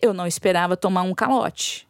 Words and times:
eu 0.00 0.14
não 0.14 0.26
esperava 0.26 0.76
tomar 0.76 1.02
um 1.02 1.14
calote. 1.14 1.86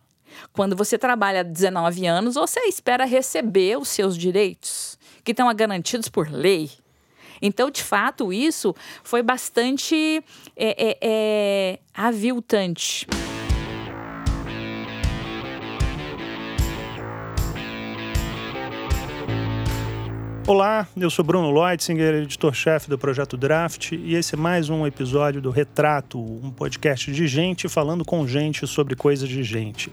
Quando 0.53 0.77
você 0.77 0.97
trabalha 0.97 1.43
19 1.43 2.07
anos, 2.07 2.35
você 2.35 2.61
espera 2.61 3.05
receber 3.05 3.79
os 3.79 3.89
seus 3.89 4.17
direitos, 4.17 4.99
que 5.25 5.33
estão 5.33 5.53
garantidos 5.55 6.09
por 6.09 6.31
lei. 6.31 6.71
Então, 7.41 7.71
de 7.71 7.83
fato, 7.83 8.33
isso 8.33 8.75
foi 9.03 9.23
bastante 9.23 10.23
é, 10.57 10.91
é, 10.91 10.99
é, 11.01 11.79
aviltante. 11.95 13.07
Olá, 20.49 20.89
eu 20.97 21.11
sou 21.11 21.23
Bruno 21.23 21.51
Leutzinger, 21.53 22.23
editor-chefe 22.23 22.89
do 22.89 22.97
Projeto 22.97 23.37
Draft, 23.37 23.93
e 23.93 24.15
esse 24.15 24.35
é 24.35 24.39
mais 24.39 24.71
um 24.71 24.87
episódio 24.87 25.43
do 25.43 25.51
Retrato, 25.51 26.19
um 26.19 26.51
podcast 26.51 27.13
de 27.13 27.27
gente 27.27 27.69
falando 27.69 28.03
com 28.03 28.27
gente 28.27 28.67
sobre 28.67 28.97
coisas 28.97 29.29
de 29.29 29.43
gente. 29.43 29.93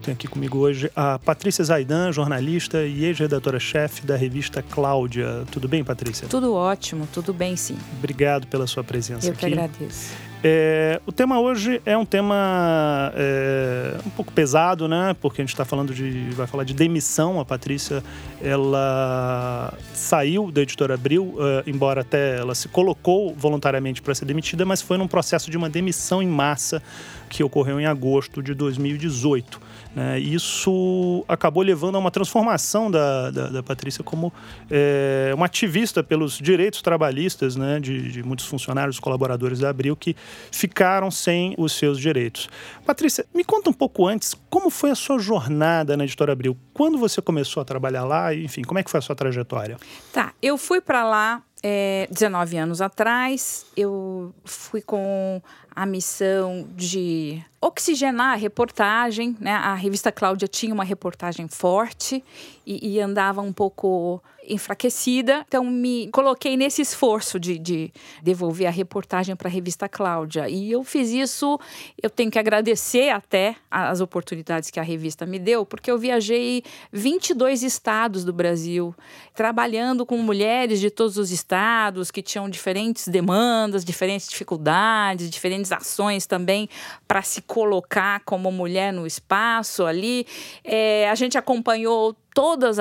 Tenho 0.00 0.14
aqui 0.14 0.26
comigo 0.26 0.56
hoje 0.56 0.90
a 0.96 1.18
Patrícia 1.18 1.62
Zaidan, 1.62 2.10
jornalista 2.12 2.82
e 2.82 3.04
ex-redatora-chefe 3.04 4.06
da 4.06 4.16
revista 4.16 4.62
Cláudia. 4.62 5.44
Tudo 5.52 5.68
bem, 5.68 5.84
Patrícia? 5.84 6.26
Tudo 6.26 6.54
ótimo, 6.54 7.06
tudo 7.12 7.34
bem 7.34 7.54
sim. 7.54 7.76
Obrigado 7.98 8.46
pela 8.46 8.66
sua 8.66 8.82
presença 8.82 9.26
Eu 9.26 9.32
aqui. 9.32 9.40
que 9.40 9.46
agradeço. 9.52 10.29
É, 10.42 11.00
o 11.04 11.12
tema 11.12 11.38
hoje 11.38 11.82
é 11.84 11.96
um 11.98 12.06
tema 12.06 13.12
é, 13.14 13.98
um 14.06 14.10
pouco 14.10 14.32
pesado, 14.32 14.88
né? 14.88 15.14
Porque 15.20 15.42
a 15.42 15.44
gente 15.44 15.52
está 15.52 15.66
falando 15.66 15.92
de, 15.92 16.30
vai 16.30 16.46
falar 16.46 16.64
de 16.64 16.72
demissão. 16.72 17.38
A 17.38 17.44
Patrícia, 17.44 18.02
ela 18.42 19.74
saiu 19.92 20.50
da 20.50 20.62
editora 20.62 20.94
Abril, 20.94 21.34
uh, 21.34 21.62
embora 21.66 22.00
até 22.00 22.38
ela 22.38 22.54
se 22.54 22.68
colocou 22.68 23.34
voluntariamente 23.34 24.00
para 24.00 24.14
ser 24.14 24.24
demitida, 24.24 24.64
mas 24.64 24.80
foi 24.80 24.96
num 24.96 25.06
processo 25.06 25.50
de 25.50 25.58
uma 25.58 25.68
demissão 25.68 26.22
em 26.22 26.28
massa 26.28 26.82
que 27.28 27.44
ocorreu 27.44 27.78
em 27.78 27.84
agosto 27.84 28.42
de 28.42 28.54
2018. 28.54 29.60
Né? 29.94 30.18
Isso 30.20 31.24
acabou 31.26 31.62
levando 31.62 31.96
a 31.96 31.98
uma 31.98 32.10
transformação 32.10 32.90
da, 32.90 33.30
da, 33.30 33.48
da 33.48 33.62
Patrícia 33.62 34.04
como 34.04 34.32
é, 34.70 35.32
uma 35.34 35.46
ativista 35.46 36.02
pelos 36.02 36.38
direitos 36.38 36.80
trabalhistas 36.80 37.56
né? 37.56 37.80
de, 37.80 38.10
de 38.10 38.22
muitos 38.22 38.46
funcionários, 38.46 39.00
colaboradores 39.00 39.60
da 39.60 39.68
Abril 39.68 39.96
que 39.96 40.14
ficaram 40.52 41.10
sem 41.10 41.54
os 41.58 41.72
seus 41.72 41.98
direitos. 41.98 42.48
Patrícia, 42.86 43.26
me 43.34 43.44
conta 43.44 43.70
um 43.70 43.72
pouco 43.72 44.06
antes 44.06 44.34
como 44.48 44.70
foi 44.70 44.90
a 44.90 44.94
sua 44.94 45.18
jornada 45.18 45.96
na 45.96 46.04
Editora 46.04 46.32
Abril. 46.32 46.56
Quando 46.72 46.98
você 46.98 47.20
começou 47.20 47.60
a 47.60 47.64
trabalhar 47.64 48.04
lá? 48.04 48.34
Enfim, 48.34 48.62
como 48.62 48.78
é 48.78 48.82
que 48.82 48.90
foi 48.90 48.98
a 48.98 49.02
sua 49.02 49.16
trajetória? 49.16 49.76
Tá, 50.12 50.32
eu 50.40 50.56
fui 50.56 50.80
para 50.80 51.04
lá 51.04 51.42
é, 51.62 52.08
19 52.10 52.56
anos 52.56 52.80
atrás. 52.80 53.66
Eu 53.76 54.34
fui 54.44 54.80
com 54.80 55.40
a 55.74 55.86
missão 55.86 56.66
de 56.74 57.42
oxigenar 57.60 58.32
a 58.32 58.36
reportagem, 58.36 59.36
né? 59.40 59.52
A 59.52 59.74
revista 59.74 60.10
Cláudia 60.10 60.48
tinha 60.48 60.74
uma 60.74 60.84
reportagem 60.84 61.48
forte 61.48 62.24
e, 62.66 62.94
e 62.94 63.00
andava 63.00 63.40
um 63.40 63.52
pouco 63.52 64.22
enfraquecida, 64.52 65.44
então 65.46 65.64
me 65.64 66.08
coloquei 66.12 66.56
nesse 66.56 66.82
esforço 66.82 67.38
de, 67.38 67.58
de 67.58 67.92
devolver 68.22 68.66
a 68.66 68.70
reportagem 68.70 69.36
para 69.36 69.48
a 69.48 69.50
revista 69.50 69.88
Cláudia. 69.88 70.48
E 70.48 70.70
eu 70.70 70.82
fiz 70.82 71.10
isso, 71.10 71.58
eu 72.02 72.10
tenho 72.10 72.30
que 72.30 72.38
agradecer 72.38 73.10
até 73.10 73.56
as 73.70 74.00
oportunidades 74.00 74.70
que 74.70 74.80
a 74.80 74.82
revista 74.82 75.24
me 75.24 75.38
deu, 75.38 75.64
porque 75.64 75.90
eu 75.90 75.98
viajei 75.98 76.62
22 76.92 77.62
estados 77.62 78.24
do 78.24 78.32
Brasil, 78.32 78.94
trabalhando 79.34 80.04
com 80.04 80.16
mulheres 80.18 80.80
de 80.80 80.90
todos 80.90 81.16
os 81.16 81.30
estados 81.30 82.10
que 82.10 82.22
tinham 82.22 82.48
diferentes 82.48 83.08
demandas, 83.08 83.84
diferentes 83.84 84.28
dificuldades, 84.28 85.30
diferentes 85.30 85.72
ações 85.72 86.26
também 86.26 86.68
para 87.06 87.22
se 87.22 87.42
colocar 87.42 88.20
como 88.24 88.50
mulher 88.50 88.92
no 88.92 89.06
espaço 89.06 89.84
ali. 89.86 90.26
É, 90.64 91.08
a 91.08 91.14
gente 91.14 91.38
acompanhou 91.38 92.16
todos 92.34 92.78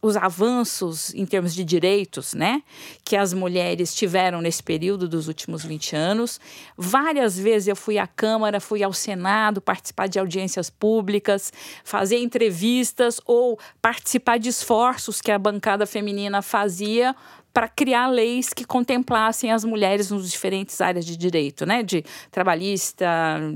os 0.00 0.16
avanços 0.16 1.12
em 1.14 1.26
termos 1.26 1.54
de 1.54 1.64
direitos 1.64 2.34
né, 2.34 2.62
que 3.04 3.16
as 3.16 3.32
mulheres 3.32 3.94
tiveram 3.94 4.40
nesse 4.40 4.62
período 4.62 5.08
dos 5.08 5.28
últimos 5.28 5.64
20 5.64 5.96
anos. 5.96 6.40
Várias 6.76 7.38
vezes 7.38 7.68
eu 7.68 7.76
fui 7.76 7.98
à 7.98 8.06
Câmara, 8.06 8.60
fui 8.60 8.82
ao 8.82 8.92
Senado 8.92 9.60
participar 9.60 10.08
de 10.08 10.18
audiências 10.18 10.70
públicas, 10.70 11.52
fazer 11.84 12.18
entrevistas 12.18 13.20
ou 13.26 13.58
participar 13.82 14.38
de 14.38 14.48
esforços 14.48 15.20
que 15.20 15.30
a 15.30 15.38
bancada 15.38 15.86
feminina 15.86 16.42
fazia 16.42 17.14
para 17.58 17.66
criar 17.66 18.06
leis 18.06 18.52
que 18.52 18.64
contemplassem 18.64 19.50
as 19.50 19.64
mulheres 19.64 20.12
nos 20.12 20.30
diferentes 20.30 20.80
áreas 20.80 21.04
de 21.04 21.16
direito, 21.16 21.66
né? 21.66 21.82
De 21.82 22.04
trabalhista, 22.30 23.04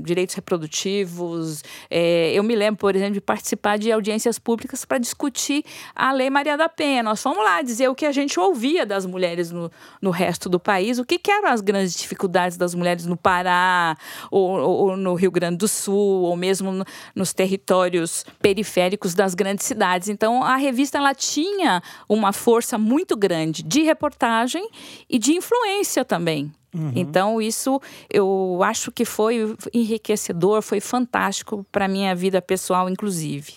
direitos 0.03 0.35
reprodutivos. 0.35 1.63
É, 1.89 2.33
eu 2.33 2.43
me 2.43 2.53
lembro, 2.53 2.79
por 2.79 2.97
exemplo, 2.97 3.13
de 3.13 3.21
participar 3.21 3.77
de 3.77 3.89
audiências 3.93 4.37
públicas 4.37 4.83
para 4.83 4.97
discutir 4.97 5.63
a 5.95 6.11
Lei 6.11 6.29
Maria 6.29 6.57
da 6.57 6.67
Penha. 6.67 7.01
Nós 7.01 7.23
fomos 7.23 7.41
lá 7.45 7.61
dizer 7.61 7.87
o 7.87 7.95
que 7.95 8.05
a 8.05 8.11
gente 8.11 8.37
ouvia 8.37 8.85
das 8.85 9.05
mulheres 9.05 9.51
no, 9.51 9.71
no 10.01 10.11
resto 10.11 10.49
do 10.49 10.59
país, 10.59 10.99
o 10.99 11.05
que, 11.05 11.17
que 11.17 11.31
eram 11.31 11.47
as 11.47 11.61
grandes 11.61 11.93
dificuldades 11.93 12.57
das 12.57 12.75
mulheres 12.75 13.05
no 13.05 13.15
Pará, 13.15 13.95
ou, 14.29 14.49
ou 14.59 14.97
no 14.97 15.13
Rio 15.13 15.31
Grande 15.31 15.59
do 15.59 15.67
Sul, 15.69 16.23
ou 16.23 16.35
mesmo 16.35 16.73
no, 16.73 16.85
nos 17.15 17.31
territórios 17.31 18.25
periféricos 18.41 19.13
das 19.13 19.33
grandes 19.33 19.65
cidades. 19.65 20.09
Então, 20.09 20.43
a 20.43 20.57
revista 20.57 20.97
ela 20.97 21.15
tinha 21.15 21.81
uma 22.09 22.33
força 22.33 22.77
muito 22.77 23.15
grande 23.15 23.63
de 23.63 23.92
reportagem 23.93 24.67
e 25.09 25.17
de 25.17 25.33
influência 25.33 26.03
também. 26.03 26.51
Uhum. 26.73 26.91
Então, 26.95 27.41
isso 27.41 27.79
eu 28.09 28.59
acho 28.63 28.91
que 28.91 29.05
foi 29.05 29.55
enriquecedor, 29.73 30.61
foi 30.61 30.79
fantástico 30.79 31.65
para 31.71 31.85
a 31.85 31.87
minha 31.87 32.15
vida 32.15 32.41
pessoal, 32.41 32.89
inclusive. 32.89 33.53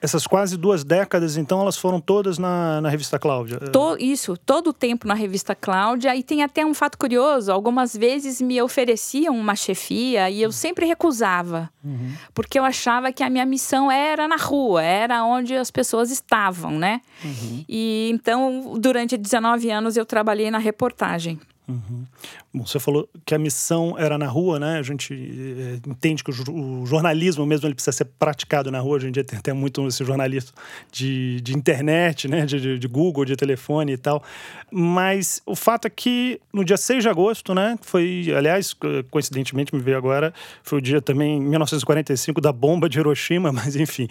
Essas 0.00 0.26
quase 0.26 0.56
duas 0.56 0.82
décadas, 0.82 1.36
então, 1.36 1.60
elas 1.60 1.76
foram 1.76 2.00
todas 2.00 2.38
na, 2.38 2.80
na 2.80 2.88
revista 2.88 3.18
Cláudia? 3.18 3.58
To, 3.58 3.96
isso, 3.98 4.36
todo 4.36 4.68
o 4.68 4.72
tempo 4.72 5.06
na 5.06 5.14
revista 5.14 5.54
Cláudia. 5.54 6.16
E 6.16 6.22
tem 6.22 6.42
até 6.42 6.64
um 6.64 6.72
fato 6.72 6.96
curioso: 6.96 7.52
algumas 7.52 7.94
vezes 7.94 8.40
me 8.40 8.60
ofereciam 8.62 9.36
uma 9.36 9.54
chefia 9.54 10.30
e 10.30 10.40
eu 10.40 10.50
sempre 10.52 10.86
recusava, 10.86 11.70
uhum. 11.84 12.12
porque 12.32 12.58
eu 12.58 12.64
achava 12.64 13.12
que 13.12 13.22
a 13.22 13.28
minha 13.28 13.44
missão 13.44 13.90
era 13.90 14.26
na 14.26 14.36
rua, 14.36 14.82
era 14.82 15.22
onde 15.24 15.54
as 15.54 15.70
pessoas 15.70 16.10
estavam, 16.10 16.78
né? 16.78 17.00
Uhum. 17.24 17.64
E 17.68 18.10
então, 18.12 18.74
durante 18.78 19.16
19 19.16 19.70
anos, 19.70 19.96
eu 19.96 20.06
trabalhei 20.06 20.50
na 20.50 20.58
reportagem. 20.58 21.38
Uhum. 21.70 22.04
Bom, 22.52 22.66
você 22.66 22.80
falou 22.80 23.08
que 23.24 23.32
a 23.32 23.38
missão 23.38 23.94
era 23.96 24.18
na 24.18 24.26
rua, 24.26 24.58
né? 24.58 24.78
A 24.78 24.82
gente 24.82 25.14
é, 25.14 25.88
entende 25.88 26.24
que 26.24 26.30
o, 26.30 26.80
o, 26.82 26.86
jornalismo 26.86 27.46
mesmo 27.46 27.66
ele 27.68 27.74
precisa 27.74 27.92
ser 27.92 28.06
praticado 28.18 28.70
na 28.72 28.80
rua. 28.80 28.96
Hoje 28.96 29.08
em 29.08 29.12
dia 29.12 29.22
tem 29.22 29.38
até 29.38 29.52
muito 29.52 29.86
esse 29.86 30.04
jornalismo 30.04 30.50
de, 30.90 31.40
de 31.40 31.56
internet, 31.56 32.26
né? 32.26 32.44
De, 32.44 32.60
de, 32.60 32.78
de, 32.78 32.88
Google, 32.88 33.24
de 33.24 33.36
telefone 33.36 33.92
e 33.92 33.96
tal. 33.96 34.22
Mas 34.70 35.40
o 35.46 35.54
fato 35.54 35.86
é 35.86 35.90
que 35.90 36.40
no 36.52 36.64
dia 36.64 36.76
6 36.76 37.04
de 37.04 37.08
agosto, 37.08 37.54
né? 37.54 37.78
Foi, 37.82 38.26
aliás, 38.36 38.74
coincidentemente 39.10 39.72
me 39.74 39.80
veio 39.80 39.96
agora, 39.96 40.34
foi 40.62 40.78
o 40.78 40.82
dia 40.82 41.00
também, 41.00 41.38
em 41.38 41.40
1945, 41.40 42.40
da 42.40 42.52
bomba 42.52 42.88
de 42.88 42.98
Hiroshima, 42.98 43.52
mas 43.52 43.76
enfim. 43.76 44.08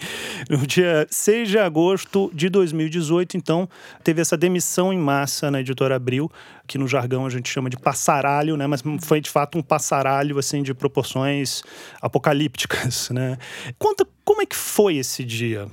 No 0.48 0.66
dia 0.66 1.06
6 1.10 1.48
de 1.48 1.58
agosto 1.58 2.30
de 2.32 2.48
2018, 2.48 3.36
então, 3.36 3.68
teve 4.02 4.22
essa 4.22 4.36
demissão 4.36 4.92
em 4.92 4.98
massa 4.98 5.50
na 5.50 5.60
editora 5.60 5.96
Abril, 5.96 6.30
que 6.70 6.78
no 6.78 6.86
jargão 6.86 7.26
a 7.26 7.30
gente 7.30 7.50
chama 7.50 7.68
de 7.68 7.76
passaralho, 7.76 8.56
né? 8.56 8.64
Mas 8.64 8.80
foi 9.00 9.20
de 9.20 9.28
fato 9.28 9.58
um 9.58 9.62
passaralho 9.62 10.38
assim 10.38 10.62
de 10.62 10.72
proporções 10.72 11.64
apocalípticas, 12.00 13.10
né? 13.10 13.36
Conta 13.76 14.06
como 14.24 14.40
é 14.40 14.46
que 14.46 14.54
foi 14.54 14.94
esse 14.94 15.24
dia. 15.24 15.66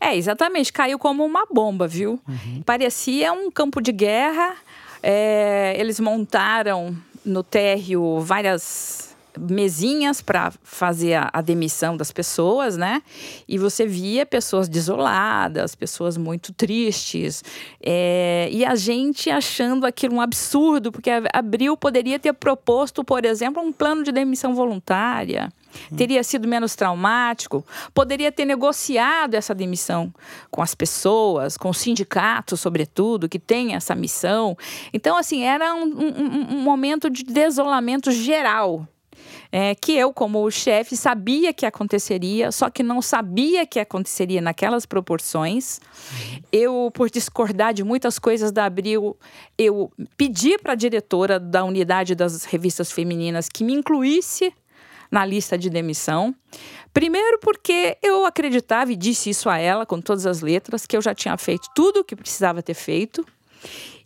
É, 0.00 0.16
exatamente, 0.16 0.72
caiu 0.72 0.98
como 0.98 1.22
uma 1.22 1.44
bomba, 1.52 1.86
viu? 1.86 2.18
Uhum. 2.26 2.62
Parecia 2.64 3.30
um 3.30 3.50
campo 3.50 3.82
de 3.82 3.92
guerra. 3.92 4.56
É, 5.02 5.76
eles 5.78 6.00
montaram 6.00 6.96
no 7.22 7.42
térreo 7.42 8.18
várias 8.20 9.14
mesinhas 9.50 10.20
para 10.20 10.52
fazer 10.62 11.14
a, 11.14 11.30
a, 11.32 11.40
demissão 11.40 11.96
das 11.96 12.10
pessoas, 12.10 12.76
né? 12.76 13.02
E 13.46 13.58
você 13.58 13.86
via 13.86 14.26
pessoas 14.26 14.68
desoladas, 14.68 15.74
pessoas 15.74 16.16
muito 16.16 16.52
tristes, 16.52 17.42
é, 17.80 18.48
e 18.50 18.64
a 18.64 18.74
gente 18.74 19.30
achando 19.30 19.86
aquilo 19.86 20.16
um 20.16 20.20
absurdo, 20.20 20.90
porque 20.90 21.10
a 21.10 21.22
Abril 21.32 21.76
poderia 21.76 22.18
ter 22.18 22.32
proposto, 22.32 23.04
por 23.04 23.24
exemplo, 23.24 23.62
um 23.62 23.72
plano 23.72 24.02
de 24.02 24.12
demissão 24.12 24.54
voluntária. 24.54 25.52
Teria 25.96 26.22
sido 26.22 26.48
menos 26.48 26.74
traumático, 26.74 27.64
poderia 27.94 28.32
ter 28.32 28.44
negociado 28.44 29.34
essa 29.34 29.54
demissão 29.54 30.12
com 30.50 30.62
as 30.62 30.74
pessoas, 30.74 31.56
com 31.56 31.68
os 31.68 31.78
sindicatos, 31.78 32.60
sobretudo, 32.60 33.28
que 33.28 33.38
tem 33.38 33.74
essa 33.74 33.94
missão. 33.94 34.56
Então, 34.92 35.16
assim, 35.16 35.44
era 35.44 35.74
um, 35.74 35.84
um, 35.84 36.56
um 36.56 36.62
momento 36.62 37.08
de 37.10 37.22
desolamento 37.22 38.10
geral 38.10 38.86
é, 39.50 39.74
que 39.74 39.92
eu, 39.92 40.12
como 40.12 40.50
chefe, 40.50 40.96
sabia 40.96 41.52
que 41.52 41.64
aconteceria, 41.64 42.52
só 42.52 42.68
que 42.68 42.82
não 42.82 43.00
sabia 43.00 43.66
que 43.66 43.80
aconteceria 43.80 44.40
naquelas 44.40 44.84
proporções. 44.84 45.80
Eu, 46.52 46.90
por 46.92 47.10
discordar 47.10 47.72
de 47.72 47.82
muitas 47.82 48.18
coisas 48.18 48.52
da 48.52 48.66
Abril, 48.66 49.16
eu 49.56 49.90
pedi 50.16 50.58
para 50.58 50.72
a 50.72 50.76
diretora 50.76 51.40
da 51.40 51.64
unidade 51.64 52.14
das 52.14 52.44
revistas 52.44 52.92
femininas 52.92 53.48
que 53.48 53.64
me 53.64 53.72
incluísse 53.72 54.52
na 55.10 55.24
lista 55.24 55.56
de 55.56 55.70
demissão. 55.70 56.34
Primeiro, 56.92 57.38
porque 57.38 57.96
eu 58.02 58.26
acreditava 58.26 58.92
e 58.92 58.96
disse 58.96 59.30
isso 59.30 59.48
a 59.48 59.56
ela 59.56 59.86
com 59.86 60.00
todas 60.00 60.26
as 60.26 60.42
letras, 60.42 60.86
que 60.86 60.96
eu 60.96 61.00
já 61.00 61.14
tinha 61.14 61.36
feito 61.38 61.68
tudo 61.74 62.00
o 62.00 62.04
que 62.04 62.14
precisava 62.14 62.62
ter 62.62 62.74
feito 62.74 63.24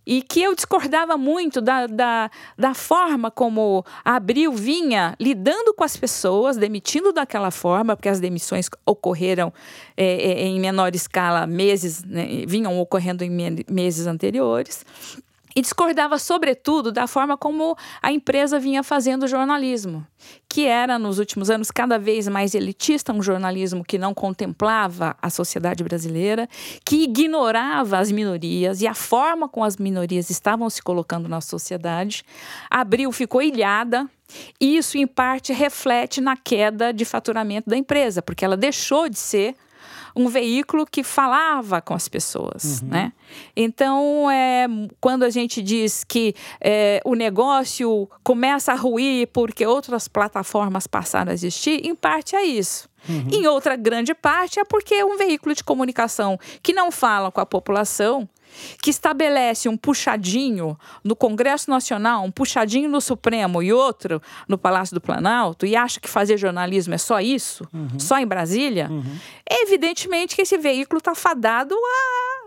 e 0.06 0.22
que 0.22 0.42
eu 0.42 0.54
discordava 0.54 1.16
muito 1.16 1.60
da, 1.60 1.86
da, 1.86 2.30
da 2.58 2.74
forma 2.74 3.30
como 3.30 3.84
Abril 4.04 4.52
vinha 4.52 5.14
lidando 5.20 5.72
com 5.74 5.84
as 5.84 5.96
pessoas, 5.96 6.56
demitindo 6.56 7.12
daquela 7.12 7.50
forma, 7.50 7.96
porque 7.96 8.08
as 8.08 8.20
demissões 8.20 8.68
ocorreram 8.84 9.52
é, 9.96 10.44
em 10.46 10.60
menor 10.60 10.94
escala 10.94 11.46
meses, 11.46 12.04
né, 12.04 12.44
vinham 12.46 12.78
ocorrendo 12.80 13.24
em 13.24 13.30
meses 13.68 14.06
anteriores 14.06 14.84
e 15.54 15.60
discordava, 15.60 16.18
sobretudo, 16.18 16.90
da 16.90 17.06
forma 17.06 17.36
como 17.36 17.76
a 18.02 18.12
empresa 18.12 18.58
vinha 18.58 18.82
fazendo 18.82 19.26
jornalismo, 19.26 20.06
que 20.48 20.66
era, 20.66 20.98
nos 20.98 21.18
últimos 21.18 21.50
anos, 21.50 21.70
cada 21.70 21.98
vez 21.98 22.28
mais 22.28 22.54
elitista, 22.54 23.12
um 23.12 23.22
jornalismo 23.22 23.84
que 23.84 23.98
não 23.98 24.14
contemplava 24.14 25.16
a 25.20 25.30
sociedade 25.30 25.82
brasileira, 25.82 26.48
que 26.84 27.04
ignorava 27.04 27.98
as 27.98 28.10
minorias 28.10 28.80
e 28.80 28.86
a 28.86 28.94
forma 28.94 29.48
como 29.48 29.64
as 29.64 29.76
minorias 29.76 30.30
estavam 30.30 30.68
se 30.70 30.82
colocando 30.82 31.28
na 31.28 31.40
sociedade. 31.40 32.24
Abril 32.70 33.12
ficou 33.12 33.42
ilhada. 33.42 34.08
E 34.58 34.78
isso, 34.78 34.96
em 34.96 35.06
parte, 35.06 35.52
reflete 35.52 36.18
na 36.18 36.38
queda 36.38 36.90
de 36.90 37.04
faturamento 37.04 37.68
da 37.68 37.76
empresa, 37.76 38.22
porque 38.22 38.42
ela 38.42 38.56
deixou 38.56 39.06
de 39.06 39.18
ser 39.18 39.54
um 40.14 40.28
veículo 40.28 40.86
que 40.86 41.02
falava 41.02 41.80
com 41.80 41.94
as 41.94 42.08
pessoas, 42.08 42.80
uhum. 42.82 42.88
né? 42.88 43.12
Então, 43.56 44.30
é, 44.30 44.66
quando 45.00 45.22
a 45.22 45.30
gente 45.30 45.62
diz 45.62 46.04
que 46.04 46.34
é, 46.60 47.00
o 47.04 47.14
negócio 47.14 48.08
começa 48.22 48.72
a 48.72 48.74
ruir 48.74 49.28
porque 49.28 49.66
outras 49.66 50.08
plataformas 50.08 50.86
passaram 50.86 51.30
a 51.30 51.34
existir, 51.34 51.86
em 51.86 51.94
parte 51.94 52.36
é 52.36 52.44
isso. 52.44 52.88
Uhum. 53.08 53.28
Em 53.32 53.46
outra 53.46 53.74
grande 53.74 54.14
parte 54.14 54.60
é 54.60 54.64
porque 54.64 54.94
é 54.94 55.04
um 55.04 55.16
veículo 55.16 55.54
de 55.54 55.64
comunicação 55.64 56.38
que 56.62 56.72
não 56.72 56.92
fala 56.92 57.32
com 57.32 57.40
a 57.40 57.46
população, 57.46 58.28
que 58.82 58.90
estabelece 58.90 59.68
um 59.68 59.76
puxadinho 59.76 60.78
no 61.02 61.14
Congresso 61.14 61.70
Nacional, 61.70 62.24
um 62.24 62.30
puxadinho 62.30 62.88
no 62.88 63.00
Supremo 63.00 63.62
e 63.62 63.72
outro 63.72 64.20
no 64.48 64.58
Palácio 64.58 64.94
do 64.94 65.00
Planalto, 65.00 65.66
e 65.66 65.76
acha 65.76 66.00
que 66.00 66.08
fazer 66.08 66.36
jornalismo 66.36 66.94
é 66.94 66.98
só 66.98 67.20
isso, 67.20 67.66
uhum. 67.72 67.98
só 67.98 68.18
em 68.18 68.26
Brasília, 68.26 68.88
uhum. 68.90 69.16
é 69.48 69.62
evidentemente 69.62 70.34
que 70.34 70.42
esse 70.42 70.58
veículo 70.58 70.98
está 70.98 71.14
fadado 71.14 71.74
a 71.74 72.41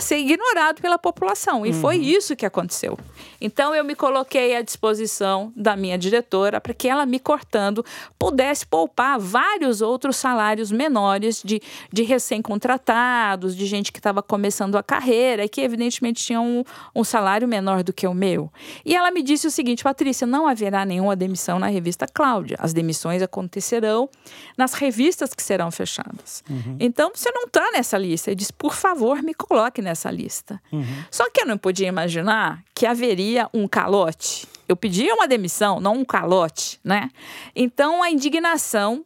a 0.00 0.02
ser 0.02 0.16
ignorado 0.16 0.80
pela 0.80 0.98
população. 0.98 1.64
E 1.64 1.70
uhum. 1.70 1.80
foi 1.80 1.96
isso 1.96 2.34
que 2.34 2.46
aconteceu. 2.46 2.98
Então 3.40 3.74
eu 3.74 3.84
me 3.84 3.94
coloquei 3.94 4.56
à 4.56 4.62
disposição 4.62 5.52
da 5.54 5.76
minha 5.76 5.96
diretora 5.96 6.60
para 6.60 6.72
que 6.74 6.88
ela, 6.88 7.04
me 7.04 7.18
cortando, 7.18 7.84
pudesse 8.18 8.66
poupar 8.66 9.18
vários 9.18 9.82
outros 9.82 10.16
salários 10.16 10.72
menores 10.72 11.42
de, 11.44 11.60
de 11.92 12.02
recém-contratados, 12.02 13.54
de 13.54 13.66
gente 13.66 13.92
que 13.92 13.98
estava 13.98 14.22
começando 14.22 14.76
a 14.76 14.82
carreira 14.82 15.44
e 15.44 15.48
que, 15.48 15.60
evidentemente, 15.60 16.24
tinham 16.24 16.46
um, 16.46 16.64
um 16.94 17.04
salário 17.04 17.46
menor 17.46 17.82
do 17.82 17.92
que 17.92 18.06
o 18.06 18.14
meu. 18.14 18.50
E 18.84 18.96
ela 18.96 19.10
me 19.10 19.22
disse 19.22 19.46
o 19.46 19.50
seguinte: 19.50 19.84
Patrícia, 19.84 20.26
não 20.26 20.46
haverá 20.46 20.84
nenhuma 20.84 21.14
demissão 21.14 21.58
na 21.58 21.66
revista 21.66 22.06
Cláudia. 22.06 22.56
As 22.58 22.72
demissões 22.72 23.22
acontecerão 23.22 24.08
nas 24.56 24.72
revistas 24.72 25.34
que 25.34 25.42
serão 25.42 25.70
fechadas. 25.70 26.42
Uhum. 26.48 26.76
Então 26.80 27.10
você 27.14 27.30
não 27.30 27.44
está 27.44 27.70
nessa 27.72 27.98
lista. 27.98 28.30
Eu 28.30 28.34
disse, 28.34 28.52
por 28.52 28.74
favor, 28.74 29.22
me 29.22 29.34
coloque 29.34 29.82
nessa 29.82 29.89
lista. 30.10 30.60
Uhum. 30.70 30.84
Só 31.10 31.28
que 31.30 31.42
eu 31.42 31.46
não 31.46 31.58
podia 31.58 31.88
imaginar 31.88 32.62
que 32.74 32.86
haveria 32.86 33.48
um 33.52 33.66
calote. 33.66 34.46
Eu 34.68 34.76
pedia 34.76 35.14
uma 35.14 35.26
demissão, 35.26 35.80
não 35.80 35.94
um 35.94 36.04
calote, 36.04 36.78
né? 36.84 37.10
Então 37.56 38.02
a 38.02 38.10
indignação 38.10 39.04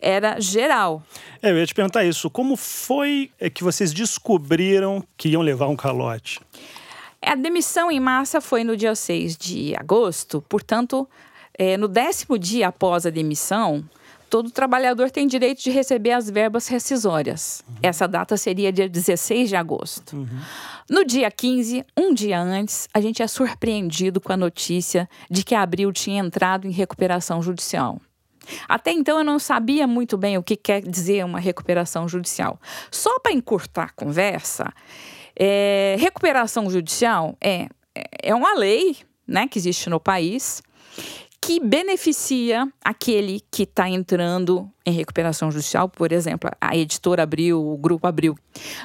era 0.00 0.40
geral. 0.40 1.02
É, 1.42 1.50
eu 1.50 1.58
ia 1.58 1.66
te 1.66 1.74
perguntar 1.74 2.04
isso. 2.04 2.30
Como 2.30 2.56
foi 2.56 3.30
é, 3.40 3.48
que 3.48 3.64
vocês 3.64 3.92
descobriram 3.92 5.02
que 5.16 5.30
iam 5.30 5.42
levar 5.42 5.68
um 5.68 5.76
calote? 5.76 6.40
A 7.20 7.34
demissão 7.34 7.90
em 7.90 7.98
massa 7.98 8.40
foi 8.40 8.62
no 8.62 8.76
dia 8.76 8.94
6 8.94 9.36
de 9.36 9.74
agosto, 9.76 10.44
portanto, 10.48 11.08
é, 11.58 11.76
no 11.76 11.88
décimo 11.88 12.38
dia 12.38 12.68
após 12.68 13.04
a 13.04 13.10
demissão, 13.10 13.84
todo 14.28 14.50
trabalhador 14.50 15.10
tem 15.10 15.26
direito 15.26 15.62
de 15.62 15.70
receber 15.70 16.12
as 16.12 16.28
verbas 16.28 16.68
rescisórias. 16.68 17.62
Uhum. 17.68 17.74
Essa 17.82 18.06
data 18.06 18.36
seria 18.36 18.72
dia 18.72 18.88
16 18.88 19.48
de 19.48 19.56
agosto. 19.56 20.16
Uhum. 20.16 20.40
No 20.88 21.04
dia 21.04 21.30
15, 21.30 21.84
um 21.96 22.14
dia 22.14 22.40
antes, 22.40 22.88
a 22.92 23.00
gente 23.00 23.22
é 23.22 23.26
surpreendido 23.26 24.20
com 24.20 24.32
a 24.32 24.36
notícia 24.36 25.08
de 25.30 25.44
que 25.44 25.54
Abril 25.54 25.92
tinha 25.92 26.20
entrado 26.20 26.66
em 26.66 26.70
recuperação 26.70 27.42
judicial. 27.42 28.00
Até 28.68 28.92
então 28.92 29.18
eu 29.18 29.24
não 29.24 29.38
sabia 29.38 29.86
muito 29.86 30.16
bem 30.16 30.38
o 30.38 30.42
que 30.42 30.56
quer 30.56 30.80
dizer 30.80 31.24
uma 31.24 31.38
recuperação 31.38 32.08
judicial. 32.08 32.58
Só 32.90 33.18
para 33.18 33.32
encurtar 33.32 33.84
a 33.84 33.90
conversa, 33.90 34.72
é, 35.36 35.96
recuperação 35.98 36.70
judicial 36.70 37.36
é, 37.40 37.68
é 38.22 38.34
uma 38.34 38.54
lei 38.54 38.96
né, 39.26 39.46
que 39.46 39.58
existe 39.58 39.90
no 39.90 40.00
país 40.00 40.62
que 41.48 41.60
beneficia 41.60 42.70
aquele 42.84 43.42
que 43.50 43.62
está 43.62 43.88
entrando 43.88 44.70
em 44.84 44.92
recuperação 44.92 45.50
judicial, 45.50 45.88
por 45.88 46.12
exemplo, 46.12 46.50
a 46.60 46.76
editora 46.76 47.22
Abril, 47.22 47.66
o 47.66 47.78
grupo 47.78 48.06
Abril, 48.06 48.36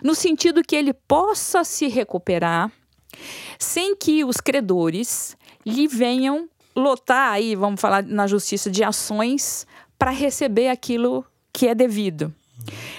no 0.02 0.16
sentido 0.16 0.64
que 0.64 0.74
ele 0.74 0.94
possa 0.94 1.66
se 1.66 1.90
recuperar 1.90 2.72
sem 3.60 3.98
que 3.98 4.24
os 4.24 4.38
credores 4.38 5.36
lhe 5.66 5.90
venham 5.90 6.48
lotar 6.74 7.34
aí, 7.34 7.54
vamos 7.54 7.82
falar 7.82 8.02
na 8.02 8.28
justiça, 8.28 8.72
de 8.72 8.82
ações 8.82 9.68
para 10.00 10.12
receber 10.12 10.70
aquilo 10.70 11.26
que 11.52 11.68
é 11.68 11.76
devido. 11.76 12.34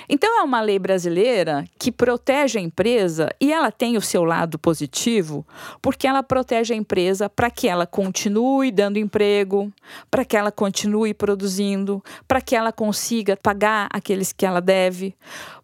Então, 0.09 0.41
é 0.41 0.43
uma 0.43 0.61
lei 0.61 0.79
brasileira 0.79 1.65
que 1.79 1.91
protege 1.91 2.59
a 2.59 2.63
empresa 2.63 3.31
e 3.41 3.53
ela 3.53 3.71
tem 3.71 3.97
o 3.97 4.01
seu 4.01 4.25
lado 4.25 4.59
positivo, 4.59 5.47
porque 5.81 6.07
ela 6.07 6.23
protege 6.23 6.75
a 6.75 6.77
empresa 6.77 7.29
para 7.29 7.51
que 7.51 7.69
ela 7.69 7.87
continue 7.87 8.71
dando 8.71 8.99
emprego, 8.99 9.73
para 10.11 10.25
que 10.25 10.37
ela 10.37 10.53
continue 10.53 11.15
produzindo, 11.15 12.03
para 12.29 12.41
que 12.41 12.55
ela 12.55 12.73
consiga 12.73 13.37
pagar 13.37 13.89
aqueles 13.93 14.33
que 14.33 14.45
ela 14.45 14.61
deve. 14.61 15.15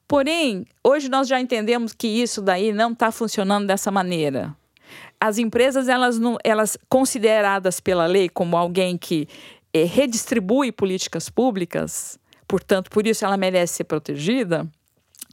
Porém, 0.09 0.67
hoje 0.83 1.09
nós 1.09 1.29
já 1.29 1.41
entendemos 1.41 1.93
que 1.93 2.09
isso 2.09 2.43
daí 2.43 2.73
não 2.73 2.93
está 2.93 3.13
funcionando 3.13 3.67
dessa 3.67 3.93
maneira. 3.93 4.55
As 5.21 5.39
empresas, 5.39 5.89
elas, 5.89 6.19
elas 6.43 6.77
consideradas 6.89 7.79
pela 7.79 8.07
lei 8.07 8.29
como 8.29 8.57
alguém 8.57 8.99
que 8.99 9.29
é, 9.73 9.85
redistribui 9.85 10.73
políticas 10.73 11.29
públicas, 11.29 12.19
portanto, 12.51 12.91
por 12.91 13.07
isso 13.07 13.25
ela 13.25 13.37
merece 13.37 13.75
ser 13.75 13.85
protegida. 13.85 14.69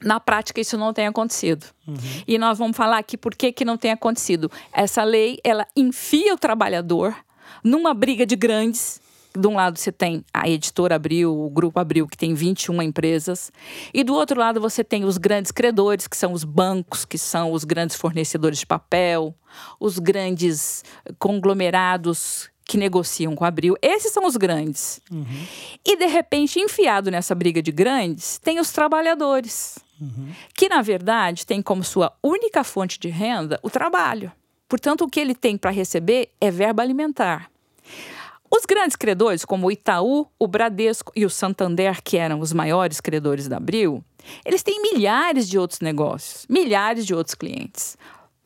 Na 0.04 0.20
prática, 0.20 0.62
isso 0.62 0.78
não 0.78 0.94
tem 0.94 1.08
acontecido. 1.08 1.66
Uhum. 1.88 1.98
E 2.28 2.38
nós 2.38 2.60
vamos 2.60 2.78
falar 2.78 3.00
aqui 3.00 3.18
por 3.18 3.34
que, 3.34 3.52
que 3.52 3.66
não 3.66 3.76
tem 3.76 3.92
acontecido. 3.92 4.52
Essa 4.72 5.04
lei, 5.04 5.40
ela 5.44 5.66
enfia 5.76 6.36
o 6.36 6.38
trabalhador 6.38 7.16
numa 7.64 7.96
briga 7.96 8.24
de 8.24 8.36
grandes. 8.36 9.02
De 9.36 9.48
um 9.48 9.56
lado 9.56 9.80
você 9.80 9.92
tem 9.92 10.24
a 10.32 10.48
editora 10.48 10.96
Abril, 10.96 11.36
o 11.36 11.50
grupo 11.50 11.80
Abril, 11.80 12.08
que 12.08 12.18
tem 12.18 12.36
21 12.36 12.82
empresas, 12.84 13.52
e 13.94 14.04
do 14.04 14.14
outro 14.14 14.40
lado 14.40 14.62
você 14.62 14.84
tem 14.84 15.04
os 15.04 15.18
grandes 15.18 15.52
credores, 15.52 16.08
que 16.08 16.18
são 16.18 16.34
os 16.34 16.44
bancos, 16.44 17.06
que 17.06 17.18
são 17.18 17.52
os 17.52 17.64
grandes 17.64 17.96
fornecedores 17.96 18.60
de 18.60 18.66
papel, 18.66 19.36
os 19.80 20.00
grandes 20.00 20.84
conglomerados 21.20 22.50
que 22.68 22.78
negociam 22.78 23.36
com 23.36 23.46
a 23.46 23.48
Abril. 23.48 23.76
Esses 23.82 24.12
são 24.12 24.26
os 24.26 24.36
grandes. 24.36 25.00
Uhum. 25.10 25.26
E, 25.86 25.96
de 25.96 26.06
repente, 26.06 26.60
enfiado 26.60 27.10
nessa 27.10 27.34
briga 27.34 27.62
de 27.62 27.72
grandes, 27.72 28.38
tem 28.40 28.60
os 28.60 28.72
trabalhadores, 28.72 29.80
uhum. 30.02 30.32
que, 30.54 30.68
na 30.68 30.82
verdade, 30.82 31.46
tem 31.46 31.62
como 31.62 31.84
sua 31.84 32.14
única 32.22 32.64
fonte 32.64 33.00
de 33.00 33.08
renda 33.08 33.60
o 33.64 33.70
trabalho. 33.70 34.32
Portanto, 34.68 35.06
o 35.06 35.10
que 35.10 35.20
ele 35.20 35.34
tem 35.34 35.58
para 35.58 35.72
receber 35.72 36.30
é 36.42 36.52
verba 36.52 36.84
alimentar. 36.84 37.50
Os 38.50 38.66
grandes 38.66 38.96
credores, 38.96 39.46
como 39.46 39.68
o 39.68 39.72
Itaú, 39.72 40.28
o 40.38 40.48
Bradesco 40.48 41.12
e 41.16 41.26
o 41.26 41.30
Santander, 41.30 42.02
que 42.02 42.18
eram 42.18 42.40
os 42.40 42.52
maiores 42.52 43.00
credores 43.00 43.48
da 43.48 43.58
Abril, 43.58 44.04
eles 44.46 44.64
têm 44.64 44.82
milhares 44.82 45.48
de 45.48 45.58
outros 45.58 45.80
negócios, 45.80 46.46
milhares 46.50 47.06
de 47.06 47.14
outros 47.14 47.36
clientes. 47.36 47.98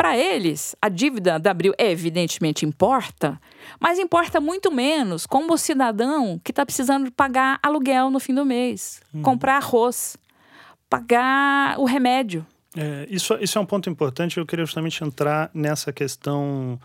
Para 0.01 0.17
eles, 0.17 0.75
a 0.81 0.89
dívida 0.89 1.38
da 1.38 1.51
Abril 1.51 1.75
evidentemente 1.77 2.65
importa, 2.65 3.39
mas 3.79 4.00
importa 4.00 4.41
muito 4.41 4.72
menos 4.72 5.27
como 5.27 5.53
o 5.53 5.58
cidadão 5.60 6.41
que 6.43 6.51
está 6.51 6.65
precisando 6.65 7.12
pagar 7.12 7.60
aluguel 7.62 8.10
no 8.10 8.20
fim 8.20 8.34
do 8.34 8.43
mês, 8.43 9.00
uhum. 9.13 9.22
comprar 9.22 9.58
arroz, 9.58 10.17
pagar 10.89 11.79
o 11.79 11.86
remédio. 11.86 12.43
É, 12.75 13.05
isso, 13.12 13.38
isso 13.39 13.60
é 13.60 13.62
um 13.62 13.65
ponto 13.65 13.91
importante. 13.91 14.39
Eu 14.39 14.46
queria 14.48 14.65
justamente 14.65 15.03
entrar 15.03 15.51
nessa 15.53 15.93
questão 15.93 16.79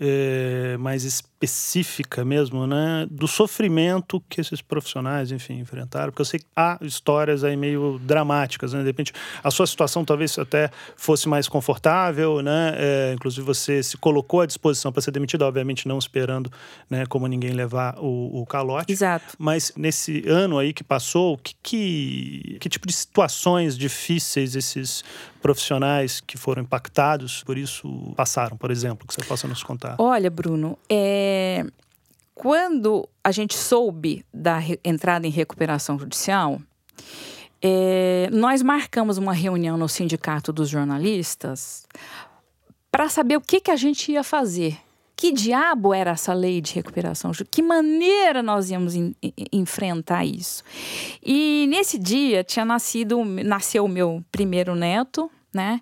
é, 0.00 0.76
mais 0.78 1.04
específica 1.40 2.24
mesmo, 2.24 2.66
né, 2.66 3.06
do 3.08 3.28
sofrimento 3.28 4.20
que 4.28 4.40
esses 4.40 4.60
profissionais, 4.60 5.30
enfim, 5.30 5.60
enfrentaram, 5.60 6.10
porque 6.10 6.22
eu 6.22 6.26
sei 6.26 6.40
que 6.40 6.46
há 6.56 6.76
histórias 6.82 7.44
aí 7.44 7.56
meio 7.56 8.00
dramáticas, 8.02 8.72
né, 8.72 8.80
de 8.80 8.86
repente 8.86 9.12
a 9.42 9.50
sua 9.50 9.66
situação 9.66 10.04
talvez 10.04 10.36
até 10.36 10.68
fosse 10.96 11.28
mais 11.28 11.48
confortável, 11.48 12.42
né, 12.42 12.72
é, 12.76 13.12
inclusive 13.14 13.46
você 13.46 13.82
se 13.84 13.96
colocou 13.96 14.40
à 14.40 14.46
disposição 14.46 14.90
para 14.90 15.00
ser 15.00 15.12
demitido, 15.12 15.42
obviamente 15.42 15.86
não 15.86 15.98
esperando, 15.98 16.50
né, 16.90 17.06
como 17.06 17.26
ninguém 17.28 17.52
levar 17.52 17.96
o, 17.98 18.40
o 18.40 18.44
calote. 18.44 18.92
Exato. 18.92 19.36
Mas 19.38 19.72
nesse 19.76 20.28
ano 20.28 20.58
aí 20.58 20.72
que 20.72 20.82
passou, 20.82 21.38
que, 21.38 21.54
que, 21.62 22.56
que 22.60 22.68
tipo 22.68 22.86
de 22.86 22.92
situações 22.92 23.78
difíceis 23.78 24.56
esses 24.56 25.04
profissionais 25.40 26.20
que 26.20 26.36
foram 26.36 26.62
impactados 26.62 27.44
por 27.44 27.56
isso 27.56 28.12
passaram, 28.16 28.56
por 28.56 28.72
exemplo, 28.72 29.06
que 29.06 29.14
você 29.14 29.22
possa 29.24 29.46
nos 29.46 29.62
contar? 29.62 29.94
Olha, 29.98 30.28
Bruno, 30.28 30.76
é... 30.90 31.27
quando 32.34 33.08
a 33.22 33.32
gente 33.32 33.54
soube 33.54 34.24
da 34.32 34.58
entrada 34.84 35.26
em 35.26 35.30
recuperação 35.30 35.98
judicial, 35.98 36.60
é... 37.60 38.28
nós 38.32 38.62
marcamos 38.62 39.18
uma 39.18 39.32
reunião 39.32 39.76
no 39.76 39.88
Sindicato 39.88 40.52
dos 40.52 40.68
Jornalistas 40.68 41.86
para 42.90 43.08
saber 43.08 43.36
o 43.36 43.40
que, 43.40 43.60
que 43.60 43.70
a 43.70 43.76
gente 43.76 44.12
ia 44.12 44.22
fazer. 44.22 44.78
Que 45.16 45.32
diabo 45.32 45.92
era 45.92 46.12
essa 46.12 46.32
lei 46.32 46.60
de 46.60 46.72
recuperação? 46.74 47.32
Que 47.50 47.60
maneira 47.60 48.40
nós 48.40 48.70
íamos 48.70 48.94
enfrentar 49.52 50.24
isso? 50.24 50.62
E 51.20 51.66
nesse 51.68 51.98
dia 51.98 52.44
tinha 52.44 52.64
nascido, 52.64 53.24
nasceu 53.24 53.84
o 53.84 53.88
meu 53.88 54.24
primeiro 54.30 54.76
neto, 54.76 55.28
né? 55.58 55.80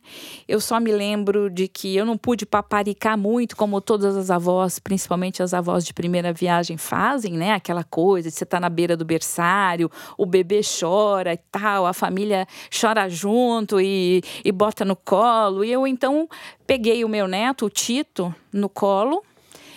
Eu 0.48 0.58
só 0.58 0.80
me 0.80 0.90
lembro 0.90 1.50
de 1.50 1.68
que 1.68 1.94
eu 1.94 2.06
não 2.06 2.16
pude 2.16 2.46
paparicar 2.46 3.18
muito, 3.18 3.54
como 3.54 3.78
todas 3.78 4.16
as 4.16 4.30
avós, 4.30 4.78
principalmente 4.78 5.42
as 5.42 5.52
avós 5.52 5.84
de 5.84 5.92
primeira 5.92 6.32
viagem, 6.32 6.78
fazem, 6.78 7.34
né? 7.34 7.52
Aquela 7.52 7.84
coisa 7.84 8.30
de 8.30 8.34
você 8.34 8.44
estar 8.44 8.56
tá 8.56 8.60
na 8.60 8.70
beira 8.70 8.96
do 8.96 9.04
berçário, 9.04 9.90
o 10.16 10.24
bebê 10.24 10.62
chora 10.62 11.34
e 11.34 11.36
tal, 11.52 11.84
a 11.84 11.92
família 11.92 12.46
chora 12.80 13.06
junto 13.10 13.78
e, 13.78 14.22
e 14.42 14.50
bota 14.50 14.82
no 14.82 14.96
colo. 14.96 15.62
E 15.62 15.70
eu 15.70 15.86
então 15.86 16.26
peguei 16.66 17.04
o 17.04 17.08
meu 17.08 17.28
neto, 17.28 17.66
o 17.66 17.70
Tito, 17.70 18.34
no 18.50 18.70
colo. 18.70 19.22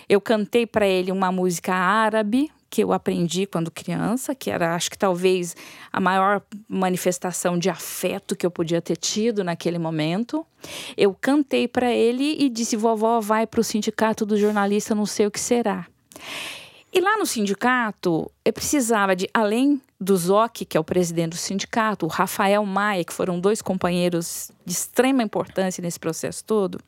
Eu 0.07 0.21
cantei 0.21 0.65
para 0.65 0.87
ele 0.87 1.11
uma 1.11 1.29
música 1.29 1.73
árabe, 1.73 2.49
que 2.69 2.83
eu 2.83 2.93
aprendi 2.93 3.45
quando 3.45 3.71
criança, 3.71 4.35
que 4.35 4.51
era, 4.51 4.75
acho 4.75 4.91
que 4.91 4.97
talvez 4.97 5.55
a 5.91 5.99
maior 5.99 6.41
manifestação 6.67 7.57
de 7.57 7.69
afeto 7.69 8.35
que 8.35 8.45
eu 8.45 8.51
podia 8.51 8.81
ter 8.81 8.95
tido 8.95 9.43
naquele 9.43 9.79
momento. 9.79 10.45
Eu 10.95 11.15
cantei 11.19 11.67
para 11.67 11.91
ele 11.91 12.35
e 12.39 12.49
disse: 12.49 12.75
vovó, 12.75 13.19
vai 13.19 13.47
para 13.47 13.59
o 13.59 13.63
sindicato 13.63 14.25
do 14.25 14.37
jornalista, 14.37 14.93
não 14.93 15.05
sei 15.05 15.25
o 15.25 15.31
que 15.31 15.39
será. 15.39 15.87
E 16.91 16.99
lá 16.99 17.17
no 17.17 17.25
sindicato, 17.25 18.31
eu 18.43 18.51
precisava 18.51 19.15
de, 19.15 19.29
além 19.31 19.79
do 20.01 20.17
Zoc, 20.17 20.65
que 20.65 20.75
é 20.75 20.79
o 20.79 20.83
presidente 20.83 21.31
do 21.31 21.37
sindicato, 21.37 22.05
o 22.05 22.09
Rafael 22.09 22.65
Maia, 22.65 23.03
que 23.03 23.13
foram 23.13 23.39
dois 23.39 23.61
companheiros 23.61 24.49
de 24.65 24.71
extrema 24.71 25.21
importância 25.21 25.81
nesse 25.81 25.99
processo 25.99 26.43
todo, 26.43 26.79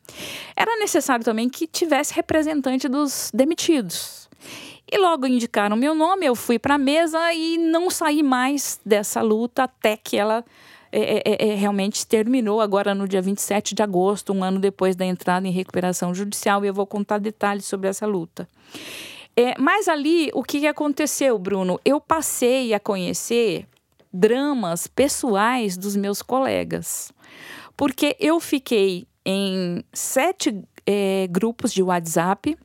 era 0.56 0.76
necessário 0.78 1.24
também 1.24 1.48
que 1.50 1.68
tivesse 1.68 2.14
representante 2.14 2.88
dos 2.88 3.30
demitidos. 3.34 4.28
E 4.92 4.98
logo 4.98 5.26
indicaram 5.26 5.78
meu 5.78 5.96
nome, 5.96 6.26
eu 6.26 6.36
fui 6.36 6.60
para 6.60 6.76
a 6.76 6.78
mesa 6.78 7.34
e 7.34 7.58
não 7.58 7.90
saí 7.90 8.22
mais 8.22 8.78
dessa 8.86 9.22
luta 9.22 9.64
até 9.64 9.96
que 9.96 10.18
ela 10.18 10.44
é, 10.92 11.00
é, 11.00 11.22
é, 11.26 11.48
é 11.50 11.56
realmente 11.56 12.06
terminou 12.06 12.60
agora 12.60 12.94
no 12.94 13.08
dia 13.08 13.22
27 13.22 13.74
de 13.74 13.82
agosto, 13.82 14.34
um 14.34 14.44
ano 14.44 14.60
depois 14.60 14.94
da 14.94 15.06
entrada 15.06 15.48
em 15.48 15.52
recuperação 15.52 16.14
judicial, 16.14 16.66
e 16.66 16.68
eu 16.68 16.74
vou 16.74 16.86
contar 16.86 17.20
detalhes 17.20 17.64
sobre 17.64 17.88
essa 17.88 18.06
luta. 18.06 18.50
É, 19.34 19.58
mas 19.58 19.88
ali, 19.88 20.30
o 20.34 20.44
que 20.44 20.68
aconteceu, 20.68 21.40
Bruno? 21.40 21.80
Eu 21.86 22.02
passei 22.02 22.74
a 22.74 22.80
conhecer 22.80 23.66
dramas 24.12 24.88
pessoais 24.88 25.78
dos 25.78 25.96
meus 25.96 26.22
colegas, 26.22 27.14
porque 27.78 28.18
eu 28.20 28.42
fiquei 28.42 29.08
em 29.26 29.82
sete 29.94 30.62
é, 30.86 31.28
grupos 31.30 31.72
de 31.72 31.82
WhatsApp 31.82 32.58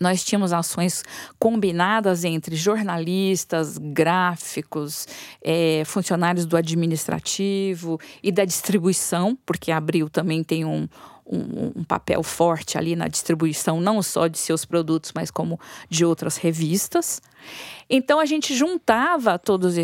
nós 0.00 0.24
tínhamos 0.24 0.52
ações 0.52 1.02
combinadas 1.38 2.24
entre 2.24 2.56
jornalistas, 2.56 3.78
gráficos, 3.78 5.06
é, 5.42 5.82
funcionários 5.84 6.46
do 6.46 6.56
administrativo 6.56 7.98
e 8.22 8.30
da 8.30 8.44
distribuição, 8.44 9.36
porque 9.46 9.72
Abril 9.72 10.08
também 10.10 10.44
tem 10.44 10.64
um, 10.64 10.88
um, 11.26 11.72
um, 11.76 11.84
papel 11.84 12.22
forte 12.22 12.78
ali 12.78 12.94
na 12.94 13.08
distribuição, 13.08 13.80
não 13.80 14.02
só 14.02 14.28
de 14.28 14.38
seus 14.38 14.64
produtos, 14.64 15.12
mas 15.14 15.30
como 15.30 15.58
de 15.88 16.04
outras 16.04 16.36
revistas. 16.36 17.20
Então 17.88 18.18
a 18.18 18.26
gente 18.26 18.54
juntava 18.54 19.38
todas 19.38 19.76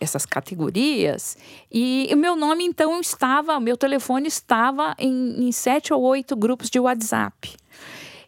essas 0.00 0.26
categorias 0.26 1.36
e 1.70 2.08
o 2.12 2.16
meu 2.16 2.36
nome 2.36 2.64
então 2.64 3.00
estava, 3.00 3.58
meu 3.58 3.76
telefone 3.76 4.28
estava 4.28 4.94
em, 4.98 5.48
em 5.48 5.52
sete 5.52 5.92
ou 5.92 6.02
oito 6.02 6.36
grupos 6.36 6.70
de 6.70 6.78
WhatsApp. 6.78 7.56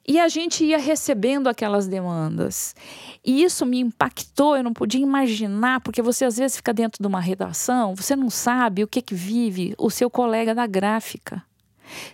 E 0.08 0.20
a 0.20 0.28
gente 0.28 0.64
ia 0.64 0.78
recebendo 0.78 1.48
aquelas 1.48 1.88
demandas. 1.88 2.76
E 3.24 3.42
isso 3.42 3.66
me 3.66 3.80
impactou, 3.80 4.56
eu 4.56 4.62
não 4.62 4.72
podia 4.72 5.00
imaginar, 5.00 5.80
porque 5.80 6.00
você 6.00 6.24
às 6.24 6.36
vezes 6.36 6.56
fica 6.56 6.72
dentro 6.72 7.02
de 7.02 7.08
uma 7.08 7.20
redação, 7.20 7.96
você 7.96 8.14
não 8.14 8.30
sabe 8.30 8.84
o 8.84 8.86
que, 8.86 9.02
que 9.02 9.14
vive 9.14 9.74
o 9.76 9.90
seu 9.90 10.08
colega 10.08 10.54
da 10.54 10.64
gráfica. 10.66 11.42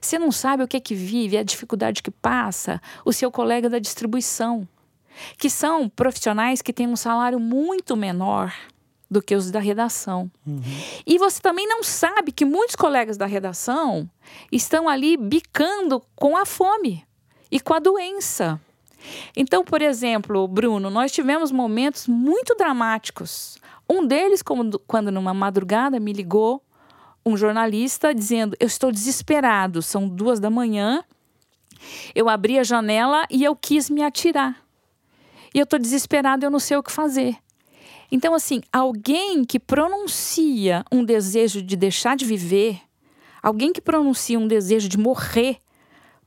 Você 0.01 0.19
não 0.19 0.33
sabe 0.33 0.63
o 0.63 0.69
que, 0.69 0.81
que 0.81 0.95
vive, 0.95 1.37
a 1.37 1.43
dificuldade 1.43 2.03
que 2.03 2.11
passa 2.11 2.81
o 3.05 3.13
seu 3.13 3.31
colega 3.31 3.69
da 3.69 3.79
distribuição, 3.79 4.67
que 5.37 5.51
são 5.51 5.89
profissionais 5.89 6.63
que 6.63 6.73
têm 6.73 6.89
um 6.89 6.97
salário 6.97 7.39
muito 7.39 7.95
menor 7.95 8.55
do 9.11 9.21
que 9.21 9.35
os 9.35 9.51
da 9.51 9.61
redação. 9.61 10.31
Uhum. 10.47 10.63
E 11.07 11.19
você 11.19 11.41
também 11.41 11.67
não 11.67 11.83
sabe 11.83 12.33
que 12.33 12.47
muitos 12.47 12.77
colegas 12.77 13.19
da 13.19 13.27
redação 13.27 14.09
estão 14.51 14.89
ali 14.89 15.19
bicando 15.19 16.03
com 16.17 16.35
a 16.35 16.47
fome 16.47 17.05
e 17.53 17.61
com 17.61 17.75
a 17.75 17.79
doença. 17.79 18.59
Então, 19.37 19.63
por 19.63 19.83
exemplo, 19.83 20.49
Bruno, 20.49 20.89
nós 20.89 21.13
tivemos 21.13 21.53
momentos 21.53 22.09
muito 22.09 22.55
dramáticos. 22.55 23.59
Um 23.89 24.07
deles, 24.07 24.43
como, 24.43 24.79
quando 24.87 25.13
numa 25.13 25.35
madrugada 25.35 26.01
me 26.01 26.15
ligou 26.15 26.63
um 27.27 27.37
jornalista 27.37 28.15
dizendo: 28.15 28.57
Eu 28.59 28.67
estou 28.67 28.91
desesperado, 28.91 29.83
são 29.83 30.09
duas 30.09 30.41
da 30.41 30.49
manhã. 30.49 31.05
Eu 32.15 32.29
abri 32.29 32.59
a 32.59 32.65
janela 32.65 33.27
e 33.31 33.45
eu 33.45 33.55
quis 33.55 33.91
me 33.91 34.03
atirar. 34.03 34.57
E 35.55 35.59
eu 35.59 35.65
estou 35.65 35.79
desesperado, 35.79 36.47
eu 36.47 36.51
não 36.51 36.61
sei 36.61 36.77
o 36.79 36.83
que 36.83 36.91
fazer. 36.91 37.37
Então, 38.11 38.35
assim, 38.35 38.63
alguém 38.73 39.45
que 39.45 39.59
pronuncia 39.59 40.85
um 40.91 41.05
desejo 41.05 41.61
de 41.61 41.77
deixar 41.77 42.17
de 42.17 42.25
viver, 42.25 42.81
alguém 43.43 43.73
que 43.73 43.81
pronuncia 43.81 44.39
um 44.39 44.47
desejo 44.47 44.89
de 44.89 44.97
morrer, 44.97 45.59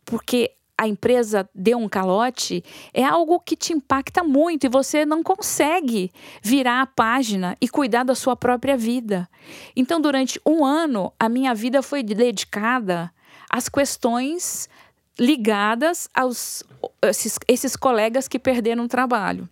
porque 0.04 0.55
a 0.78 0.88
empresa 0.88 1.50
deu 1.54 1.78
um 1.78 1.88
calote, 1.88 2.64
é 2.94 3.04
algo 3.04 3.40
que 3.40 3.56
te 3.56 3.74
impacta 3.74 4.24
muito 4.24 4.66
e 4.66 4.70
você 4.70 5.06
não 5.06 5.24
consegue 5.24 6.12
virar 6.42 6.82
a 6.82 6.86
página 6.86 7.58
e 7.62 7.70
cuidar 7.70 8.04
da 8.04 8.16
sua 8.16 8.36
própria 8.36 8.76
vida. 8.76 9.30
Então, 9.76 10.02
durante 10.02 10.40
um 10.46 10.66
ano, 10.66 11.14
a 11.20 11.30
minha 11.30 11.54
vida 11.56 11.82
foi 11.82 12.04
dedicada 12.04 13.12
às 13.50 13.70
questões 13.70 14.70
ligadas 15.18 16.10
aos 16.14 16.62
esses, 17.02 17.40
esses 17.48 17.76
colegas 17.76 18.28
que 18.28 18.38
perderam 18.38 18.84
o 18.84 18.88
trabalho. 18.88 19.48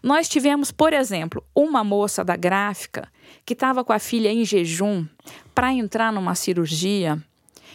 Nós 0.00 0.28
tivemos, 0.28 0.70
por 0.70 0.92
exemplo, 0.92 1.42
uma 1.54 1.82
moça 1.82 2.24
da 2.24 2.36
gráfica 2.36 3.08
que 3.44 3.52
estava 3.52 3.82
com 3.82 3.92
a 3.92 3.98
filha 3.98 4.30
em 4.30 4.44
jejum 4.44 5.04
para 5.52 5.72
entrar 5.72 6.12
numa 6.12 6.36
cirurgia 6.36 7.20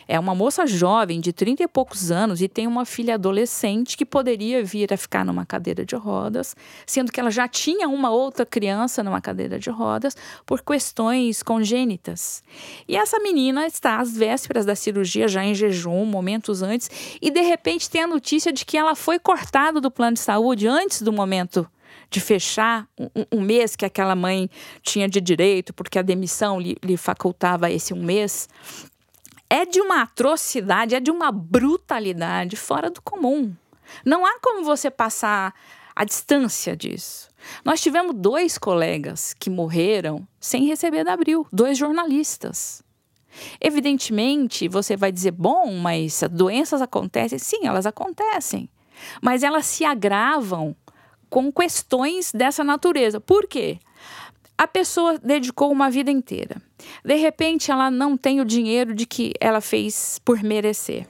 é 0.07 0.19
uma 0.19 0.36
moça 0.36 0.65
jovem, 0.65 1.19
de 1.19 1.31
30 1.31 1.63
e 1.63 1.67
poucos 1.67 2.12
anos, 2.12 2.41
e 2.41 2.48
tem 2.48 2.67
uma 2.67 2.86
filha 2.86 3.15
adolescente 3.15 3.98
que 3.98 4.05
poderia 4.05 4.63
vir 4.63 4.93
a 4.93 4.98
ficar 4.98 5.25
numa 5.25 5.45
cadeira 5.45 5.86
de 5.86 5.95
rodas, 5.95 6.55
sendo 6.86 7.12
que 7.12 7.19
ela 7.19 7.31
já 7.31 7.48
tinha 7.48 7.88
uma 7.88 8.10
outra 8.10 8.45
criança 8.45 9.03
numa 9.03 9.22
cadeira 9.22 9.60
de 9.60 9.69
rodas 9.69 10.15
por 10.45 10.62
questões 10.62 11.41
congênitas. 11.43 12.43
E 12.88 12.95
essa 12.95 13.19
menina 13.19 13.65
está 13.65 14.00
às 14.00 14.15
vésperas 14.15 14.65
da 14.65 14.75
cirurgia, 14.75 15.27
já 15.27 15.43
em 15.43 15.53
jejum, 15.53 16.05
momentos 16.05 16.62
antes, 16.62 16.89
e 17.22 17.31
de 17.31 17.41
repente 17.41 17.89
tem 17.89 18.03
a 18.03 18.07
notícia 18.07 18.51
de 18.51 18.65
que 18.65 18.77
ela 18.77 18.95
foi 18.95 19.19
cortada 19.19 19.79
do 19.79 19.91
plano 19.91 20.13
de 20.13 20.19
saúde 20.19 20.67
antes 20.67 21.01
do 21.01 21.12
momento 21.12 21.67
de 22.10 22.19
fechar 22.19 22.88
um, 22.98 23.10
um, 23.31 23.41
mês 23.41 23.75
que 23.75 23.86
aquela 23.86 24.15
mãe 24.15 24.50
tinha 24.83 25.07
de 25.10 25.19
direito, 25.19 25.74
porque 25.74 25.98
a 25.98 26.01
demissão 26.03 26.60
lhe, 26.60 26.77
lhe 26.83 26.95
facultava 26.95 27.72
esse 27.72 27.93
um 27.93 28.03
mês 28.03 28.48
é 29.53 29.67
de 29.67 29.79
uma 29.79 30.01
atrocidade, 30.01 30.95
é 30.95 31.00
de 31.00 31.12
uma 31.12 31.31
brutalidade 31.31 32.55
fora 32.55 32.89
do 32.89 33.00
comum. 33.03 33.55
Não 34.03 34.25
há 34.25 34.39
como 34.39 34.63
você 34.63 34.89
passar 34.89 35.53
a 35.95 36.03
distância 36.03 36.75
disso. 36.75 37.29
Nós 37.63 37.79
tivemos 37.79 38.15
dois 38.15 38.57
colegas 38.57 39.31
que 39.36 39.51
morreram 39.51 40.27
sem 40.39 40.65
receber 40.65 41.03
da 41.03 41.13
Abril, 41.13 41.45
dois 41.53 41.77
jornalistas. 41.77 42.81
Evidentemente, 43.62 44.67
você 44.67 44.98
vai 44.98 45.12
dizer, 45.12 45.29
bom, 45.29 45.72
mas 45.75 46.24
doenças 46.31 46.81
acontecem. 46.81 47.38
Sim, 47.38 47.67
elas 47.67 47.86
acontecem. 47.86 48.67
mas 49.22 49.43
elas 49.43 49.67
se 49.67 49.86
agravam 49.86 50.75
com 51.29 51.51
questões 51.51 52.31
dessa 52.31 52.63
natureza. 52.63 53.19
Por 53.19 53.48
quê? 53.48 53.77
A 54.57 54.67
pessoa 54.67 55.17
dedicou 55.17 55.72
uma 55.72 55.89
vida 55.89 56.12
inteira. 56.12 56.62
De 57.03 57.15
repente, 57.15 57.72
ela 57.72 57.89
não 57.89 58.15
tem 58.15 58.39
o 58.39 58.45
dinheiro 58.45 58.93
de 58.93 59.05
que 59.05 59.33
ela 59.39 59.62
fez 59.62 60.19
por 60.24 60.41
merecer 60.43 61.07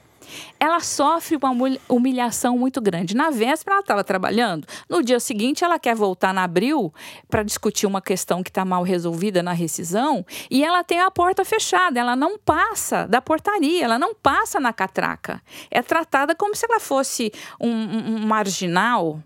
ela 0.58 0.80
sofre 0.80 1.36
uma 1.36 1.50
humilhação 1.88 2.58
muito 2.58 2.80
grande. 2.80 3.14
Na 3.14 3.30
véspera, 3.30 3.76
ela 3.76 3.80
estava 3.80 4.04
trabalhando. 4.04 4.66
No 4.88 5.02
dia 5.02 5.20
seguinte, 5.20 5.64
ela 5.64 5.78
quer 5.78 5.94
voltar 5.94 6.32
na 6.32 6.44
abril 6.44 6.92
para 7.28 7.42
discutir 7.42 7.86
uma 7.86 8.00
questão 8.00 8.42
que 8.42 8.50
está 8.50 8.64
mal 8.64 8.82
resolvida 8.82 9.42
na 9.42 9.52
rescisão 9.52 10.24
e 10.50 10.64
ela 10.64 10.82
tem 10.82 11.00
a 11.00 11.10
porta 11.10 11.44
fechada. 11.44 11.98
Ela 11.98 12.16
não 12.16 12.38
passa 12.38 13.06
da 13.06 13.20
portaria, 13.20 13.84
ela 13.84 13.98
não 13.98 14.14
passa 14.14 14.58
na 14.58 14.72
catraca. 14.72 15.42
É 15.70 15.82
tratada 15.82 16.34
como 16.34 16.54
se 16.54 16.66
ela 16.68 16.80
fosse 16.80 17.32
um, 17.60 17.70
um, 17.70 18.26
marginal 18.26 19.22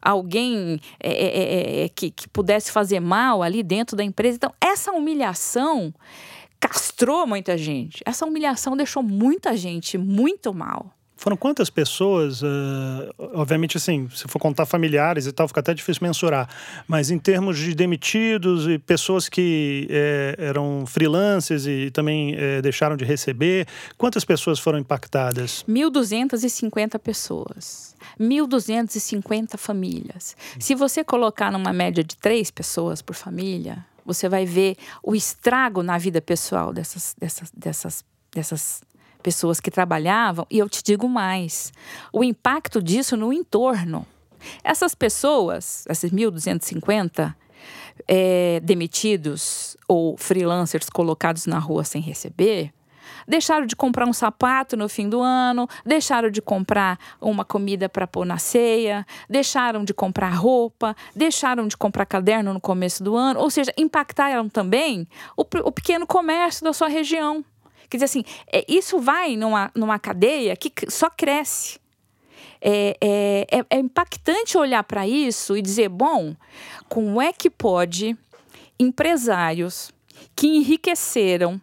alguém 0.00 0.80
é, 1.00 1.10
é, 1.10 1.80
é, 1.80 1.84
é 1.84 1.88
que, 1.88 2.10
que 2.10 2.28
pudesse 2.28 2.70
fazer 2.72 3.00
mal 3.00 3.42
ali 3.42 3.62
dentro 3.62 3.96
da 3.96 4.04
empresa. 4.04 4.36
Então, 4.36 4.52
essa 4.60 4.92
humilhação 4.92 5.92
castrou 6.60 7.26
muita 7.26 7.56
gente. 7.56 8.02
Essa 8.04 8.26
humilhação 8.26 8.76
deixou 8.76 9.02
muita 9.02 9.56
gente 9.56 9.98
muito 9.98 10.52
mal. 10.52 10.92
Foram 11.16 11.36
quantas 11.36 11.70
pessoas? 11.70 12.42
Uh, 12.42 13.10
obviamente, 13.34 13.78
assim, 13.78 14.08
se 14.14 14.28
for 14.28 14.38
contar 14.38 14.66
familiares 14.66 15.26
e 15.26 15.32
tal, 15.32 15.48
fica 15.48 15.60
até 15.60 15.72
difícil 15.72 16.06
mensurar. 16.06 16.48
Mas 16.86 17.10
em 17.10 17.18
termos 17.18 17.58
de 17.58 17.74
demitidos 17.74 18.68
e 18.68 18.78
pessoas 18.78 19.28
que 19.28 19.88
é, 19.90 20.36
eram 20.38 20.84
freelancers 20.86 21.66
e 21.66 21.90
também 21.90 22.34
é, 22.36 22.60
deixaram 22.60 22.96
de 22.96 23.04
receber, 23.04 23.66
quantas 23.96 24.24
pessoas 24.24 24.58
foram 24.58 24.78
impactadas? 24.78 25.64
1.250 25.66 26.98
pessoas. 26.98 27.96
1.250 28.20 29.56
famílias. 29.56 30.36
Se 30.60 30.74
você 30.74 31.02
colocar 31.02 31.50
numa 31.50 31.72
média 31.72 32.04
de 32.04 32.14
três 32.16 32.50
pessoas 32.50 33.00
por 33.00 33.14
família, 33.14 33.84
você 34.04 34.28
vai 34.28 34.44
ver 34.44 34.76
o 35.02 35.14
estrago 35.14 35.82
na 35.82 35.96
vida 35.96 36.20
pessoal 36.20 36.72
dessas, 36.72 37.16
dessas, 37.18 37.50
dessas, 37.56 38.04
dessas 38.32 38.80
pessoas 39.26 39.58
que 39.58 39.72
trabalhavam. 39.72 40.46
E 40.48 40.56
eu 40.56 40.68
te 40.68 40.84
digo 40.84 41.08
mais: 41.08 41.72
o 42.12 42.22
impacto 42.22 42.80
disso 42.80 43.16
no 43.16 43.32
entorno. 43.32 44.06
Essas 44.62 44.94
pessoas, 44.94 45.84
esses 45.88 46.12
1.250 46.12 47.34
é, 48.06 48.60
demitidos 48.62 49.76
ou 49.88 50.16
freelancers 50.16 50.88
colocados 50.88 51.46
na 51.46 51.58
rua 51.58 51.82
sem 51.82 52.00
receber, 52.00 52.72
deixaram 53.26 53.66
de 53.66 53.74
comprar 53.74 54.06
um 54.06 54.12
sapato 54.12 54.76
no 54.76 54.88
fim 54.88 55.08
do 55.08 55.20
ano, 55.20 55.68
deixaram 55.84 56.30
de 56.30 56.40
comprar 56.40 56.96
uma 57.20 57.44
comida 57.44 57.88
para 57.88 58.06
pôr 58.06 58.24
na 58.24 58.38
ceia, 58.38 59.04
deixaram 59.28 59.82
de 59.84 59.92
comprar 59.92 60.30
roupa, 60.30 60.94
deixaram 61.16 61.66
de 61.66 61.76
comprar 61.76 62.06
caderno 62.06 62.52
no 62.54 62.60
começo 62.60 63.02
do 63.02 63.16
ano, 63.16 63.40
ou 63.40 63.50
seja, 63.50 63.72
impactaram 63.76 64.48
também 64.48 65.08
o, 65.36 65.42
o 65.42 65.72
pequeno 65.72 66.06
comércio 66.06 66.62
da 66.62 66.72
sua 66.72 66.86
região. 66.86 67.44
Quer 67.88 67.98
dizer 67.98 68.04
assim, 68.06 68.24
é, 68.52 68.64
isso 68.68 68.98
vai 68.98 69.36
numa, 69.36 69.70
numa 69.74 69.98
cadeia 69.98 70.56
que 70.56 70.72
só 70.90 71.08
cresce. 71.10 71.78
É, 72.60 72.96
é, 73.00 73.46
é, 73.58 73.66
é 73.70 73.78
impactante 73.78 74.56
olhar 74.56 74.82
para 74.84 75.06
isso 75.06 75.56
e 75.56 75.62
dizer: 75.62 75.88
bom, 75.88 76.34
como 76.88 77.20
é 77.20 77.32
que 77.32 77.50
pode 77.50 78.16
empresários 78.78 79.90
que 80.34 80.46
enriqueceram 80.46 81.60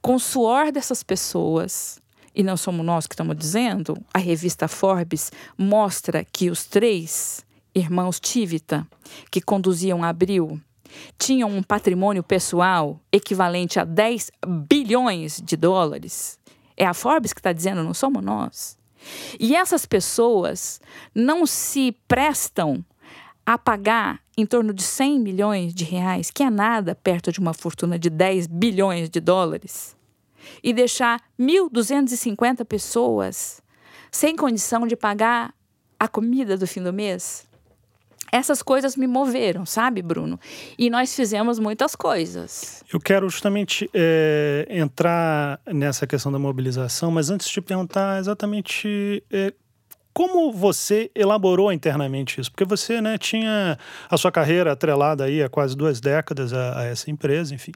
com 0.00 0.14
o 0.14 0.20
suor 0.20 0.72
dessas 0.72 1.02
pessoas, 1.02 2.00
e 2.34 2.42
não 2.42 2.56
somos 2.56 2.84
nós 2.84 3.06
que 3.06 3.14
estamos 3.14 3.36
dizendo, 3.36 3.96
a 4.12 4.18
revista 4.18 4.68
Forbes 4.68 5.30
mostra 5.56 6.24
que 6.24 6.50
os 6.50 6.64
três 6.64 7.44
irmãos 7.74 8.18
Tivita, 8.18 8.86
que 9.30 9.40
conduziam 9.40 10.02
Abril, 10.02 10.60
tinham 11.18 11.50
um 11.50 11.62
patrimônio 11.62 12.22
pessoal 12.22 13.00
equivalente 13.10 13.78
a 13.78 13.84
10 13.84 14.30
bilhões 14.68 15.40
de 15.42 15.56
dólares. 15.56 16.38
É 16.76 16.84
a 16.84 16.94
Forbes 16.94 17.32
que 17.32 17.40
está 17.40 17.52
dizendo, 17.52 17.82
não 17.82 17.94
somos 17.94 18.22
nós. 18.22 18.78
E 19.38 19.54
essas 19.54 19.86
pessoas 19.86 20.80
não 21.14 21.46
se 21.46 21.92
prestam 22.06 22.84
a 23.44 23.56
pagar 23.56 24.20
em 24.36 24.44
torno 24.44 24.74
de 24.74 24.82
100 24.82 25.20
milhões 25.20 25.74
de 25.74 25.84
reais, 25.84 26.30
que 26.30 26.42
é 26.42 26.50
nada 26.50 26.94
perto 26.94 27.30
de 27.30 27.38
uma 27.38 27.54
fortuna 27.54 27.98
de 27.98 28.10
10 28.10 28.48
bilhões 28.48 29.08
de 29.08 29.20
dólares, 29.20 29.96
e 30.62 30.72
deixar 30.72 31.22
1.250 31.38 32.64
pessoas 32.64 33.62
sem 34.10 34.36
condição 34.36 34.86
de 34.86 34.96
pagar 34.96 35.54
a 35.98 36.08
comida 36.08 36.56
do 36.56 36.66
fim 36.66 36.82
do 36.82 36.92
mês. 36.92 37.46
Essas 38.32 38.62
coisas 38.62 38.96
me 38.96 39.06
moveram, 39.06 39.64
sabe, 39.64 40.02
Bruno? 40.02 40.38
E 40.78 40.90
nós 40.90 41.14
fizemos 41.14 41.58
muitas 41.58 41.94
coisas. 41.94 42.82
Eu 42.92 43.00
quero 43.00 43.28
justamente 43.28 43.88
é, 43.94 44.66
entrar 44.70 45.60
nessa 45.66 46.06
questão 46.06 46.30
da 46.30 46.38
mobilização, 46.38 47.10
mas 47.10 47.30
antes 47.30 47.48
de 47.48 47.60
perguntar 47.60 48.18
exatamente 48.18 49.22
é, 49.30 49.52
como 50.16 50.50
você 50.50 51.10
elaborou 51.14 51.70
internamente 51.70 52.40
isso? 52.40 52.50
Porque 52.50 52.64
você 52.64 53.02
né, 53.02 53.18
tinha 53.18 53.76
a 54.08 54.16
sua 54.16 54.32
carreira 54.32 54.72
atrelada 54.72 55.24
aí 55.24 55.42
há 55.42 55.48
quase 55.50 55.76
duas 55.76 56.00
décadas 56.00 56.54
a, 56.54 56.80
a 56.80 56.84
essa 56.84 57.10
empresa, 57.10 57.54
enfim. 57.54 57.72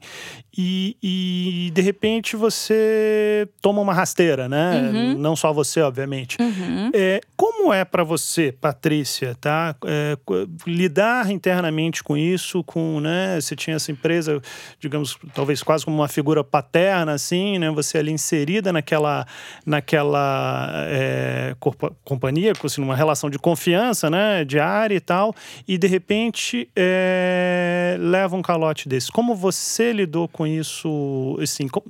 E, 0.57 0.97
e, 1.03 1.69
de 1.71 1.81
repente 1.83 2.35
você 2.35 3.47
toma 3.61 3.79
uma 3.79 3.93
rasteira, 3.93 4.49
né? 4.49 4.89
Uhum. 4.91 5.17
Não 5.19 5.35
só 5.35 5.53
você, 5.53 5.81
obviamente. 5.81 6.35
Uhum. 6.41 6.89
É, 6.95 7.21
como 7.37 7.71
é 7.71 7.85
para 7.85 8.03
você, 8.03 8.51
Patrícia, 8.51 9.37
tá? 9.39 9.75
É, 9.85 10.17
lidar 10.65 11.29
internamente 11.29 12.03
com 12.03 12.17
isso, 12.17 12.63
com, 12.63 12.99
né? 12.99 13.39
Você 13.39 13.55
tinha 13.55 13.75
essa 13.75 13.91
empresa, 13.91 14.41
digamos, 14.79 15.15
talvez 15.35 15.61
quase 15.61 15.85
como 15.85 15.95
uma 15.95 16.07
figura 16.07 16.43
paterna, 16.43 17.13
assim, 17.13 17.59
né? 17.59 17.69
Você 17.69 17.99
ali 17.99 18.11
inserida 18.11 18.73
naquela, 18.73 19.27
naquela 19.63 20.71
é, 20.87 21.55
companhia 22.03 22.30
companhia, 22.31 22.53
assim, 22.63 22.81
numa 22.81 22.95
relação 22.95 23.29
de 23.29 23.37
confiança, 23.37 24.09
né, 24.09 24.45
diária 24.45 24.95
e 24.95 24.99
tal, 24.99 25.35
e 25.67 25.77
de 25.77 25.87
repente 25.87 26.69
é, 26.75 27.97
leva 27.99 28.35
um 28.35 28.41
calote 28.41 28.87
desse. 28.87 29.11
Como 29.11 29.35
você 29.35 29.91
lidou 29.91 30.27
com 30.27 30.47
isso, 30.47 31.37
assim, 31.41 31.67
com, 31.67 31.81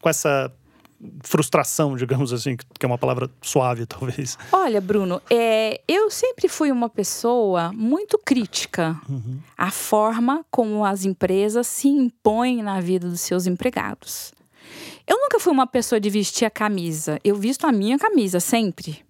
com 0.00 0.08
essa 0.08 0.50
frustração, 1.22 1.96
digamos 1.96 2.30
assim, 2.30 2.56
que 2.56 2.84
é 2.84 2.86
uma 2.86 2.98
palavra 2.98 3.30
suave, 3.40 3.84
talvez. 3.86 4.38
Olha, 4.52 4.80
Bruno, 4.80 5.20
é, 5.30 5.80
eu 5.86 6.10
sempre 6.10 6.48
fui 6.48 6.70
uma 6.70 6.88
pessoa 6.88 7.72
muito 7.72 8.18
crítica 8.18 8.98
uhum. 9.08 9.38
à 9.56 9.70
forma 9.70 10.44
como 10.50 10.84
as 10.84 11.04
empresas 11.04 11.66
se 11.66 11.88
impõem 11.88 12.62
na 12.62 12.80
vida 12.80 13.08
dos 13.08 13.20
seus 13.20 13.46
empregados. 13.46 14.32
Eu 15.06 15.18
nunca 15.18 15.40
fui 15.40 15.52
uma 15.52 15.66
pessoa 15.66 15.98
de 15.98 16.08
vestir 16.08 16.44
a 16.44 16.50
camisa. 16.50 17.18
Eu 17.24 17.34
visto 17.34 17.66
a 17.66 17.72
minha 17.72 17.98
camisa 17.98 18.38
sempre. 18.38 19.02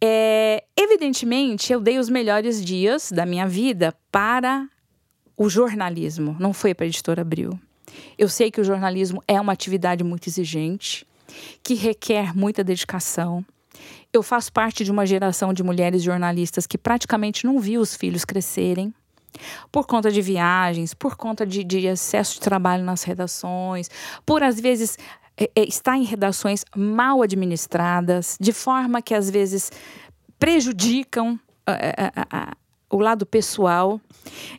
É, 0.00 0.64
evidentemente, 0.76 1.72
eu 1.72 1.80
dei 1.80 1.98
os 1.98 2.08
melhores 2.08 2.64
dias 2.64 3.12
da 3.12 3.26
minha 3.26 3.46
vida 3.46 3.94
para 4.10 4.66
o 5.36 5.48
jornalismo, 5.48 6.36
não 6.38 6.52
foi 6.52 6.74
para 6.74 6.84
a 6.84 6.88
editora 6.88 7.22
Abril. 7.22 7.58
Eu 8.16 8.28
sei 8.28 8.50
que 8.50 8.60
o 8.60 8.64
jornalismo 8.64 9.22
é 9.26 9.40
uma 9.40 9.52
atividade 9.52 10.04
muito 10.04 10.28
exigente, 10.28 11.06
que 11.62 11.74
requer 11.74 12.36
muita 12.36 12.64
dedicação. 12.64 13.44
Eu 14.12 14.22
faço 14.22 14.52
parte 14.52 14.84
de 14.84 14.90
uma 14.90 15.06
geração 15.06 15.52
de 15.52 15.62
mulheres 15.62 16.02
jornalistas 16.02 16.66
que 16.66 16.76
praticamente 16.76 17.46
não 17.46 17.58
viu 17.58 17.80
os 17.80 17.94
filhos 17.94 18.24
crescerem 18.24 18.92
por 19.70 19.86
conta 19.86 20.10
de 20.10 20.20
viagens, 20.20 20.92
por 20.92 21.16
conta 21.16 21.46
de, 21.46 21.62
de 21.62 21.86
excesso 21.86 22.34
de 22.34 22.40
trabalho 22.40 22.84
nas 22.84 23.02
redações, 23.02 23.88
por 24.26 24.42
às 24.42 24.60
vezes 24.60 24.98
está 25.54 25.96
em 25.96 26.04
redações 26.04 26.64
mal 26.76 27.22
administradas, 27.22 28.36
de 28.40 28.52
forma 28.52 29.00
que 29.00 29.14
às 29.14 29.30
vezes 29.30 29.70
prejudicam 30.38 31.38
o 32.90 32.98
lado 32.98 33.24
pessoal. 33.24 34.00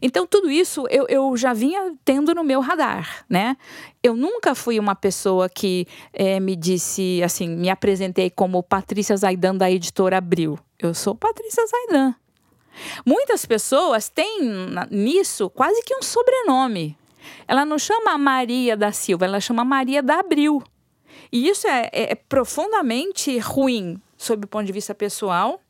Então, 0.02 0.26
tudo 0.26 0.50
isso 0.50 0.88
eu, 0.90 1.06
eu 1.10 1.36
já 1.36 1.54
vinha 1.54 1.94
tendo 2.06 2.34
no 2.34 2.44
meu 2.44 2.62
radar, 2.62 3.26
né? 3.30 3.58
Eu 4.02 4.16
nunca 4.16 4.56
fui 4.56 4.80
uma 4.80 4.96
pessoa 4.96 5.50
que 5.50 5.86
é, 6.14 6.40
me 6.40 6.56
disse, 6.56 7.22
assim, 7.24 7.50
me 7.50 7.70
apresentei 7.70 8.30
como 8.30 8.64
Patrícia 8.64 9.18
Zaidan 9.18 9.56
da 9.56 9.70
editora 9.70 10.18
Abril. 10.18 10.58
Eu 10.80 10.94
sou 10.94 11.14
Patrícia 11.14 11.64
Zaidan. 11.68 12.16
Muitas 13.06 13.46
pessoas 13.46 14.08
têm 14.10 14.40
nisso 14.90 15.50
quase 15.50 15.84
que 15.84 15.94
um 15.94 16.02
sobrenome. 16.02 16.98
Ela 17.48 17.66
não 17.66 17.78
chama 17.78 18.18
Maria 18.18 18.78
da 18.78 18.92
Silva, 18.92 19.26
ela 19.26 19.40
chama 19.40 19.66
Maria 19.66 20.02
da 20.02 20.20
Abril. 20.20 20.64
E 21.32 21.48
isso 21.48 21.68
é, 21.68 21.90
é, 21.94 22.12
é 22.12 22.16
profundamente 22.16 23.38
ruim 23.40 24.02
sob 24.18 24.46
o 24.46 24.48
ponto 24.48 24.66
de 24.66 24.72
vista 24.72 24.94
pessoal 24.94 25.62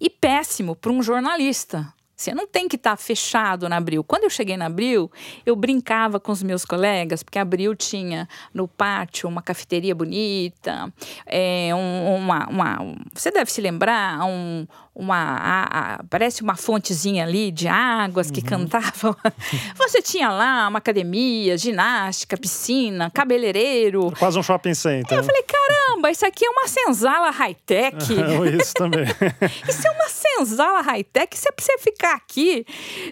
e 0.00 0.08
péssimo 0.08 0.76
para 0.76 0.92
um 0.92 1.02
jornalista. 1.02 1.92
Você 2.16 2.34
não 2.34 2.46
tem 2.46 2.66
que 2.66 2.76
estar 2.76 2.92
tá 2.92 2.96
fechado 2.96 3.68
na 3.68 3.76
Abril. 3.76 4.02
Quando 4.02 4.24
eu 4.24 4.30
cheguei 4.30 4.56
na 4.56 4.66
Abril, 4.66 5.10
eu 5.44 5.54
brincava 5.54 6.18
com 6.18 6.32
os 6.32 6.42
meus 6.42 6.64
colegas, 6.64 7.22
porque 7.22 7.38
a 7.38 7.42
Abril 7.42 7.76
tinha 7.76 8.26
no 8.54 8.66
pátio 8.66 9.28
uma 9.28 9.42
cafeteria 9.42 9.94
bonita, 9.94 10.90
é, 11.26 11.70
um, 11.74 12.16
uma, 12.16 12.48
uma, 12.48 12.96
Você 13.12 13.30
deve 13.30 13.52
se 13.52 13.60
lembrar, 13.60 14.24
um, 14.24 14.66
uma. 14.96 15.16
A, 15.16 15.62
a, 15.94 16.04
parece 16.08 16.42
uma 16.42 16.56
fontezinha 16.56 17.24
ali 17.24 17.52
de 17.52 17.68
águas 17.68 18.30
que 18.30 18.40
uhum. 18.40 18.46
cantavam. 18.46 19.14
Você 19.76 20.00
tinha 20.00 20.30
lá 20.30 20.68
uma 20.68 20.78
academia, 20.78 21.58
ginástica, 21.58 22.36
piscina, 22.38 23.10
cabeleireiro. 23.10 24.10
Quase 24.18 24.38
um 24.38 24.42
shopping 24.42 24.74
center. 24.74 25.18
eu 25.18 25.22
falei, 25.22 25.42
caramba, 25.42 26.10
isso 26.10 26.24
aqui 26.24 26.46
é 26.46 26.48
uma 26.48 26.66
senzala 26.66 27.30
high-tech. 27.30 27.96
isso 28.58 28.72
também. 28.74 29.04
isso 29.68 29.86
é 29.86 29.90
uma 29.90 30.08
senzala 30.08 30.80
high-tech. 30.80 31.36
Você 31.36 31.52
precisa 31.52 31.78
ficar 31.78 32.05
aqui 32.14 32.64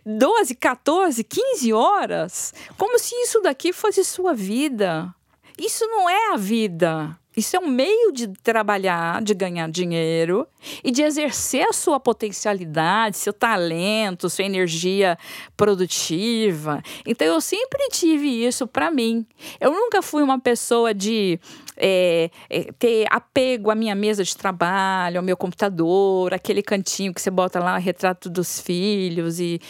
12, 0.05 0.55
14, 0.55 1.25
15 1.25 1.73
horas, 1.73 2.55
como 2.77 2.99
se 2.99 3.15
isso 3.23 3.41
daqui 3.41 3.73
fosse 3.73 4.05
sua 4.05 4.35
vida. 4.35 5.15
Isso 5.59 5.87
não 5.87 6.11
é 6.11 6.33
a 6.33 6.37
vida. 6.37 7.19
Isso 7.37 7.57
é 7.57 7.59
um 7.59 7.67
meio 7.67 8.13
de 8.13 8.29
trabalhar, 8.29 9.21
de 9.21 9.35
ganhar 9.35 9.69
dinheiro 9.69 10.47
e 10.85 10.93
de 10.93 11.03
exercer 11.03 11.67
a 11.69 11.73
sua 11.73 11.99
potencialidade, 11.99 13.17
seu 13.17 13.33
talento, 13.33 14.31
sua 14.31 14.45
energia 14.45 15.19
produtiva. 15.57 16.81
Então 17.05 17.27
eu 17.27 17.41
sempre 17.41 17.89
tive 17.91 18.29
isso 18.29 18.69
para 18.69 18.91
mim. 18.91 19.27
Eu 19.61 19.73
nunca 19.73 20.01
fui 20.01 20.23
uma 20.23 20.39
pessoa 20.39 20.95
de 20.95 21.41
é, 21.77 22.31
é, 22.49 22.73
ter 22.79 23.07
apego 23.11 23.71
à 23.71 23.75
minha 23.75 23.95
mesa 23.95 24.23
de 24.23 24.37
trabalho, 24.37 25.19
ao 25.19 25.25
meu 25.25 25.37
computador, 25.37 26.33
aquele 26.33 26.63
cantinho 26.63 27.13
que 27.13 27.21
você 27.21 27.31
bota 27.31 27.59
lá 27.59 27.77
o 27.77 27.81
retrato 27.81 28.31
dos 28.31 28.61
filhos 28.61 29.41
e 29.41 29.61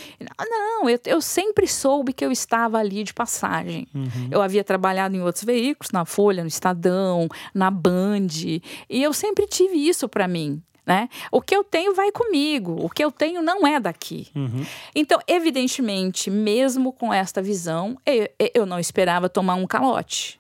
não, 0.51 0.89
eu, 0.89 0.99
eu 1.07 1.21
sempre 1.21 1.67
soube 1.67 2.13
que 2.13 2.25
eu 2.25 2.33
estava 2.33 2.79
ali 2.79 3.03
de 3.03 3.15
passagem. 3.15 3.87
Uhum. 3.95 4.29
Eu 4.31 4.43
havia 4.43 4.65
trabalhado 4.65 5.17
em 5.17 5.23
outros 5.23 5.45
veículos, 5.45 5.91
na 5.93 6.05
Folha, 6.05 6.43
no 6.43 6.49
Estadão, 6.49 7.29
na 7.55 7.71
Band, 7.71 8.27
e 8.37 8.63
eu 8.91 9.13
sempre 9.13 9.47
tive 9.47 9.77
isso 9.77 10.09
para 10.09 10.29
mim. 10.29 10.63
Né? 10.87 11.09
O 11.33 11.41
que 11.41 11.57
eu 11.57 11.65
tenho 11.65 11.95
vai 11.95 12.13
comigo, 12.13 12.77
o 12.79 12.91
que 12.91 13.03
eu 13.03 13.11
tenho 13.11 13.41
não 13.41 13.67
é 13.67 13.81
daqui. 13.81 14.29
Uhum. 14.37 14.67
Então, 14.95 15.19
evidentemente, 15.27 16.31
mesmo 16.31 16.93
com 16.93 17.11
esta 17.11 17.41
visão, 17.41 17.97
eu, 18.05 18.29
eu 18.55 18.67
não 18.67 18.79
esperava 18.79 19.31
tomar 19.31 19.55
um 19.55 19.67
calote. 19.67 20.39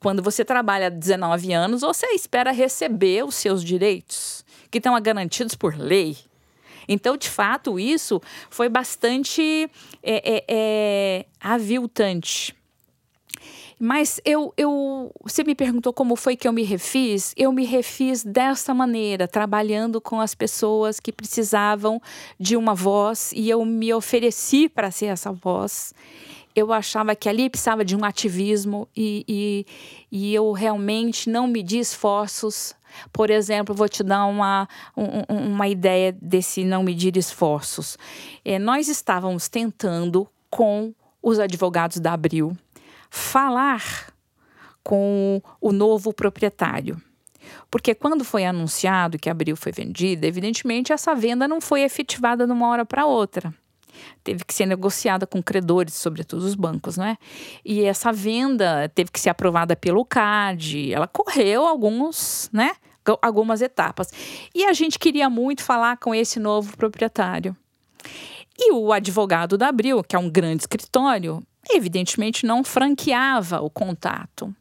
Quando 0.00 0.22
você 0.22 0.44
trabalha 0.44 0.90
19 0.90 1.52
anos, 1.52 1.80
você 1.80 2.06
espera 2.08 2.52
receber 2.52 3.24
os 3.24 3.34
seus 3.34 3.64
direitos, 3.64 4.44
que 4.70 4.78
estão 4.78 5.00
garantidos 5.00 5.54
por 5.54 5.76
lei. 5.76 6.16
Então, 6.88 7.16
de 7.16 7.28
fato, 7.28 7.78
isso 7.78 8.20
foi 8.48 8.68
bastante 8.68 9.68
é, 10.02 10.36
é, 10.36 10.44
é, 10.48 11.26
aviltante. 11.40 12.56
Mas 13.80 14.20
eu, 14.24 14.52
eu, 14.56 15.12
você 15.22 15.44
me 15.44 15.54
perguntou 15.54 15.92
como 15.92 16.16
foi 16.16 16.36
que 16.36 16.48
eu 16.48 16.52
me 16.52 16.64
refiz. 16.64 17.32
Eu 17.36 17.52
me 17.52 17.64
refiz 17.64 18.24
dessa 18.24 18.74
maneira, 18.74 19.28
trabalhando 19.28 20.00
com 20.00 20.20
as 20.20 20.34
pessoas 20.34 20.98
que 20.98 21.12
precisavam 21.12 22.00
de 22.40 22.56
uma 22.56 22.74
voz 22.74 23.30
e 23.32 23.48
eu 23.48 23.64
me 23.64 23.94
ofereci 23.94 24.68
para 24.68 24.90
ser 24.90 25.06
essa 25.06 25.30
voz 25.30 25.94
eu 26.58 26.72
achava 26.72 27.14
que 27.14 27.28
ali 27.28 27.48
precisava 27.48 27.84
de 27.84 27.96
um 27.96 28.04
ativismo 28.04 28.88
e, 28.96 29.24
e, 29.28 29.66
e 30.10 30.34
eu 30.34 30.52
realmente 30.52 31.30
não 31.30 31.46
medi 31.46 31.78
esforços. 31.78 32.74
Por 33.12 33.30
exemplo, 33.30 33.74
vou 33.74 33.88
te 33.88 34.02
dar 34.02 34.26
uma, 34.26 34.68
um, 34.96 35.52
uma 35.52 35.68
ideia 35.68 36.16
desse 36.20 36.64
não 36.64 36.82
medir 36.82 37.16
esforços. 37.16 37.96
É, 38.44 38.58
nós 38.58 38.88
estávamos 38.88 39.48
tentando, 39.48 40.28
com 40.50 40.94
os 41.22 41.38
advogados 41.38 41.98
da 41.98 42.12
Abril, 42.12 42.56
falar 43.10 44.12
com 44.82 45.42
o 45.60 45.70
novo 45.70 46.12
proprietário. 46.12 47.00
Porque 47.70 47.94
quando 47.94 48.24
foi 48.24 48.44
anunciado 48.44 49.18
que 49.18 49.28
a 49.28 49.32
Abril 49.32 49.56
foi 49.56 49.72
vendida, 49.72 50.26
evidentemente 50.26 50.92
essa 50.92 51.14
venda 51.14 51.46
não 51.46 51.60
foi 51.60 51.82
efetivada 51.82 52.46
de 52.46 52.52
uma 52.52 52.68
hora 52.68 52.84
para 52.84 53.06
outra 53.06 53.54
teve 54.22 54.44
que 54.44 54.54
ser 54.54 54.66
negociada 54.66 55.26
com 55.26 55.42
credores, 55.42 55.94
sobretudo 55.94 56.44
os 56.44 56.54
bancos, 56.54 56.96
não 56.96 57.04
é? 57.04 57.16
E 57.64 57.84
essa 57.84 58.12
venda 58.12 58.88
teve 58.94 59.10
que 59.10 59.20
ser 59.20 59.30
aprovada 59.30 59.76
pelo 59.76 60.04
CAD, 60.04 60.92
ela 60.92 61.06
correu 61.06 61.66
alguns, 61.66 62.48
né? 62.52 62.72
Algumas 63.22 63.62
etapas. 63.62 64.10
E 64.54 64.64
a 64.64 64.72
gente 64.72 64.98
queria 64.98 65.30
muito 65.30 65.62
falar 65.62 65.96
com 65.96 66.14
esse 66.14 66.38
novo 66.38 66.76
proprietário. 66.76 67.56
E 68.58 68.72
o 68.72 68.92
advogado 68.92 69.56
da 69.56 69.68
Abril, 69.68 70.02
que 70.02 70.16
é 70.16 70.18
um 70.18 70.28
grande 70.28 70.62
escritório, 70.62 71.42
evidentemente 71.70 72.44
não 72.44 72.64
franqueava 72.64 73.60
o 73.60 73.70
contato. 73.70 74.54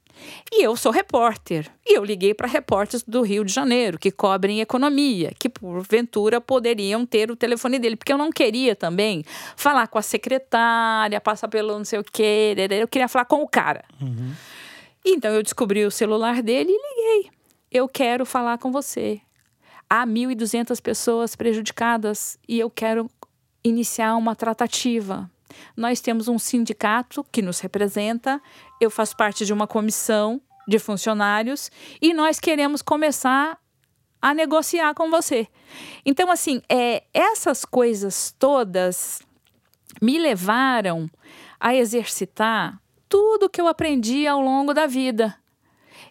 E 0.52 0.64
eu 0.64 0.76
sou 0.76 0.92
repórter. 0.92 1.70
E 1.86 1.98
eu 1.98 2.04
liguei 2.04 2.34
para 2.34 2.48
repórteres 2.48 3.04
do 3.04 3.22
Rio 3.22 3.44
de 3.44 3.54
Janeiro, 3.54 4.00
que 4.00 4.12
cobrem 4.12 4.62
economia, 4.62 5.32
que 5.38 5.50
porventura 5.50 6.40
poderiam 6.40 7.06
ter 7.06 7.30
o 7.32 7.36
telefone 7.36 7.80
dele, 7.80 7.96
porque 7.96 8.14
eu 8.14 8.18
não 8.18 8.32
queria 8.32 8.76
também 8.76 9.24
falar 9.56 9.88
com 9.88 9.98
a 9.98 10.02
secretária, 10.02 11.20
passar 11.20 11.48
pelo 11.48 11.78
não 11.78 11.86
sei 11.86 12.00
o 12.00 12.04
quê. 12.04 12.56
Eu 12.72 12.88
queria 12.88 13.08
falar 13.08 13.26
com 13.26 13.42
o 13.42 13.48
cara. 13.48 13.84
Uhum. 14.02 14.34
Então 15.06 15.32
eu 15.32 15.44
descobri 15.44 15.86
o 15.86 15.92
celular 15.92 16.42
dele 16.42 16.72
e 16.72 16.74
liguei. 16.74 17.32
Eu 17.72 17.88
quero 17.88 18.26
falar 18.26 18.58
com 18.58 18.72
você. 18.72 19.22
Há 19.90 20.06
1.200 20.06 20.82
pessoas 20.82 21.36
prejudicadas 21.36 22.38
e 22.48 22.60
eu 22.60 22.70
quero 22.70 23.10
iniciar 23.64 24.16
uma 24.16 24.36
tratativa. 24.36 25.30
Nós 25.76 26.00
temos 26.00 26.28
um 26.28 26.40
sindicato 26.40 27.26
que 27.32 27.42
nos 27.42 27.60
representa, 27.60 28.42
eu 28.80 28.90
faço 28.90 29.16
parte 29.16 29.46
de 29.46 29.54
uma 29.54 29.68
comissão 29.68 30.42
de 30.68 30.80
funcionários 30.80 31.72
e 32.02 32.14
nós 32.14 32.40
queremos 32.40 32.82
começar 32.82 33.58
a 34.22 34.34
negociar 34.34 34.94
com 34.94 35.10
você. 35.10 35.48
Então, 36.06 36.30
assim, 36.32 36.62
é, 36.70 37.04
essas 37.14 37.64
coisas 37.64 38.36
todas 38.38 39.22
me 40.02 40.18
levaram 40.18 41.10
a 41.60 41.74
exercitar 41.76 42.80
tudo 43.08 43.50
que 43.50 43.62
eu 43.62 43.68
aprendi 43.68 44.28
ao 44.28 44.42
longo 44.42 44.74
da 44.74 44.86
vida. 44.86 45.36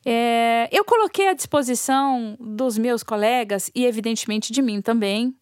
É, 0.05 0.69
eu 0.71 0.85
coloquei 0.85 1.29
à 1.29 1.35
disposição 1.35 2.37
dos 2.41 2.79
meus 2.79 3.03
colegas 3.03 3.71
e, 3.75 3.85
evidentemente, 3.85 4.53
de 4.53 4.63
mim 4.63 4.81
também, 4.81 5.37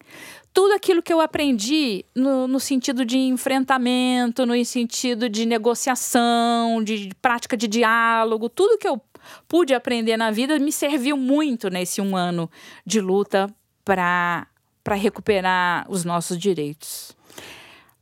tudo 0.55 0.73
aquilo 0.73 1.03
que 1.03 1.11
eu 1.11 1.19
aprendi 1.19 2.05
no, 2.15 2.47
no, 2.47 2.61
sentido 2.61 3.03
de 3.03 3.17
enfrentamento, 3.17 4.45
no 4.45 4.63
sentido 4.63 5.27
de 5.27 5.45
negociação, 5.45 6.81
de 6.81 7.09
prática 7.21 7.57
de 7.57 7.67
diálogo, 7.67 8.47
tudo 8.47 8.77
que 8.77 8.87
eu 8.87 9.01
pude 9.49 9.73
aprender 9.73 10.15
na 10.15 10.31
vida 10.31 10.57
me 10.57 10.71
serviu 10.71 11.17
muito 11.17 11.69
nesse 11.69 11.99
um 11.99 12.15
ano 12.15 12.49
de 12.85 13.01
luta 13.01 13.53
para 13.83 14.47
recuperar 14.91 15.85
os 15.89 16.05
nossos 16.05 16.37
direitos. 16.37 17.13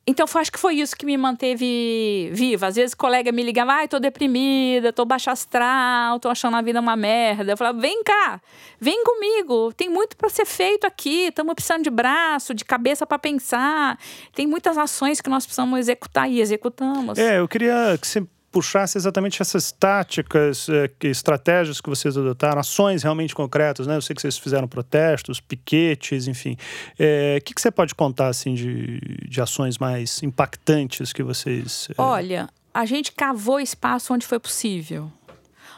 Então, 0.05 0.25
acho 0.35 0.51
que 0.51 0.59
foi 0.59 0.75
isso 0.75 0.97
que 0.97 1.05
me 1.05 1.15
manteve 1.15 2.29
viva. 2.33 2.67
Às 2.67 2.75
vezes, 2.75 2.93
colega 2.93 3.31
me 3.31 3.41
ligava, 3.41 3.71
ai, 3.71 3.87
tô 3.87 3.99
deprimida, 3.99 4.91
tô 4.91 5.05
baixa 5.05 5.31
astral, 5.31 6.19
tô 6.19 6.27
achando 6.27 6.57
a 6.57 6.61
vida 6.61 6.81
uma 6.81 6.95
merda. 6.95 7.53
Eu 7.53 7.57
falava, 7.57 7.79
vem 7.79 8.03
cá, 8.03 8.41
vem 8.81 9.01
comigo, 9.05 9.71
tem 9.73 9.89
muito 9.89 10.17
para 10.17 10.27
ser 10.27 10.45
feito 10.45 10.85
aqui, 10.85 11.27
estamos 11.27 11.53
precisando 11.53 11.83
de 11.83 11.89
braço, 11.89 12.53
de 12.53 12.65
cabeça 12.65 13.07
para 13.07 13.17
pensar. 13.17 13.97
Tem 14.35 14.45
muitas 14.45 14.77
ações 14.77 15.21
que 15.21 15.29
nós 15.29 15.45
precisamos 15.45 15.79
executar 15.79 16.29
e 16.29 16.41
executamos. 16.41 17.17
É, 17.17 17.39
eu 17.39 17.47
queria 17.47 17.97
que 17.99 18.05
você 18.05 18.21
puxasse 18.53 18.99
exatamente 18.99 19.41
essas 19.41 19.71
táticas, 19.71 20.69
eh, 20.69 20.89
estratégias 21.07 21.81
que 21.81 21.89
vocês 21.89 22.15
adotaram, 22.15 22.61
ações 22.61 23.01
realmente 23.01 23.33
concretas, 23.33 23.87
né? 23.87 23.95
Eu 23.95 24.01
sei 24.01 24.15
que 24.15 24.21
vocês 24.21 24.37
fizeram 24.37 24.67
protestos, 24.67 25.39
piquetes, 25.39 26.27
enfim. 26.27 26.55
Eh, 26.99 27.33
o 27.33 27.37
é, 27.37 27.39
que, 27.41 27.55
que 27.55 27.59
você 27.59 27.71
pode 27.71 27.95
contar, 27.95 28.27
assim, 28.27 28.53
de, 28.53 28.99
de 29.27 29.41
ações 29.41 29.79
mais 29.79 30.21
impactantes 30.21 31.11
que 31.11 31.23
vocês... 31.23 31.89
É... 31.97 32.01
Olha, 32.01 32.47
a 32.71 32.85
gente 32.85 33.11
cavou 33.11 33.59
espaço 33.59 34.13
onde 34.13 34.27
foi 34.27 34.39
possível. 34.39 35.11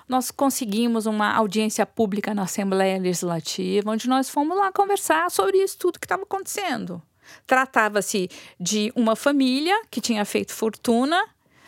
Nós 0.08 0.30
conseguimos 0.30 1.06
uma 1.06 1.34
audiência 1.34 1.86
pública 1.86 2.34
na 2.34 2.44
Assembleia 2.44 3.00
Legislativa, 3.00 3.90
onde 3.90 4.10
nós 4.10 4.30
fomos 4.30 4.58
lá 4.58 4.70
conversar 4.72 5.32
sobre 5.32 5.58
isso 5.58 5.78
tudo 5.78 5.98
que 5.98 6.06
estava 6.06 6.24
acontecendo. 6.24 7.02
Tratava-se 7.48 8.30
de 8.60 8.92
uma 8.96 9.16
família 9.16 9.76
que 9.90 10.02
tinha 10.02 10.24
feito 10.26 10.54
fortuna 10.54 11.18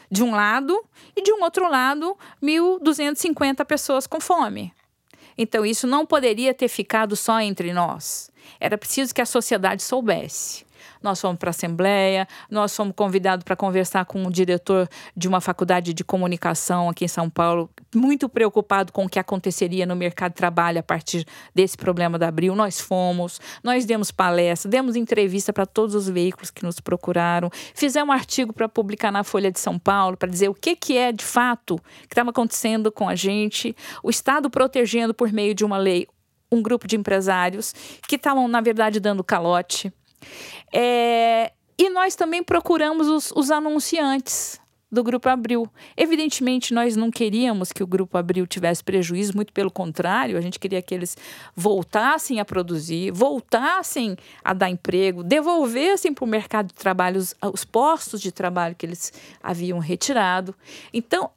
de 0.09 0.23
um 0.23 0.31
lado 0.31 0.79
e 1.15 1.21
de 1.21 1.31
um 1.31 1.41
outro 1.43 1.69
lado 1.69 2.17
1.250 2.41 3.65
pessoas 3.65 4.05
com 4.07 4.19
fome. 4.19 4.73
Então 5.37 5.65
isso 5.65 5.85
não 5.87 6.05
poderia 6.05 6.53
ter 6.53 6.67
ficado 6.67 7.15
só 7.15 7.39
entre 7.39 7.71
nós. 7.73 8.31
Era 8.59 8.77
preciso 8.77 9.13
que 9.13 9.21
a 9.21 9.25
sociedade 9.25 9.83
soubesse. 9.83 10.66
Nós 11.01 11.19
fomos 11.19 11.37
para 11.37 11.49
a 11.49 11.51
Assembleia, 11.51 12.27
nós 12.49 12.75
fomos 12.75 12.93
convidados 12.95 13.43
para 13.43 13.55
conversar 13.55 14.05
com 14.05 14.25
o 14.25 14.31
diretor 14.31 14.87
de 15.15 15.27
uma 15.27 15.41
faculdade 15.41 15.93
de 15.93 16.03
comunicação 16.03 16.89
aqui 16.89 17.05
em 17.05 17.07
São 17.07 17.29
Paulo, 17.29 17.69
muito 17.95 18.27
preocupado 18.29 18.91
com 18.91 19.05
o 19.05 19.09
que 19.09 19.19
aconteceria 19.19 19.85
no 19.85 19.95
mercado 19.95 20.31
de 20.31 20.37
trabalho 20.37 20.79
a 20.79 20.83
partir 20.83 21.25
desse 21.53 21.77
problema 21.77 22.17
da 22.17 22.27
Abril. 22.27 22.55
Nós 22.55 22.79
fomos, 22.79 23.39
nós 23.63 23.85
demos 23.85 24.11
palestra, 24.11 24.69
demos 24.69 24.95
entrevista 24.95 25.51
para 25.51 25.65
todos 25.65 25.95
os 25.95 26.09
veículos 26.09 26.51
que 26.51 26.63
nos 26.63 26.79
procuraram, 26.79 27.49
fizemos 27.73 28.09
um 28.09 28.11
artigo 28.11 28.53
para 28.53 28.69
publicar 28.69 29.11
na 29.11 29.23
Folha 29.23 29.51
de 29.51 29.59
São 29.59 29.77
Paulo 29.77 30.15
para 30.15 30.29
dizer 30.29 30.49
o 30.49 30.53
que, 30.53 30.75
que 30.75 30.97
é 30.97 31.11
de 31.11 31.25
fato 31.25 31.77
que 32.01 32.13
estava 32.13 32.29
acontecendo 32.29 32.91
com 32.91 33.09
a 33.09 33.15
gente, 33.15 33.75
o 34.03 34.09
Estado 34.09 34.49
protegendo 34.49 35.13
por 35.13 35.31
meio 35.31 35.53
de 35.53 35.65
uma 35.65 35.77
lei 35.77 36.07
um 36.51 36.61
grupo 36.61 36.87
de 36.87 36.95
empresários 36.95 37.73
que 38.07 38.15
estavam, 38.15 38.47
na 38.47 38.61
verdade, 38.61 38.99
dando 38.99 39.23
calote. 39.23 39.91
É, 40.73 41.51
e 41.77 41.89
nós 41.89 42.15
também 42.15 42.43
procuramos 42.43 43.07
os, 43.07 43.31
os 43.35 43.51
anunciantes 43.51 44.59
do 44.91 45.03
Grupo 45.03 45.27
Abril. 45.27 45.69
Evidentemente, 45.95 46.73
nós 46.73 46.95
não 46.95 47.11
queríamos 47.11 47.71
que 47.71 47.83
o 47.83 47.87
Grupo 47.87 48.17
Abril 48.17 48.47
tivesse 48.47 48.83
prejuízo, 48.83 49.35
muito 49.35 49.51
pelo 49.51 49.69
contrário, 49.69 50.37
a 50.37 50.41
gente 50.41 50.59
queria 50.59 50.81
que 50.81 50.95
eles 50.95 51.17
voltassem 51.55 52.39
a 52.39 52.45
produzir, 52.45 53.11
voltassem 53.11 54.15
a 54.43 54.53
dar 54.53 54.69
emprego, 54.69 55.23
devolvessem 55.23 56.13
para 56.13 56.23
o 56.23 56.27
mercado 56.27 56.67
de 56.67 56.73
trabalho 56.73 57.19
os, 57.19 57.35
os 57.53 57.65
postos 57.65 58.21
de 58.21 58.31
trabalho 58.31 58.75
que 58.75 58.85
eles 58.85 59.11
haviam 59.43 59.79
retirado. 59.79 60.55
Então, 60.93 61.29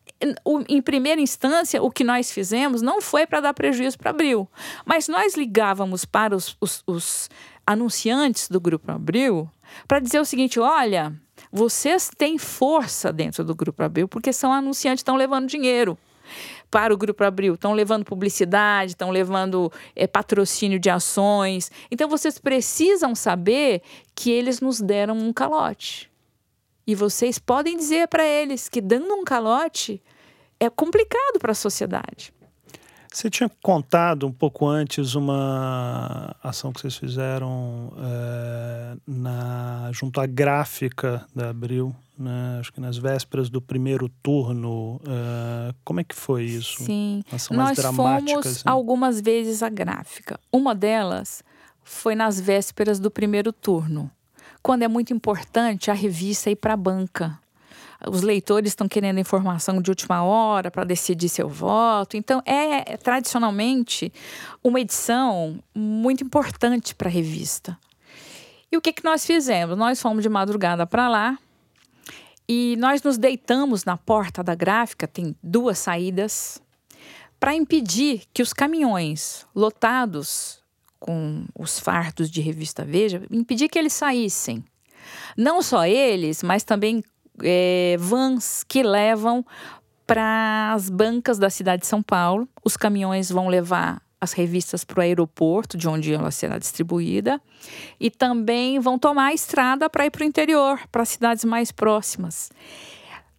em 0.69 0.83
primeira 0.83 1.21
instância, 1.21 1.83
o 1.83 1.91
que 1.91 2.05
nós 2.05 2.31
fizemos 2.31 2.83
não 2.83 3.01
foi 3.01 3.27
para 3.27 3.41
dar 3.41 3.55
prejuízo 3.55 3.99
para 3.99 4.11
Abril, 4.11 4.47
mas 4.85 5.09
nós 5.09 5.35
ligávamos 5.35 6.05
para 6.05 6.37
os, 6.37 6.57
os, 6.61 6.83
os 6.87 7.31
anunciantes 7.67 8.49
do 8.49 8.61
Grupo 8.61 8.91
Abril 8.91 9.51
para 9.87 10.01
dizer 10.01 10.21
o 10.21 10.25
seguinte: 10.25 10.59
olha, 10.59 11.15
vocês 11.53 12.11
têm 12.17 12.39
força 12.39 13.13
dentro 13.13 13.45
do 13.45 13.55
Grupo 13.55 13.83
Abril 13.83 14.09
porque 14.09 14.33
são 14.33 14.53
anunciantes, 14.53 15.01
estão 15.01 15.17
levando 15.17 15.49
dinheiro 15.49 15.99
para 16.71 16.95
o 16.95 16.97
Grupo 16.97 17.25
Abril, 17.25 17.55
estão 17.55 17.73
levando 17.73 18.05
publicidade, 18.05 18.93
estão 18.93 19.11
levando 19.11 19.73
é, 19.97 20.07
patrocínio 20.07 20.79
de 20.79 20.89
ações. 20.89 21.71
Então 21.91 22.09
vocês 22.09 22.39
precisam 22.39 23.15
saber 23.15 23.83
que 24.15 24.31
eles 24.31 24.61
nos 24.61 24.81
deram 24.81 25.17
um 25.17 25.33
calote. 25.33 26.11
E 26.87 26.95
vocês 26.95 27.39
podem 27.39 27.77
dizer 27.77 28.09
para 28.09 28.25
eles 28.25 28.69
que 28.69 28.81
dando 28.81 29.13
um 29.15 29.25
calote 29.25 30.03
é 30.59 30.69
complicado 30.69 31.39
para 31.41 31.53
a 31.53 31.55
sociedade. 31.55 32.33
Você 33.13 33.29
tinha 33.29 33.51
contado 33.61 34.25
um 34.25 34.33
pouco 34.33 34.69
antes 34.69 35.17
uma 35.17 36.35
ação 36.43 36.73
que 36.73 36.81
vocês 36.81 36.97
fizeram 36.97 37.93
é, 37.99 38.97
na, 39.05 39.91
junto 39.93 40.21
à 40.21 40.27
gráfica 40.27 41.27
da 41.35 41.51
Abril, 41.51 41.95
né? 42.17 42.59
acho 42.61 42.73
que 42.73 42.81
nas 42.81 42.97
vésperas 42.97 43.51
do 43.51 43.61
primeiro 43.61 44.09
turno. 44.23 45.01
É, 45.05 45.75
como 45.85 45.99
é 45.99 46.05
que 46.05 46.15
foi 46.15 46.45
isso? 46.45 46.85
Sim, 46.85 47.25
nós 47.51 47.87
fomos 47.97 48.47
assim? 48.47 48.63
algumas 48.65 49.21
vezes 49.21 49.61
à 49.61 49.69
gráfica. 49.69 50.39
Uma 50.53 50.73
delas 50.73 51.43
foi 51.83 52.15
nas 52.15 52.39
vésperas 52.39 53.01
do 53.01 53.11
primeiro 53.11 53.53
turno, 53.53 54.09
quando 54.63 54.83
é 54.83 54.89
muito 54.89 55.13
importante 55.13 55.91
a 55.91 55.95
revista 55.95 56.49
ir 56.49 56.57
para 56.57 56.75
a 56.75 56.77
banca 56.77 57.41
os 58.09 58.23
leitores 58.23 58.71
estão 58.71 58.89
querendo 58.89 59.21
informação 59.21 59.81
de 59.81 59.91
última 59.91 60.23
hora 60.23 60.71
para 60.71 60.85
decidir 60.85 61.29
seu 61.29 61.49
voto. 61.49 62.17
Então, 62.17 62.43
é, 62.47 62.93
é 62.93 62.97
tradicionalmente 62.97 64.13
uma 64.63 64.81
edição 64.81 65.59
muito 65.75 66.25
importante 66.25 66.95
para 66.95 67.09
a 67.09 67.13
revista. 67.13 67.79
E 68.73 68.77
o 68.77 68.81
que, 68.81 68.93
que 68.93 69.05
nós 69.05 69.27
fizemos? 69.27 69.77
Nós 69.77 70.01
fomos 70.01 70.23
de 70.23 70.29
madrugada 70.29 70.87
para 70.87 71.09
lá 71.09 71.39
e 72.49 72.77
nós 72.79 73.03
nos 73.03 73.19
deitamos 73.19 73.85
na 73.85 73.97
porta 73.97 74.43
da 74.43 74.55
gráfica, 74.55 75.07
tem 75.07 75.37
duas 75.43 75.79
saídas, 75.79 76.61
para 77.39 77.55
impedir 77.55 78.25
que 78.33 78.43
os 78.43 78.53
caminhões 78.53 79.47
lotados 79.55 80.61
com 80.99 81.47
os 81.59 81.79
fardos 81.79 82.31
de 82.31 82.41
revista 82.41 82.85
Veja, 82.85 83.23
impedir 83.31 83.69
que 83.69 83.79
eles 83.79 83.93
saíssem. 83.93 84.63
Não 85.37 85.63
só 85.63 85.87
eles, 85.87 86.43
mas 86.43 86.63
também 86.63 87.03
é, 87.43 87.97
vans 87.99 88.65
que 88.65 88.83
levam 88.83 89.45
para 90.07 90.73
as 90.75 90.91
bancas 90.91 91.39
da 91.39 91.49
cidade 91.51 91.83
de 91.83 91.87
São 91.87 92.03
Paulo. 92.03 92.49
Os 92.65 92.77
caminhões 92.77 93.31
vão 93.31 93.49
levar 93.49 94.03
as 94.21 94.33
revistas 94.33 94.85
para 94.85 94.99
o 94.99 95.03
aeroporto, 95.03 95.79
de 95.79 95.89
onde 95.89 96.13
ela 96.13 96.31
será 96.31 96.59
distribuída, 96.59 97.41
e 97.99 98.11
também 98.11 98.79
vão 98.79 98.99
tomar 98.99 99.27
a 99.27 99.35
estrada 99.35 99.89
para 99.89 100.05
ir 100.05 100.11
para 100.11 100.23
o 100.23 100.27
interior, 100.27 100.81
para 100.93 101.05
cidades 101.05 101.45
mais 101.45 101.73
próximas. 101.73 102.51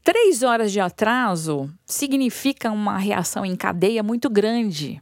Três 0.03 0.41
horas 0.41 0.71
de 0.71 0.79
atraso 0.79 1.69
significa 1.85 2.71
uma 2.71 2.97
reação 2.97 3.45
em 3.45 3.55
cadeia 3.55 4.01
muito 4.01 4.29
grande 4.29 5.01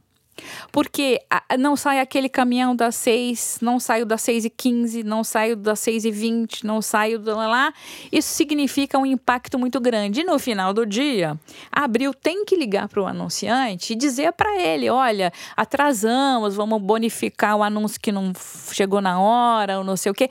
porque 0.72 1.20
não 1.58 1.76
sai 1.76 2.00
aquele 2.00 2.28
caminhão 2.28 2.74
das 2.74 2.94
6, 2.96 3.58
não 3.60 3.80
saio 3.80 4.06
das 4.06 4.22
6 4.22 4.44
e 4.44 4.50
15, 4.50 5.02
não 5.02 5.24
saio 5.24 5.56
das 5.56 5.80
6 5.80 6.04
e 6.04 6.10
20, 6.10 6.66
não 6.66 6.82
saio 6.82 7.18
do 7.18 7.34
lá. 7.34 7.72
Isso 8.10 8.28
significa 8.28 8.98
um 8.98 9.06
impacto 9.06 9.58
muito 9.58 9.80
grande. 9.80 10.20
E 10.20 10.24
no 10.24 10.38
final 10.38 10.72
do 10.72 10.84
dia, 10.84 11.38
a 11.72 11.84
Abril 11.84 12.12
tem 12.12 12.44
que 12.44 12.56
ligar 12.56 12.88
para 12.88 13.02
o 13.02 13.06
anunciante 13.06 13.92
e 13.92 13.96
dizer 13.96 14.32
para 14.32 14.60
ele: 14.60 14.90
olha, 14.90 15.32
atrasamos, 15.56 16.54
vamos 16.54 16.80
bonificar 16.80 17.56
o 17.56 17.62
anúncio 17.62 18.00
que 18.00 18.12
não 18.12 18.32
chegou 18.72 19.00
na 19.00 19.20
hora, 19.20 19.78
ou 19.78 19.84
não 19.84 19.96
sei 19.96 20.10
o 20.10 20.14
quê 20.14 20.30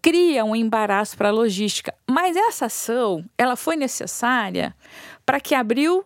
cria 0.00 0.44
um 0.44 0.54
embaraço 0.54 1.16
para 1.16 1.28
a 1.28 1.32
logística. 1.32 1.92
Mas 2.06 2.36
essa 2.36 2.66
ação, 2.66 3.24
ela 3.36 3.56
foi 3.56 3.76
necessária 3.76 4.74
para 5.26 5.40
que 5.40 5.54
Abril 5.54 6.04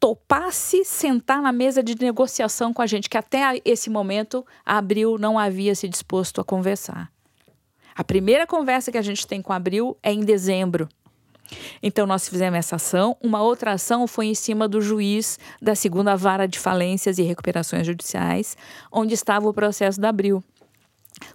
topasse 0.00 0.82
sentar 0.82 1.42
na 1.42 1.52
mesa 1.52 1.82
de 1.82 1.94
negociação 2.00 2.72
com 2.72 2.80
a 2.80 2.86
gente, 2.86 3.08
que 3.08 3.18
até 3.18 3.60
esse 3.64 3.90
momento 3.90 4.44
a 4.64 4.78
Abril 4.78 5.18
não 5.18 5.38
havia 5.38 5.74
se 5.74 5.86
disposto 5.86 6.40
a 6.40 6.44
conversar. 6.44 7.12
A 7.94 8.02
primeira 8.02 8.46
conversa 8.46 8.90
que 8.90 8.96
a 8.96 9.02
gente 9.02 9.26
tem 9.26 9.42
com 9.42 9.52
a 9.52 9.56
Abril 9.56 9.96
é 10.02 10.10
em 10.10 10.20
dezembro. 10.20 10.88
Então, 11.82 12.06
nós 12.06 12.28
fizemos 12.28 12.58
essa 12.58 12.76
ação. 12.76 13.16
Uma 13.20 13.42
outra 13.42 13.72
ação 13.72 14.06
foi 14.06 14.26
em 14.26 14.34
cima 14.34 14.66
do 14.66 14.80
juiz 14.80 15.38
da 15.60 15.74
segunda 15.74 16.16
vara 16.16 16.46
de 16.46 16.58
falências 16.58 17.18
e 17.18 17.22
recuperações 17.22 17.86
judiciais, 17.86 18.56
onde 18.90 19.12
estava 19.12 19.48
o 19.48 19.52
processo 19.52 20.00
da 20.00 20.08
Abril. 20.08 20.42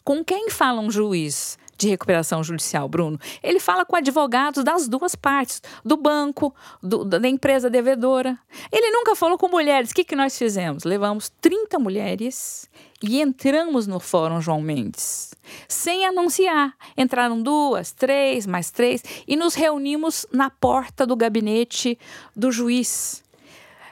Com 0.03 0.23
quem 0.23 0.49
fala 0.49 0.81
um 0.81 0.89
juiz? 0.89 1.57
De 1.77 1.89
recuperação 1.89 2.43
judicial, 2.43 2.87
Bruno, 2.87 3.19
ele 3.43 3.59
fala 3.59 3.85
com 3.85 3.95
advogados 3.95 4.63
das 4.63 4.87
duas 4.87 5.15
partes, 5.15 5.61
do 5.83 5.97
banco, 5.97 6.53
do, 6.81 7.03
da 7.03 7.27
empresa 7.27 7.69
devedora. 7.69 8.37
Ele 8.71 8.91
nunca 8.91 9.15
falou 9.15 9.37
com 9.37 9.47
mulheres. 9.47 9.91
O 9.91 9.93
que, 9.93 10.03
que 10.03 10.15
nós 10.15 10.37
fizemos? 10.37 10.83
Levamos 10.83 11.29
30 11.41 11.77
mulheres 11.79 12.69
e 13.03 13.21
entramos 13.21 13.87
no 13.87 13.99
Fórum 13.99 14.41
João 14.41 14.61
Mendes, 14.61 15.33
sem 15.67 16.05
anunciar. 16.05 16.73
Entraram 16.97 17.41
duas, 17.41 17.91
três, 17.91 18.47
mais 18.47 18.71
três, 18.71 19.03
e 19.27 19.35
nos 19.35 19.53
reunimos 19.53 20.25
na 20.31 20.49
porta 20.49 21.05
do 21.05 21.15
gabinete 21.15 21.99
do 22.35 22.51
juiz. 22.51 23.23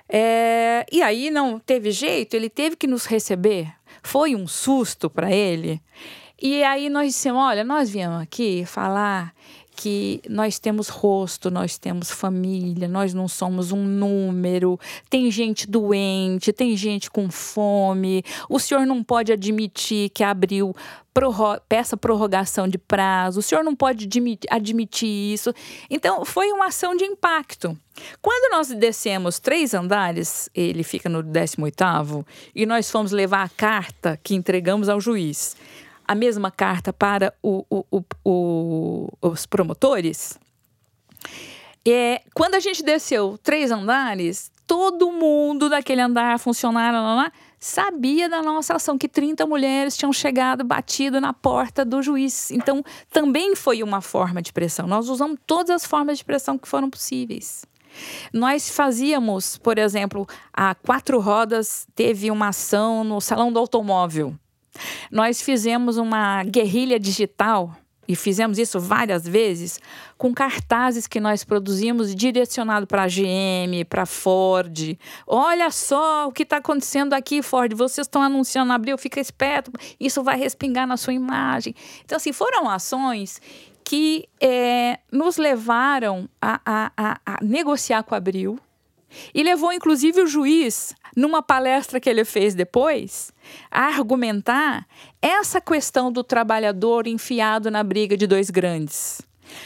É, 0.08 0.86
e 0.91 1.02
aí 1.02 1.30
não 1.30 1.60
teve 1.60 1.91
jeito, 1.91 2.36
ele 2.36 2.50
teve 2.50 2.76
que 2.76 2.88
nos 2.88 3.06
receber. 3.06 3.74
Foi 4.02 4.36
um 4.36 4.48
susto 4.48 5.10
para 5.10 5.32
ele. 5.32 5.82
E 6.41 6.63
aí 6.63 6.89
nós 6.89 7.08
dissemos: 7.08 7.41
olha, 7.41 7.63
nós 7.63 7.89
viemos 7.89 8.22
aqui 8.22 8.65
falar 8.65 9.34
que 9.76 10.22
nós 10.30 10.60
temos 10.60 10.88
rosto, 10.88 11.50
nós 11.50 11.78
temos 11.78 12.12
família, 12.12 12.88
nós 12.88 13.13
não 13.13 13.28
somos 13.28 13.72
um 13.72 13.84
número. 13.84 14.80
Tem 15.10 15.30
gente 15.32 15.67
doente, 15.67 16.54
tem 16.54 16.76
gente 16.78 17.10
com 17.10 17.30
fome. 17.30 18.24
O 18.50 18.60
senhor 18.60 18.86
não 18.86 19.04
pode 19.04 19.32
admitir 19.32 20.10
que 20.10 20.24
abriu 20.24 20.76
prorro 21.13 21.60
peça 21.67 21.96
prorrogação 21.98 22.67
de 22.67 22.78
prazo. 22.78 23.39
O 23.39 23.43
senhor 23.43 23.63
não 23.63 23.76
pode 23.76 24.06
admitir, 24.06 24.48
admitir 24.52 25.34
isso. 25.34 25.54
Então 25.89 26.24
foi 26.24 26.52
uma 26.52 26.67
ação 26.67 26.96
de 26.96 27.04
impacto. 27.04 27.78
Quando 28.22 28.52
nós 28.52 28.69
descemos 28.69 29.39
três 29.39 29.74
andares, 29.74 30.50
ele 30.54 30.84
fica 30.84 31.08
no 31.08 31.22
18 31.22 31.63
oitavo, 31.63 32.26
e 32.56 32.65
nós 32.65 32.89
fomos 32.89 33.12
levar 33.12 33.43
a 33.43 33.50
carta 33.50 34.19
que 34.24 34.34
entregamos 34.34 34.89
ao 34.89 35.00
juiz 35.00 35.56
a 36.08 36.16
mesma 36.16 36.52
carta 36.52 36.92
para 36.92 37.34
o, 37.42 37.66
o, 37.70 38.04
o, 38.24 39.08
os 39.22 39.46
promotores. 39.46 40.38
É, 41.86 42.22
quando 42.34 42.56
a 42.56 42.60
gente 42.60 42.82
desceu 42.82 43.38
três 43.44 43.70
andares, 43.72 44.52
todo 44.66 45.12
mundo 45.12 45.70
daquele 45.70 46.02
andar, 46.02 46.39
funcionário, 46.39 47.02
lá, 47.02 47.16
lá, 47.16 47.32
sabia 47.60 48.30
da 48.30 48.42
nossa 48.42 48.76
ação, 48.76 48.98
que 48.98 49.08
30 49.08 49.46
mulheres 49.46 49.98
tinham 49.98 50.13
chegado, 50.13 50.63
batido 50.63 51.20
na 51.20 51.34
porta 51.34 51.84
do 51.84 52.02
juiz. 52.02 52.52
Então, 52.52 52.84
também 53.12 53.56
foi 53.56 53.84
uma 53.84 54.02
forma 54.02 54.42
de 54.42 54.54
pressão. 54.54 54.88
Nós 54.88 55.10
usamos 55.10 55.38
todas 55.46 55.70
as 55.70 55.86
formas 55.86 56.18
de 56.18 56.26
pressão 56.26 56.58
que 56.58 56.68
foram 56.68 56.89
possíveis. 56.89 57.66
Nós 58.32 58.70
fazíamos, 58.70 59.58
por 59.58 59.78
exemplo, 59.78 60.28
a 60.52 60.74
Quatro 60.74 61.20
Rodas 61.20 61.86
teve 61.94 62.32
uma 62.32 62.48
ação 62.48 63.04
no 63.04 63.22
Salão 63.22 63.52
do 63.52 63.60
Automóvel. 63.60 64.36
Nós 65.12 65.41
fizemos 65.41 65.97
uma 65.97 66.43
guerrilha 66.43 66.99
digital 66.99 67.75
e 68.07 68.15
fizemos 68.15 68.57
isso 68.57 68.79
várias 68.79 69.27
vezes, 69.27 69.79
com 70.17 70.33
cartazes 70.33 71.07
que 71.07 71.19
nós 71.19 71.43
produzimos 71.43 72.13
direcionado 72.13 72.86
para 72.86 73.03
a 73.03 73.07
GM, 73.07 73.86
para 73.88 74.03
a 74.03 74.05
Ford. 74.05 74.97
Olha 75.25 75.71
só 75.71 76.27
o 76.27 76.31
que 76.31 76.43
está 76.43 76.57
acontecendo 76.57 77.13
aqui, 77.13 77.41
Ford. 77.41 77.73
Vocês 77.73 78.05
estão 78.05 78.21
anunciando 78.21 78.73
Abril, 78.73 78.97
fica 78.97 79.19
esperto, 79.19 79.71
isso 79.99 80.21
vai 80.21 80.38
respingar 80.38 80.86
na 80.86 80.97
sua 80.97 81.13
imagem. 81.13 81.73
Então, 82.03 82.17
assim, 82.17 82.33
foram 82.33 82.69
ações 82.69 83.41
que 83.86 84.27
é, 84.39 84.99
nos 85.12 85.38
levaram 85.38 86.27
a, 86.41 86.59
a, 86.65 86.91
a, 86.97 87.19
a 87.25 87.38
negociar 87.43 88.03
com 88.03 88.15
a 88.15 88.17
Abril 88.17 88.59
e 89.34 89.43
levou, 89.43 89.71
inclusive, 89.71 90.21
o 90.21 90.28
juiz, 90.28 90.95
numa 91.15 91.41
palestra 91.41 91.99
que 91.99 92.10
ele 92.10 92.26
fez 92.26 92.56
depois, 92.56 93.32
a 93.69 93.86
argumentar 93.86 94.88
essa 95.21 95.62
questão 95.62 96.12
do 96.12 96.23
trabalhador 96.23 97.08
enfiado 97.08 97.69
na 97.69 97.84
briga 97.84 98.17
de 98.17 98.28
dois 98.28 98.49
grandes. 98.49 99.21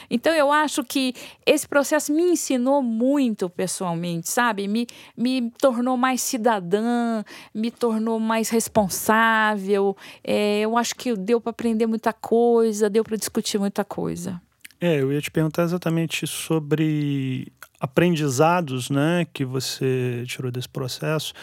Então, 0.09 0.33
eu 0.33 0.51
acho 0.51 0.83
que 0.83 1.13
esse 1.45 1.67
processo 1.67 2.11
me 2.11 2.23
ensinou 2.23 2.81
muito 2.81 3.49
pessoalmente, 3.49 4.29
sabe? 4.29 4.67
Me, 4.67 4.87
me 5.15 5.51
tornou 5.51 5.97
mais 5.97 6.21
cidadã, 6.21 7.23
me 7.53 7.71
tornou 7.71 8.19
mais 8.19 8.49
responsável. 8.49 9.95
É, 10.23 10.59
eu 10.61 10.77
acho 10.77 10.95
que 10.95 11.15
deu 11.15 11.39
para 11.39 11.51
aprender 11.51 11.85
muita 11.85 12.13
coisa, 12.13 12.89
deu 12.89 13.03
para 13.03 13.17
discutir 13.17 13.59
muita 13.59 13.83
coisa. 13.85 14.41
É, 14.79 15.01
eu 15.01 15.11
ia 15.11 15.19
te 15.19 15.31
perguntar 15.31 15.63
exatamente 15.63 16.27
sobre 16.27 17.51
aprendizados 17.79 18.89
né, 18.89 19.25
que 19.31 19.45
você 19.45 20.23
tirou 20.27 20.51
desse 20.51 20.69
processo 20.69 21.33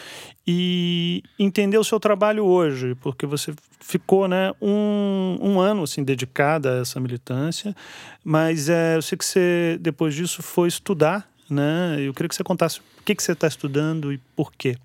e 0.45 1.23
entender 1.39 1.77
o 1.77 1.83
seu 1.83 1.99
trabalho 1.99 2.45
hoje, 2.45 2.95
porque 2.95 3.25
você 3.25 3.53
ficou 3.79 4.27
né, 4.27 4.51
um, 4.61 5.37
um 5.41 5.59
ano 5.59 5.83
assim, 5.83 6.03
dedicada 6.03 6.77
a 6.77 6.81
essa 6.81 6.99
militância, 6.99 7.75
mas 8.23 8.69
é, 8.69 8.97
eu 8.97 9.01
sei 9.01 9.17
que 9.17 9.25
você, 9.25 9.77
depois 9.79 10.13
disso, 10.13 10.41
foi 10.43 10.67
estudar, 10.67 11.29
né? 11.49 11.97
Eu 11.99 12.13
queria 12.13 12.27
que 12.27 12.35
você 12.35 12.43
contasse 12.43 12.79
o 12.79 12.83
que, 13.05 13.15
que 13.15 13.23
você 13.23 13.31
está 13.31 13.47
estudando 13.47 14.11
e 14.11 14.17
por 14.35 14.51
quê. 14.51 14.77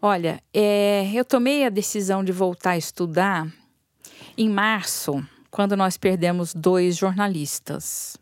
Olha, 0.00 0.42
é, 0.54 1.10
eu 1.12 1.24
tomei 1.24 1.66
a 1.66 1.68
decisão 1.68 2.24
de 2.24 2.32
voltar 2.32 2.70
a 2.70 2.78
estudar 2.78 3.46
em 4.38 4.48
março, 4.48 5.22
quando 5.50 5.76
nós 5.76 5.96
perdemos 5.96 6.54
dois 6.54 6.96
jornalistas. 6.96 8.16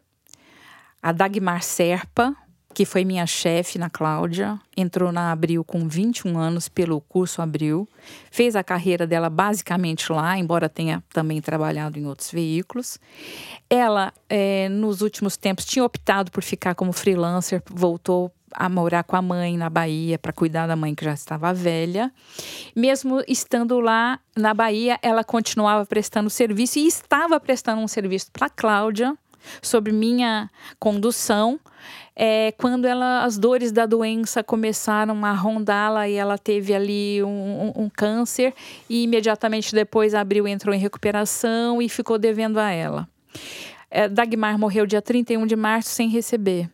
A 1.02 1.12
Dagmar 1.12 1.62
Serpa, 1.62 2.34
que 2.74 2.84
foi 2.84 3.04
minha 3.04 3.26
chefe 3.26 3.78
na 3.78 3.90
Cláudia, 3.90 4.58
entrou 4.76 5.10
na 5.10 5.32
Abril 5.32 5.64
com 5.64 5.88
21 5.88 6.38
anos 6.38 6.68
pelo 6.68 7.00
curso 7.00 7.42
Abril, 7.42 7.88
fez 8.30 8.54
a 8.54 8.62
carreira 8.62 9.06
dela 9.06 9.28
basicamente 9.28 10.12
lá, 10.12 10.38
embora 10.38 10.68
tenha 10.68 11.02
também 11.12 11.40
trabalhado 11.40 11.98
em 11.98 12.06
outros 12.06 12.30
veículos. 12.30 12.98
Ela, 13.68 14.12
é, 14.28 14.68
nos 14.68 15.00
últimos 15.00 15.36
tempos, 15.36 15.64
tinha 15.64 15.84
optado 15.84 16.30
por 16.30 16.42
ficar 16.42 16.74
como 16.74 16.92
freelancer, 16.92 17.62
voltou 17.68 18.32
a 18.52 18.68
morar 18.68 19.04
com 19.04 19.16
a 19.16 19.22
mãe 19.22 19.56
na 19.56 19.70
Bahia 19.70 20.18
para 20.18 20.32
cuidar 20.32 20.66
da 20.66 20.76
mãe 20.76 20.94
que 20.94 21.04
já 21.04 21.12
estava 21.12 21.52
velha. 21.52 22.12
Mesmo 22.74 23.22
estando 23.26 23.80
lá 23.80 24.18
na 24.36 24.54
Bahia, 24.54 24.98
ela 25.02 25.24
continuava 25.24 25.84
prestando 25.86 26.30
serviço 26.30 26.78
e 26.78 26.86
estava 26.86 27.38
prestando 27.40 27.80
um 27.80 27.88
serviço 27.88 28.30
para 28.32 28.48
Cláudia 28.48 29.16
sobre 29.62 29.92
minha 29.92 30.50
condução. 30.78 31.58
É, 32.14 32.52
quando 32.58 32.84
ela, 32.84 33.22
as 33.22 33.38
dores 33.38 33.70
da 33.70 33.86
doença 33.86 34.42
começaram 34.42 35.24
a 35.24 35.32
rondá-la 35.32 36.08
e 36.08 36.14
ela 36.14 36.36
teve 36.36 36.74
ali 36.74 37.22
um, 37.22 37.28
um, 37.28 37.82
um, 37.84 37.88
câncer 37.88 38.52
e 38.90 39.04
imediatamente 39.04 39.72
depois 39.72 40.14
abriu, 40.14 40.48
entrou 40.48 40.74
em 40.74 40.78
recuperação 40.78 41.80
e 41.80 41.88
ficou 41.88 42.18
devendo 42.18 42.58
a 42.58 42.70
ela. 42.70 43.08
É, 43.88 44.08
Dagmar 44.08 44.58
morreu 44.58 44.84
dia 44.84 45.00
31 45.00 45.46
de 45.46 45.54
março 45.54 45.90
sem 45.90 46.08
receber. 46.08 46.68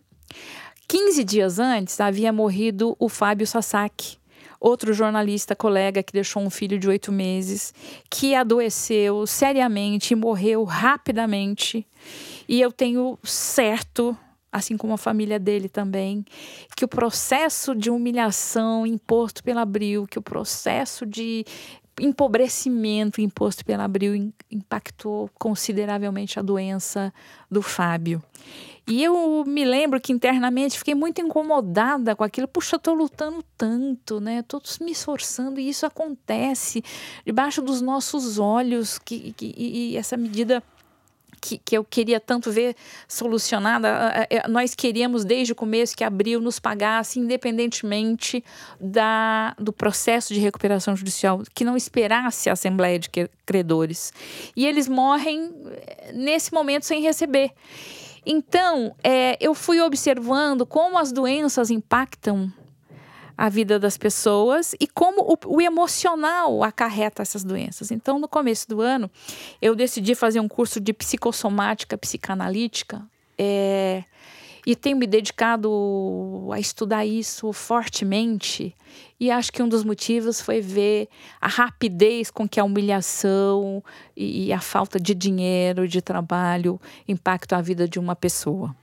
15 0.86 1.24
dias 1.24 1.58
antes 1.58 2.00
havia 2.00 2.32
morrido 2.32 2.96
o 2.98 3.08
Fábio 3.08 3.46
Sasaki, 3.46 4.18
outro 4.60 4.92
jornalista 4.92 5.56
colega 5.56 6.02
que 6.02 6.12
deixou 6.12 6.42
um 6.42 6.50
filho 6.50 6.78
de 6.78 6.88
oito 6.88 7.10
meses, 7.10 7.72
que 8.10 8.34
adoeceu 8.34 9.26
seriamente 9.26 10.12
e 10.12 10.16
morreu 10.16 10.64
rapidamente. 10.64 11.86
E 12.48 12.60
eu 12.60 12.70
tenho 12.70 13.18
certo, 13.22 14.16
assim 14.52 14.76
como 14.76 14.94
a 14.94 14.98
família 14.98 15.38
dele 15.38 15.68
também, 15.68 16.24
que 16.76 16.84
o 16.84 16.88
processo 16.88 17.74
de 17.74 17.90
humilhação 17.90 18.86
imposto 18.86 19.42
pela 19.42 19.62
Abril, 19.62 20.06
que 20.06 20.18
o 20.18 20.22
processo 20.22 21.06
de 21.06 21.44
empobrecimento 22.00 23.20
imposto 23.20 23.64
pela 23.64 23.84
Abril 23.84 24.32
impactou 24.50 25.30
consideravelmente 25.38 26.38
a 26.38 26.42
doença 26.42 27.12
do 27.50 27.62
Fábio. 27.62 28.22
E 28.86 29.02
eu 29.02 29.44
me 29.46 29.64
lembro 29.64 30.00
que 30.00 30.12
internamente 30.12 30.78
fiquei 30.78 30.94
muito 30.94 31.20
incomodada 31.20 32.14
com 32.14 32.22
aquilo. 32.22 32.46
Puxa, 32.46 32.76
eu 32.76 32.80
tô 32.80 32.92
lutando 32.92 33.42
tanto, 33.56 34.20
né? 34.20 34.42
Tô 34.42 34.60
me 34.80 34.92
esforçando 34.92 35.58
e 35.58 35.68
isso 35.68 35.86
acontece 35.86 36.84
debaixo 37.24 37.62
dos 37.62 37.80
nossos 37.80 38.38
olhos. 38.38 38.98
Que, 38.98 39.32
que, 39.32 39.54
e 39.56 39.96
essa 39.96 40.16
medida 40.16 40.62
que, 41.44 41.58
que 41.58 41.76
eu 41.76 41.84
queria 41.84 42.18
tanto 42.18 42.50
ver 42.50 42.74
solucionada. 43.06 44.26
Nós 44.48 44.74
queríamos, 44.74 45.24
desde 45.24 45.52
o 45.52 45.56
começo, 45.56 45.94
que 45.94 46.02
Abril 46.02 46.40
nos 46.40 46.58
pagasse, 46.58 47.20
independentemente 47.20 48.42
da, 48.80 49.54
do 49.58 49.72
processo 49.72 50.32
de 50.32 50.40
recuperação 50.40 50.96
judicial, 50.96 51.42
que 51.54 51.64
não 51.64 51.76
esperasse 51.76 52.48
a 52.48 52.54
Assembleia 52.54 52.98
de 52.98 53.10
Credores. 53.44 54.12
E 54.56 54.66
eles 54.66 54.88
morrem 54.88 55.52
eh, 55.66 56.12
nesse 56.14 56.52
momento 56.52 56.84
sem 56.84 57.02
receber. 57.02 57.50
Então, 58.26 58.94
é, 59.02 59.36
eu 59.40 59.54
fui 59.54 59.80
observando 59.80 60.64
como 60.64 60.98
as 60.98 61.12
doenças 61.12 61.70
impactam 61.70 62.52
a 63.36 63.48
vida 63.48 63.78
das 63.78 63.98
pessoas 63.98 64.74
e 64.80 64.86
como 64.86 65.22
o, 65.22 65.56
o, 65.56 65.60
emocional 65.60 66.62
acarreta 66.62 67.22
essas 67.22 67.42
doenças. 67.42 67.90
Então, 67.90 68.18
no 68.18 68.28
começo 68.28 68.68
do 68.68 68.80
ano, 68.80 69.10
eu 69.60 69.74
decidi 69.74 70.14
fazer 70.14 70.40
um 70.40 70.48
curso 70.48 70.80
de 70.80 70.92
psicossomática 70.92 71.98
psicanalítica 71.98 73.02
é, 73.36 74.04
e 74.66 74.74
tenho 74.74 74.96
me 74.96 75.06
dedicado 75.06 76.48
a 76.52 76.58
estudar 76.58 77.04
isso 77.04 77.52
fortemente. 77.52 78.74
E 79.20 79.30
acho 79.30 79.52
que 79.52 79.62
um 79.62 79.68
dos 79.68 79.84
motivos 79.84 80.40
foi 80.40 80.60
ver 80.60 81.08
a 81.40 81.48
rapidez 81.48 82.30
com 82.30 82.48
que 82.48 82.58
a 82.58 82.64
humilhação 82.64 83.82
e, 84.16 84.52
a 84.52 84.60
falta 84.60 84.98
de 84.98 85.14
dinheiro, 85.14 85.86
de 85.86 86.00
trabalho 86.00 86.80
impactam 87.06 87.58
a 87.58 87.62
vida 87.62 87.86
de 87.86 87.98
uma 87.98 88.16
pessoa. 88.16 88.74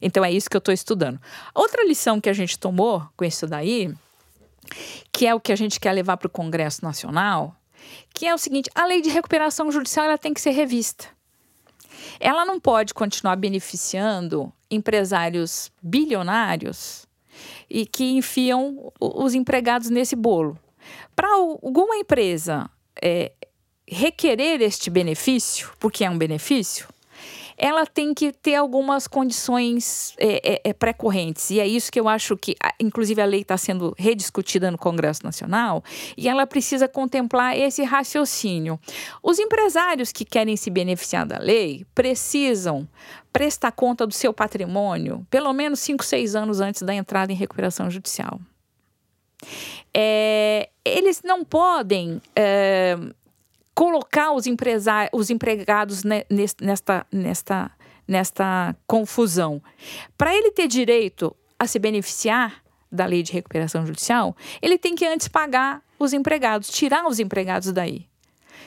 Então 0.00 0.24
é 0.24 0.30
isso 0.30 0.50
que 0.50 0.56
eu 0.56 0.60
estou 0.60 0.74
estudando. 0.74 1.20
Outra 1.54 1.86
lição 1.86 2.20
que 2.20 2.28
a 2.28 2.32
gente 2.32 2.58
tomou 2.58 3.06
com 3.16 3.24
isso 3.24 3.46
daí, 3.46 3.94
que 5.12 5.26
é 5.26 5.34
o 5.34 5.40
que 5.40 5.52
a 5.52 5.56
gente 5.56 5.78
quer 5.78 5.92
levar 5.92 6.16
para 6.16 6.26
o 6.26 6.30
Congresso 6.30 6.84
Nacional, 6.84 7.54
que 8.14 8.26
é 8.26 8.34
o 8.34 8.38
seguinte: 8.38 8.70
a 8.74 8.84
lei 8.86 9.00
de 9.00 9.10
recuperação 9.10 9.70
judicial 9.70 10.06
ela 10.06 10.18
tem 10.18 10.34
que 10.34 10.40
ser 10.40 10.50
revista. 10.50 11.06
Ela 12.18 12.44
não 12.44 12.58
pode 12.58 12.94
continuar 12.94 13.36
beneficiando 13.36 14.52
empresários 14.74 15.70
bilionários 15.82 17.06
e 17.68 17.86
que 17.86 18.04
enfiam 18.04 18.92
os 19.00 19.34
empregados 19.34 19.90
nesse 19.90 20.16
bolo. 20.16 20.58
Para 21.14 21.28
alguma 21.34 21.96
empresa 21.96 22.68
é, 23.00 23.32
requerer 23.86 24.60
este 24.60 24.90
benefício, 24.90 25.70
porque 25.78 26.04
é 26.04 26.10
um 26.10 26.18
benefício, 26.18 26.88
ela 27.62 27.86
tem 27.86 28.12
que 28.12 28.32
ter 28.32 28.56
algumas 28.56 29.06
condições 29.06 30.16
é, 30.18 30.54
é, 30.54 30.60
é, 30.64 30.72
pré-correntes. 30.72 31.48
E 31.48 31.60
é 31.60 31.66
isso 31.66 31.92
que 31.92 32.00
eu 32.00 32.08
acho 32.08 32.36
que, 32.36 32.56
inclusive, 32.80 33.22
a 33.22 33.24
lei 33.24 33.42
está 33.42 33.56
sendo 33.56 33.94
rediscutida 33.96 34.68
no 34.68 34.76
Congresso 34.76 35.20
Nacional 35.22 35.84
e 36.16 36.28
ela 36.28 36.44
precisa 36.44 36.88
contemplar 36.88 37.56
esse 37.56 37.84
raciocínio. 37.84 38.80
Os 39.22 39.38
empresários 39.38 40.10
que 40.10 40.24
querem 40.24 40.56
se 40.56 40.70
beneficiar 40.70 41.24
da 41.24 41.38
lei 41.38 41.86
precisam 41.94 42.88
prestar 43.32 43.70
conta 43.70 44.08
do 44.08 44.12
seu 44.12 44.34
patrimônio 44.34 45.24
pelo 45.30 45.52
menos 45.52 45.78
5, 45.78 46.04
6 46.04 46.34
anos 46.34 46.60
antes 46.60 46.82
da 46.82 46.92
entrada 46.92 47.30
em 47.30 47.36
recuperação 47.36 47.88
judicial. 47.88 48.40
É, 49.94 50.68
eles 50.84 51.22
não 51.22 51.44
podem 51.44 52.20
é, 52.34 52.98
colocar 53.82 54.30
os, 54.30 54.44
os 55.12 55.28
empregados 55.28 56.04
nesta, 56.04 57.04
nesta, 57.10 57.70
nesta 58.06 58.76
confusão. 58.86 59.60
Para 60.16 60.32
ele 60.32 60.52
ter 60.52 60.68
direito 60.68 61.34
a 61.58 61.66
se 61.66 61.80
beneficiar 61.80 62.62
da 62.92 63.06
lei 63.06 63.24
de 63.24 63.32
recuperação 63.32 63.84
judicial, 63.84 64.36
ele 64.60 64.78
tem 64.78 64.94
que 64.94 65.04
antes 65.04 65.26
pagar 65.26 65.82
os 65.98 66.12
empregados, 66.12 66.68
tirar 66.68 67.04
os 67.08 67.18
empregados 67.18 67.72
daí. 67.72 68.06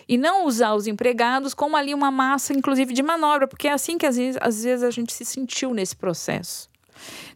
E 0.06 0.18
não 0.18 0.46
usar 0.46 0.76
os 0.76 0.86
empregados 0.86 1.54
como 1.54 1.78
ali 1.78 1.94
uma 1.94 2.12
massa, 2.12 2.52
inclusive, 2.52 2.94
de 2.94 3.02
manobra, 3.02 3.48
porque 3.48 3.70
é 3.70 3.72
assim 3.72 3.98
que 3.98 4.06
às 4.06 4.18
vezes, 4.18 4.38
às 4.42 4.66
vezes 4.66 4.84
a 4.84 4.92
gente 4.92 5.14
se 5.14 5.24
sentiu 5.24 5.74
nesse 5.74 5.96
processo. 5.96 6.70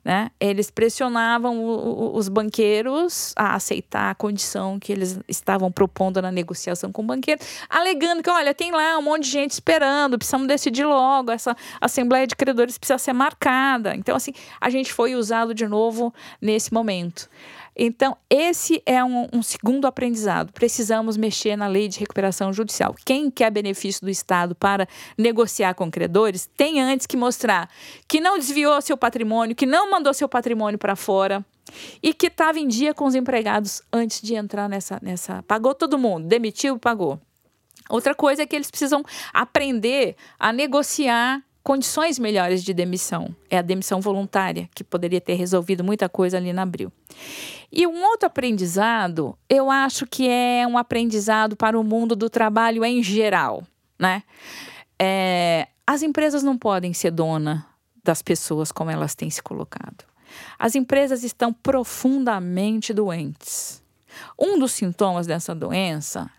Né? 0.03 0.31
Eles 0.39 0.71
pressionavam 0.71 1.59
o, 1.59 2.13
o, 2.13 2.17
os 2.17 2.29
banqueiros 2.29 3.33
a 3.35 3.55
aceitar 3.55 4.11
a 4.11 4.15
condição 4.15 4.79
que 4.79 4.91
eles 4.91 5.19
estavam 5.27 5.71
propondo 5.71 6.21
na 6.21 6.31
negociação 6.31 6.91
com 6.91 7.01
o 7.01 7.05
banqueiro, 7.05 7.41
alegando 7.69 8.23
que, 8.23 8.29
olha, 8.29 8.53
tem 8.53 8.71
lá 8.71 8.97
um 8.97 9.01
monte 9.01 9.23
de 9.23 9.31
gente 9.31 9.51
esperando, 9.51 10.17
precisamos 10.17 10.47
decidir 10.47 10.85
logo, 10.85 11.31
essa 11.31 11.55
Assembleia 11.81 12.25
de 12.25 12.35
Credores 12.35 12.77
precisa 12.77 12.97
ser 12.97 13.13
marcada. 13.13 13.95
Então, 13.95 14.15
assim, 14.15 14.33
a 14.59 14.69
gente 14.69 14.91
foi 14.93 15.15
usado 15.15 15.53
de 15.53 15.67
novo 15.67 16.13
nesse 16.41 16.73
momento. 16.73 17.29
Então, 17.81 18.17
esse 18.29 18.83
é 18.85 19.01
um, 19.01 19.29
um, 19.31 19.41
segundo 19.41 19.87
aprendizado. 19.87 20.51
Precisamos 20.51 21.15
mexer 21.15 21.55
na 21.55 21.65
lei 21.65 21.87
de 21.87 21.97
recuperação 21.97 22.51
judicial. 22.51 22.93
Quem 23.05 23.31
quer 23.31 23.49
benefício 23.49 24.01
do 24.01 24.09
Estado 24.09 24.53
para 24.53 24.85
negociar 25.17 25.73
com 25.75 25.89
credores 25.89 26.49
tem 26.57 26.81
antes 26.81 27.07
que 27.07 27.15
mostrar 27.15 27.69
que 28.05 28.19
não 28.19 28.37
desviou 28.37 28.81
seu 28.81 28.97
patrimônio, 28.97 29.55
que 29.55 29.65
não 29.65 29.89
mandou 29.89 30.13
seu 30.13 30.27
patrimônio 30.27 30.77
para 30.77 30.93
fora 30.93 31.43
e 32.03 32.13
que 32.13 32.27
estava 32.27 32.59
em 32.59 32.67
dia 32.67 32.93
com 32.93 33.05
os 33.05 33.15
empregados 33.15 33.81
antes 33.93 34.21
de 34.21 34.35
entrar 34.35 34.67
nessa, 34.67 34.99
nessa. 35.01 35.41
Pagou 35.43 35.73
todo 35.73 35.97
mundo, 35.97 36.27
demitiu, 36.27 36.77
pagou. 36.77 37.17
Outra 37.89 38.13
coisa 38.13 38.43
é 38.43 38.45
que 38.45 38.57
eles 38.57 38.69
precisam 38.69 39.03
aprender 39.33 40.17
a 40.37 40.51
negociar 40.51 41.41
condições 41.69 42.17
melhores 42.17 42.63
de 42.63 42.73
demissão. 42.73 43.29
É 43.47 43.59
a 43.59 43.61
demissão 43.61 44.01
voluntária, 44.01 44.67
que 44.73 44.83
poderia 44.83 45.21
ter 45.21 45.35
resolvido 45.35 45.83
muita 45.83 46.09
coisa 46.09 46.35
ali 46.35 46.51
na 46.51 46.63
Abril. 46.63 46.91
E 47.71 47.85
um 47.85 48.03
outro 48.05 48.25
aprendizado, 48.25 49.37
eu 49.47 49.69
acho 49.69 50.07
que 50.07 50.27
é 50.27 50.65
um 50.65 50.79
aprendizado 50.79 51.55
para 51.55 51.79
o 51.79 51.83
mundo 51.83 52.15
do 52.15 52.27
trabalho 52.27 52.83
em 52.83 53.03
geral, 53.03 53.63
né? 53.99 54.23
É, 54.97 55.67
as 55.85 56.01
empresas 56.01 56.41
não 56.41 56.57
podem 56.57 56.91
ser 56.91 57.11
dona 57.11 57.67
das 58.03 58.23
pessoas 58.23 58.71
como 58.71 58.89
elas 58.89 59.13
têm 59.13 59.29
se 59.29 59.43
colocado. 59.43 60.05
As 60.57 60.73
empresas 60.73 61.23
estão 61.23 61.53
profundamente 61.53 62.95
doentes. 62.95 63.83
Um 64.39 64.57
dos 64.57 64.71
sintomas 64.71 65.27
dessa 65.27 65.53
doença 65.53 66.31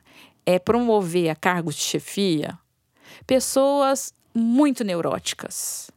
é 0.44 0.58
promover 0.58 1.30
a 1.30 1.36
cargos 1.36 1.76
de 1.76 1.82
chefia 1.82 2.58
pessoas 3.26 4.12
muito 4.34 4.84
neuróticas. 4.84 5.90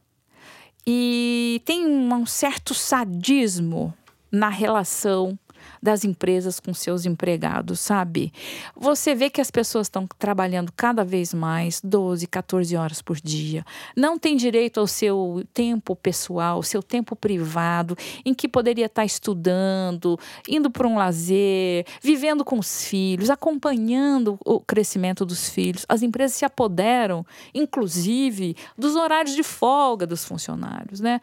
E 0.86 1.62
tem 1.64 1.86
um 1.86 2.26
certo 2.26 2.74
sadismo 2.74 3.94
na 4.30 4.48
relação 4.48 5.38
das 5.84 6.02
empresas 6.02 6.58
com 6.58 6.72
seus 6.72 7.04
empregados, 7.04 7.78
sabe? 7.78 8.32
Você 8.74 9.14
vê 9.14 9.28
que 9.28 9.38
as 9.38 9.50
pessoas 9.50 9.86
estão 9.86 10.08
trabalhando 10.18 10.72
cada 10.74 11.04
vez 11.04 11.34
mais, 11.34 11.78
12, 11.84 12.26
14 12.26 12.74
horas 12.74 13.02
por 13.02 13.18
dia. 13.20 13.62
Não 13.94 14.18
tem 14.18 14.34
direito 14.34 14.80
ao 14.80 14.86
seu 14.86 15.44
tempo 15.52 15.94
pessoal, 15.94 16.62
seu 16.62 16.82
tempo 16.82 17.14
privado, 17.14 17.98
em 18.24 18.32
que 18.32 18.48
poderia 18.48 18.86
estar 18.86 19.04
estudando, 19.04 20.18
indo 20.48 20.70
para 20.70 20.88
um 20.88 20.96
lazer, 20.96 21.84
vivendo 22.00 22.46
com 22.46 22.58
os 22.58 22.86
filhos, 22.86 23.28
acompanhando 23.28 24.38
o 24.42 24.60
crescimento 24.60 25.26
dos 25.26 25.50
filhos. 25.50 25.84
As 25.86 26.02
empresas 26.02 26.34
se 26.34 26.46
apoderam, 26.46 27.26
inclusive, 27.52 28.56
dos 28.78 28.96
horários 28.96 29.36
de 29.36 29.42
folga 29.42 30.06
dos 30.06 30.24
funcionários, 30.24 30.98
né? 30.98 31.20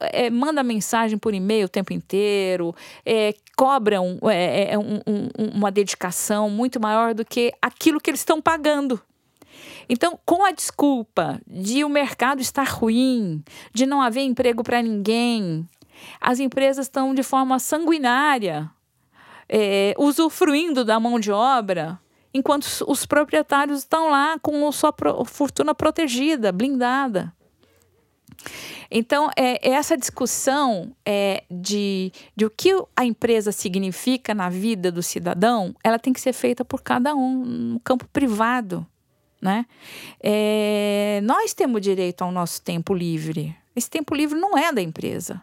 É, 0.00 0.28
manda 0.28 0.60
mensagem 0.64 1.16
por 1.16 1.32
e-mail 1.32 1.66
o 1.66 1.68
tempo 1.68 1.92
inteiro, 1.92 2.74
é, 3.06 3.32
cobram 3.92 4.18
é, 4.30 4.34
é, 4.34 4.72
é 4.72 4.78
um, 4.78 5.00
um, 5.06 5.28
uma 5.54 5.70
dedicação 5.70 6.48
muito 6.48 6.80
maior 6.80 7.14
do 7.14 7.24
que 7.24 7.52
aquilo 7.60 8.00
que 8.00 8.10
eles 8.10 8.20
estão 8.20 8.40
pagando. 8.40 9.00
Então, 9.88 10.18
com 10.24 10.44
a 10.44 10.52
desculpa 10.52 11.40
de 11.46 11.84
o 11.84 11.88
mercado 11.88 12.40
estar 12.40 12.66
ruim, 12.66 13.42
de 13.72 13.84
não 13.84 14.00
haver 14.00 14.22
emprego 14.22 14.62
para 14.62 14.80
ninguém, 14.80 15.68
as 16.20 16.40
empresas 16.40 16.86
estão 16.86 17.14
de 17.14 17.22
forma 17.22 17.58
sanguinária 17.58 18.70
é, 19.48 19.94
usufruindo 19.98 20.84
da 20.84 20.98
mão 20.98 21.20
de 21.20 21.30
obra, 21.30 22.00
enquanto 22.32 22.66
os 22.86 23.04
proprietários 23.04 23.80
estão 23.80 24.08
lá 24.08 24.38
com 24.40 24.70
sua 24.72 24.94
fortuna 25.26 25.74
protegida, 25.74 26.50
blindada. 26.50 27.32
Então, 28.90 29.30
é, 29.36 29.70
essa 29.70 29.96
discussão 29.96 30.94
é, 31.04 31.44
de, 31.50 32.12
de 32.36 32.44
o 32.44 32.50
que 32.50 32.70
a 32.96 33.04
empresa 33.04 33.52
significa 33.52 34.34
na 34.34 34.48
vida 34.48 34.90
do 34.92 35.02
cidadão, 35.02 35.74
ela 35.82 35.98
tem 35.98 36.12
que 36.12 36.20
ser 36.20 36.32
feita 36.32 36.64
por 36.64 36.82
cada 36.82 37.14
um 37.14 37.44
no 37.44 37.80
campo 37.80 38.06
privado. 38.12 38.86
Né? 39.40 39.66
É, 40.22 41.20
nós 41.24 41.52
temos 41.52 41.80
direito 41.80 42.22
ao 42.22 42.30
nosso 42.30 42.62
tempo 42.62 42.94
livre. 42.94 43.56
Esse 43.74 43.90
tempo 43.90 44.14
livre 44.14 44.38
não 44.38 44.56
é 44.56 44.72
da 44.72 44.80
empresa. 44.80 45.42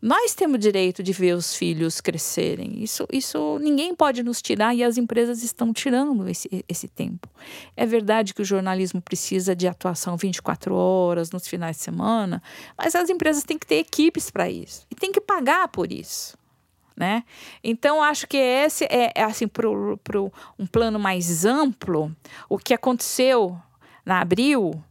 Nós 0.00 0.34
temos 0.34 0.58
direito 0.58 1.02
de 1.02 1.12
ver 1.12 1.34
os 1.34 1.54
filhos 1.54 2.00
crescerem. 2.00 2.82
Isso, 2.82 3.06
isso 3.12 3.58
ninguém 3.60 3.94
pode 3.94 4.22
nos 4.22 4.40
tirar 4.40 4.74
e 4.74 4.82
as 4.82 4.96
empresas 4.96 5.42
estão 5.42 5.72
tirando 5.72 6.28
esse, 6.28 6.64
esse 6.68 6.88
tempo. 6.88 7.28
É 7.76 7.84
verdade 7.84 8.34
que 8.34 8.42
o 8.42 8.44
jornalismo 8.44 9.00
precisa 9.00 9.54
de 9.54 9.66
atuação 9.66 10.16
24 10.16 10.74
horas 10.74 11.30
nos 11.30 11.46
finais 11.46 11.76
de 11.76 11.82
semana, 11.82 12.42
mas 12.76 12.94
as 12.94 13.10
empresas 13.10 13.44
têm 13.44 13.58
que 13.58 13.66
ter 13.66 13.76
equipes 13.76 14.30
para 14.30 14.50
isso 14.50 14.86
e 14.90 14.94
têm 14.94 15.12
que 15.12 15.20
pagar 15.20 15.68
por 15.68 15.92
isso. 15.92 16.36
Né? 16.96 17.22
Então, 17.62 18.02
acho 18.02 18.26
que 18.26 18.36
esse 18.36 18.84
é, 18.86 19.12
é 19.14 19.22
assim, 19.22 19.46
para 19.46 19.68
um 19.68 20.66
plano 20.66 20.98
mais 20.98 21.44
amplo, 21.44 22.14
o 22.48 22.58
que 22.58 22.74
aconteceu 22.74 23.56
na 24.04 24.20
Abril 24.20 24.82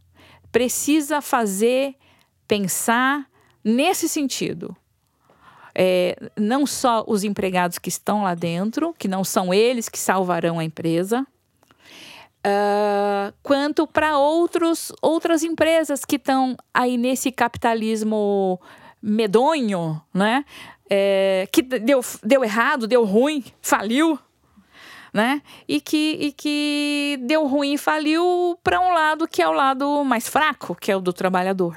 precisa 0.50 1.20
fazer 1.20 1.94
pensar 2.46 3.28
nesse 3.68 4.08
sentido 4.08 4.76
é, 5.74 6.16
não 6.36 6.66
só 6.66 7.04
os 7.06 7.22
empregados 7.22 7.78
que 7.78 7.88
estão 7.88 8.24
lá 8.24 8.34
dentro, 8.34 8.92
que 8.98 9.06
não 9.06 9.22
são 9.22 9.54
eles 9.54 9.88
que 9.88 9.98
salvarão 9.98 10.58
a 10.58 10.64
empresa, 10.64 11.24
uh, 12.44 13.32
quanto 13.42 13.86
para 13.86 14.18
outros 14.18 14.92
outras 15.00 15.44
empresas 15.44 16.04
que 16.04 16.16
estão 16.16 16.56
aí 16.74 16.96
nesse 16.96 17.30
capitalismo 17.30 18.60
medonho, 19.00 20.02
né? 20.12 20.44
É, 20.90 21.46
que 21.52 21.62
deu, 21.62 22.00
deu 22.24 22.42
errado, 22.42 22.88
deu 22.88 23.04
ruim, 23.04 23.44
faliu, 23.60 24.18
né? 25.12 25.42
E 25.68 25.80
que, 25.80 26.16
e 26.18 26.32
que 26.32 27.20
deu 27.22 27.46
ruim 27.46 27.74
e 27.74 27.78
faliu 27.78 28.58
para 28.64 28.80
um 28.80 28.92
lado 28.92 29.28
que 29.28 29.42
é 29.42 29.48
o 29.48 29.52
lado 29.52 30.02
mais 30.02 30.26
fraco, 30.28 30.74
que 30.74 30.90
é 30.90 30.96
o 30.96 31.00
do 31.00 31.12
trabalhador. 31.12 31.76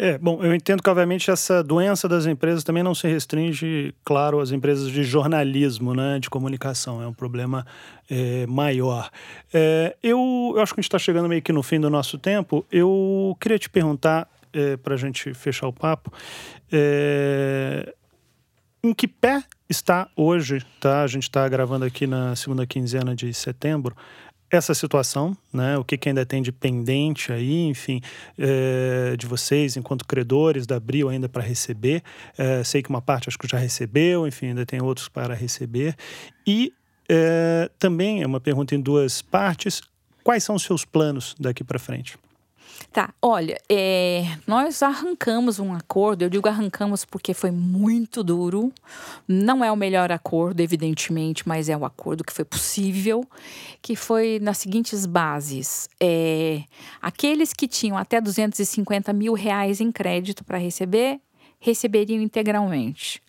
É, 0.00 0.16
bom, 0.16 0.40
eu 0.44 0.54
entendo 0.54 0.80
que, 0.80 0.88
obviamente, 0.88 1.28
essa 1.28 1.60
doença 1.60 2.08
das 2.08 2.24
empresas 2.24 2.62
também 2.62 2.84
não 2.84 2.94
se 2.94 3.08
restringe, 3.08 3.92
claro, 4.04 4.38
às 4.38 4.52
empresas 4.52 4.88
de 4.88 5.02
jornalismo, 5.02 5.92
né, 5.92 6.20
de 6.20 6.30
comunicação. 6.30 7.02
É 7.02 7.06
um 7.08 7.12
problema 7.12 7.66
é, 8.08 8.46
maior. 8.46 9.10
É, 9.52 9.96
eu, 10.00 10.52
eu 10.54 10.62
acho 10.62 10.72
que 10.72 10.78
a 10.78 10.82
gente 10.82 10.88
está 10.88 11.00
chegando 11.00 11.28
meio 11.28 11.42
que 11.42 11.52
no 11.52 11.64
fim 11.64 11.80
do 11.80 11.90
nosso 11.90 12.16
tempo. 12.16 12.64
Eu 12.70 13.36
queria 13.40 13.58
te 13.58 13.68
perguntar, 13.68 14.28
é, 14.52 14.76
para 14.76 14.94
a 14.94 14.96
gente 14.96 15.34
fechar 15.34 15.66
o 15.66 15.72
papo, 15.72 16.12
é, 16.70 17.92
em 18.84 18.94
que 18.94 19.08
pé 19.08 19.42
está 19.68 20.08
hoje, 20.14 20.64
tá? 20.78 21.02
A 21.02 21.06
gente 21.08 21.24
está 21.24 21.46
gravando 21.48 21.84
aqui 21.84 22.06
na 22.06 22.36
segunda 22.36 22.64
quinzena 22.64 23.16
de 23.16 23.34
setembro 23.34 23.96
essa 24.50 24.74
situação, 24.74 25.36
né? 25.52 25.76
O 25.76 25.84
que, 25.84 25.96
que 25.98 26.08
ainda 26.08 26.24
tem 26.24 26.40
de 26.40 26.50
pendente 26.50 27.32
aí, 27.32 27.66
enfim, 27.66 28.00
é, 28.38 29.16
de 29.16 29.26
vocês 29.26 29.76
enquanto 29.76 30.06
credores 30.06 30.66
da 30.66 30.76
Abril 30.76 31.08
ainda 31.08 31.28
para 31.28 31.42
receber. 31.42 32.02
É, 32.36 32.64
sei 32.64 32.82
que 32.82 32.88
uma 32.88 33.02
parte 33.02 33.28
acho 33.28 33.38
que 33.38 33.46
já 33.46 33.58
recebeu, 33.58 34.26
enfim, 34.26 34.48
ainda 34.48 34.64
tem 34.64 34.82
outros 34.82 35.08
para 35.08 35.34
receber. 35.34 35.94
E 36.46 36.72
é, 37.08 37.70
também 37.78 38.22
é 38.22 38.26
uma 38.26 38.40
pergunta 38.40 38.74
em 38.74 38.80
duas 38.80 39.20
partes. 39.22 39.82
Quais 40.24 40.44
são 40.44 40.54
os 40.56 40.62
seus 40.62 40.84
planos 40.84 41.34
daqui 41.38 41.64
para 41.64 41.78
frente? 41.78 42.18
Tá, 42.92 43.12
olha, 43.20 43.60
é, 43.68 44.24
nós 44.46 44.82
arrancamos 44.82 45.58
um 45.58 45.74
acordo, 45.74 46.22
eu 46.22 46.30
digo 46.30 46.48
arrancamos 46.48 47.04
porque 47.04 47.34
foi 47.34 47.50
muito 47.50 48.24
duro, 48.24 48.72
não 49.26 49.64
é 49.64 49.70
o 49.70 49.76
melhor 49.76 50.10
acordo, 50.10 50.60
evidentemente, 50.60 51.46
mas 51.46 51.68
é 51.68 51.76
o 51.76 51.84
acordo 51.84 52.24
que 52.24 52.32
foi 52.32 52.44
possível, 52.44 53.24
que 53.82 53.94
foi 53.94 54.38
nas 54.40 54.58
seguintes 54.58 55.06
bases. 55.06 55.88
É, 56.00 56.62
aqueles 57.00 57.52
que 57.52 57.68
tinham 57.68 57.96
até 57.96 58.20
250 58.20 59.12
mil 59.12 59.34
reais 59.34 59.80
em 59.80 59.92
crédito 59.92 60.44
para 60.44 60.58
receber, 60.58 61.20
receberiam 61.60 62.22
integralmente. 62.22 63.22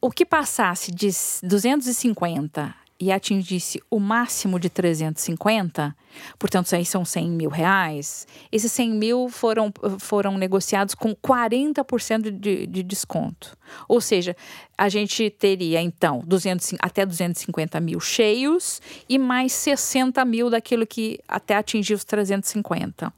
O 0.00 0.10
que 0.10 0.24
passasse 0.24 0.92
de 0.92 1.10
250 1.42 2.74
e 3.00 3.12
atingisse 3.12 3.80
o 3.88 4.00
máximo 4.00 4.58
de 4.58 4.68
350, 4.68 5.94
portanto, 6.38 6.66
isso 6.66 6.76
aí 6.76 6.84
são 6.84 7.04
100 7.04 7.30
mil 7.30 7.48
reais, 7.48 8.26
esses 8.50 8.72
100 8.72 8.90
mil 8.90 9.28
foram, 9.28 9.72
foram 10.00 10.36
negociados 10.36 10.94
com 10.94 11.14
40% 11.14 12.30
de, 12.30 12.66
de 12.66 12.82
desconto. 12.82 13.56
Ou 13.86 14.00
seja, 14.00 14.36
a 14.76 14.88
gente 14.88 15.30
teria, 15.30 15.80
então, 15.80 16.22
200, 16.26 16.74
até 16.80 17.06
250 17.06 17.78
mil 17.80 18.00
cheios 18.00 18.80
e 19.08 19.18
mais 19.18 19.52
60 19.52 20.24
mil 20.24 20.50
daquilo 20.50 20.86
que 20.86 21.20
até 21.28 21.56
atingir 21.56 21.94
os 21.94 22.04
350. 22.04 23.12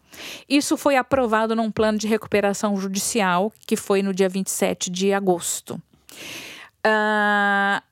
Isso 0.49 0.77
foi 0.77 0.97
aprovado 0.97 1.57
num 1.57 1.71
plano 1.71 1.97
de 1.97 2.07
recuperação 2.07 2.77
judicial, 2.77 3.53
que 3.67 3.77
foi 3.77 4.03
no 4.03 4.13
dia 4.13 4.29
27 4.29 4.91
de 4.91 5.13
agosto. 5.13 5.81
Uh, 6.85 7.90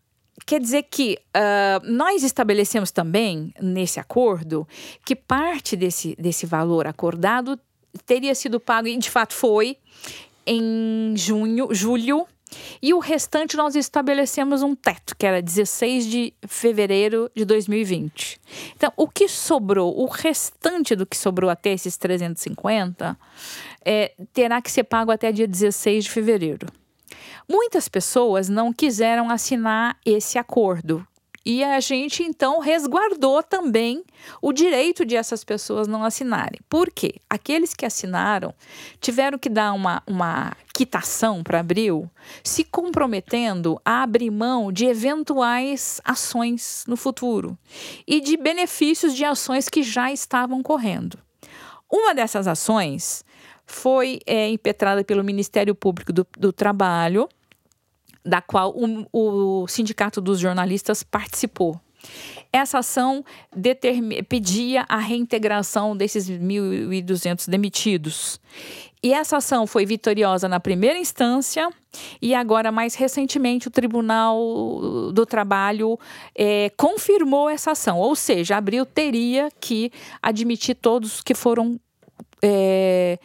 Quer 0.48 0.60
dizer 0.62 0.84
que 0.84 1.18
uh, 1.36 1.92
nós 1.92 2.22
estabelecemos 2.22 2.90
também 2.90 3.52
nesse 3.60 4.00
acordo 4.00 4.66
que 5.04 5.14
parte 5.14 5.76
desse, 5.76 6.16
desse 6.18 6.46
valor 6.46 6.86
acordado 6.86 7.60
teria 8.06 8.34
sido 8.34 8.58
pago, 8.58 8.88
e 8.88 8.96
de 8.96 9.10
fato 9.10 9.34
foi, 9.34 9.76
em 10.46 11.12
junho, 11.14 11.68
julho, 11.74 12.26
e 12.80 12.94
o 12.94 12.98
restante 12.98 13.58
nós 13.58 13.76
estabelecemos 13.76 14.62
um 14.62 14.74
teto, 14.74 15.14
que 15.18 15.26
era 15.26 15.42
16 15.42 16.06
de 16.06 16.32
fevereiro 16.46 17.30
de 17.36 17.44
2020. 17.44 18.40
Então, 18.74 18.90
o 18.96 19.06
que 19.06 19.28
sobrou, 19.28 20.00
o 20.00 20.06
restante 20.06 20.96
do 20.96 21.04
que 21.04 21.18
sobrou 21.18 21.50
até 21.50 21.74
esses 21.74 21.98
350, 21.98 23.18
é, 23.84 24.14
terá 24.32 24.62
que 24.62 24.72
ser 24.72 24.84
pago 24.84 25.10
até 25.10 25.30
dia 25.30 25.46
16 25.46 26.04
de 26.04 26.10
fevereiro. 26.10 26.66
Muitas 27.48 27.88
pessoas 27.88 28.48
não 28.48 28.72
quiseram 28.72 29.30
assinar 29.30 29.96
esse 30.04 30.38
acordo. 30.38 31.06
E 31.50 31.64
a 31.64 31.80
gente 31.80 32.22
então 32.22 32.60
resguardou 32.60 33.42
também 33.42 34.04
o 34.42 34.52
direito 34.52 35.02
de 35.02 35.16
essas 35.16 35.42
pessoas 35.42 35.88
não 35.88 36.04
assinarem. 36.04 36.60
Por 36.68 36.90
quê? 36.90 37.14
Aqueles 37.30 37.72
que 37.72 37.86
assinaram 37.86 38.52
tiveram 39.00 39.38
que 39.38 39.48
dar 39.48 39.72
uma, 39.72 40.02
uma 40.06 40.54
quitação 40.74 41.42
para 41.42 41.60
Abril, 41.60 42.10
se 42.44 42.64
comprometendo 42.64 43.80
a 43.82 44.02
abrir 44.02 44.30
mão 44.30 44.70
de 44.70 44.84
eventuais 44.84 46.02
ações 46.04 46.84
no 46.86 46.98
futuro 46.98 47.56
e 48.06 48.20
de 48.20 48.36
benefícios 48.36 49.14
de 49.14 49.24
ações 49.24 49.70
que 49.70 49.82
já 49.82 50.12
estavam 50.12 50.62
correndo. 50.62 51.18
Uma 51.90 52.14
dessas 52.14 52.46
ações 52.46 53.24
foi 53.68 54.18
é, 54.26 54.48
impetrada 54.48 55.04
pelo 55.04 55.22
Ministério 55.22 55.74
Público 55.74 56.12
do, 56.12 56.26
do 56.36 56.52
Trabalho, 56.52 57.28
da 58.24 58.40
qual 58.40 58.74
o, 58.74 59.06
o 59.62 59.68
Sindicato 59.68 60.20
dos 60.20 60.40
Jornalistas 60.40 61.02
participou. 61.02 61.78
Essa 62.52 62.78
ação 62.78 63.24
pedia 64.28 64.86
a 64.88 64.98
reintegração 64.98 65.96
desses 65.96 66.30
1.200 66.30 67.48
demitidos. 67.48 68.40
E 69.02 69.12
essa 69.12 69.36
ação 69.36 69.66
foi 69.66 69.84
vitoriosa 69.84 70.48
na 70.48 70.58
primeira 70.58 70.98
instância 70.98 71.68
e 72.22 72.34
agora, 72.34 72.72
mais 72.72 72.94
recentemente, 72.94 73.68
o 73.68 73.70
Tribunal 73.70 75.12
do 75.12 75.26
Trabalho 75.26 75.98
é, 76.34 76.70
confirmou 76.76 77.50
essa 77.50 77.72
ação. 77.72 77.98
Ou 77.98 78.16
seja, 78.16 78.56
Abril 78.56 78.86
teria 78.86 79.50
que 79.60 79.92
admitir 80.22 80.74
todos 80.74 81.22
que 81.22 81.34
foram 81.34 81.78
é, 82.42 83.18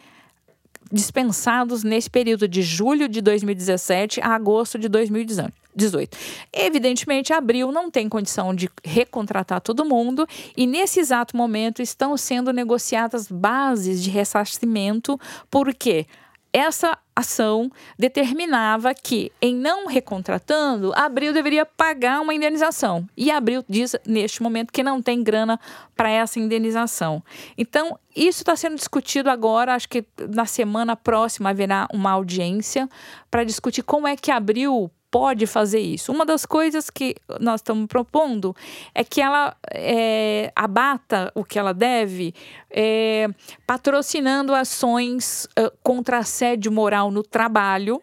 dispensados 0.92 1.82
nesse 1.82 2.10
período 2.10 2.46
de 2.46 2.62
julho 2.62 3.08
de 3.08 3.20
2017 3.20 4.20
a 4.20 4.34
agosto 4.34 4.78
de 4.78 4.88
2018. 4.88 6.16
Evidentemente, 6.52 7.32
abril 7.32 7.72
não 7.72 7.90
tem 7.90 8.08
condição 8.08 8.54
de 8.54 8.70
recontratar 8.84 9.60
todo 9.60 9.84
mundo 9.84 10.26
e 10.56 10.66
nesse 10.66 11.00
exato 11.00 11.36
momento 11.36 11.82
estão 11.82 12.16
sendo 12.16 12.52
negociadas 12.52 13.28
bases 13.28 14.02
de 14.02 14.10
ressarcimento, 14.10 15.18
por 15.50 15.74
quê? 15.74 16.06
Essa 16.54 16.96
ação 17.16 17.68
determinava 17.98 18.94
que, 18.94 19.32
em 19.42 19.52
não 19.52 19.88
recontratando, 19.88 20.92
Abril 20.94 21.32
deveria 21.32 21.66
pagar 21.66 22.20
uma 22.20 22.32
indenização. 22.32 23.08
E 23.16 23.28
Abril 23.28 23.64
diz, 23.68 23.96
neste 24.06 24.40
momento, 24.40 24.72
que 24.72 24.82
não 24.82 25.02
tem 25.02 25.20
grana 25.20 25.58
para 25.96 26.08
essa 26.08 26.38
indenização. 26.38 27.20
Então, 27.58 27.98
isso 28.14 28.42
está 28.42 28.54
sendo 28.54 28.76
discutido 28.76 29.28
agora. 29.28 29.74
Acho 29.74 29.88
que 29.88 30.04
na 30.30 30.46
semana 30.46 30.94
próxima 30.94 31.50
haverá 31.50 31.88
uma 31.92 32.12
audiência 32.12 32.88
para 33.28 33.42
discutir 33.42 33.82
como 33.82 34.06
é 34.06 34.16
que 34.16 34.30
Abril 34.30 34.88
pode 35.14 35.46
fazer 35.46 35.78
isso. 35.78 36.10
Uma 36.10 36.26
das 36.26 36.44
coisas 36.44 36.90
que 36.90 37.14
nós 37.38 37.60
estamos 37.60 37.86
propondo 37.86 38.52
é 38.92 39.04
que 39.04 39.20
ela 39.20 39.56
é, 39.70 40.50
abata 40.56 41.30
o 41.36 41.44
que 41.44 41.56
ela 41.56 41.72
deve, 41.72 42.34
é, 42.68 43.28
patrocinando 43.64 44.52
ações 44.52 45.44
uh, 45.56 45.70
contra 45.84 46.18
assédio 46.18 46.72
moral 46.72 47.12
no 47.12 47.22
trabalho. 47.22 48.02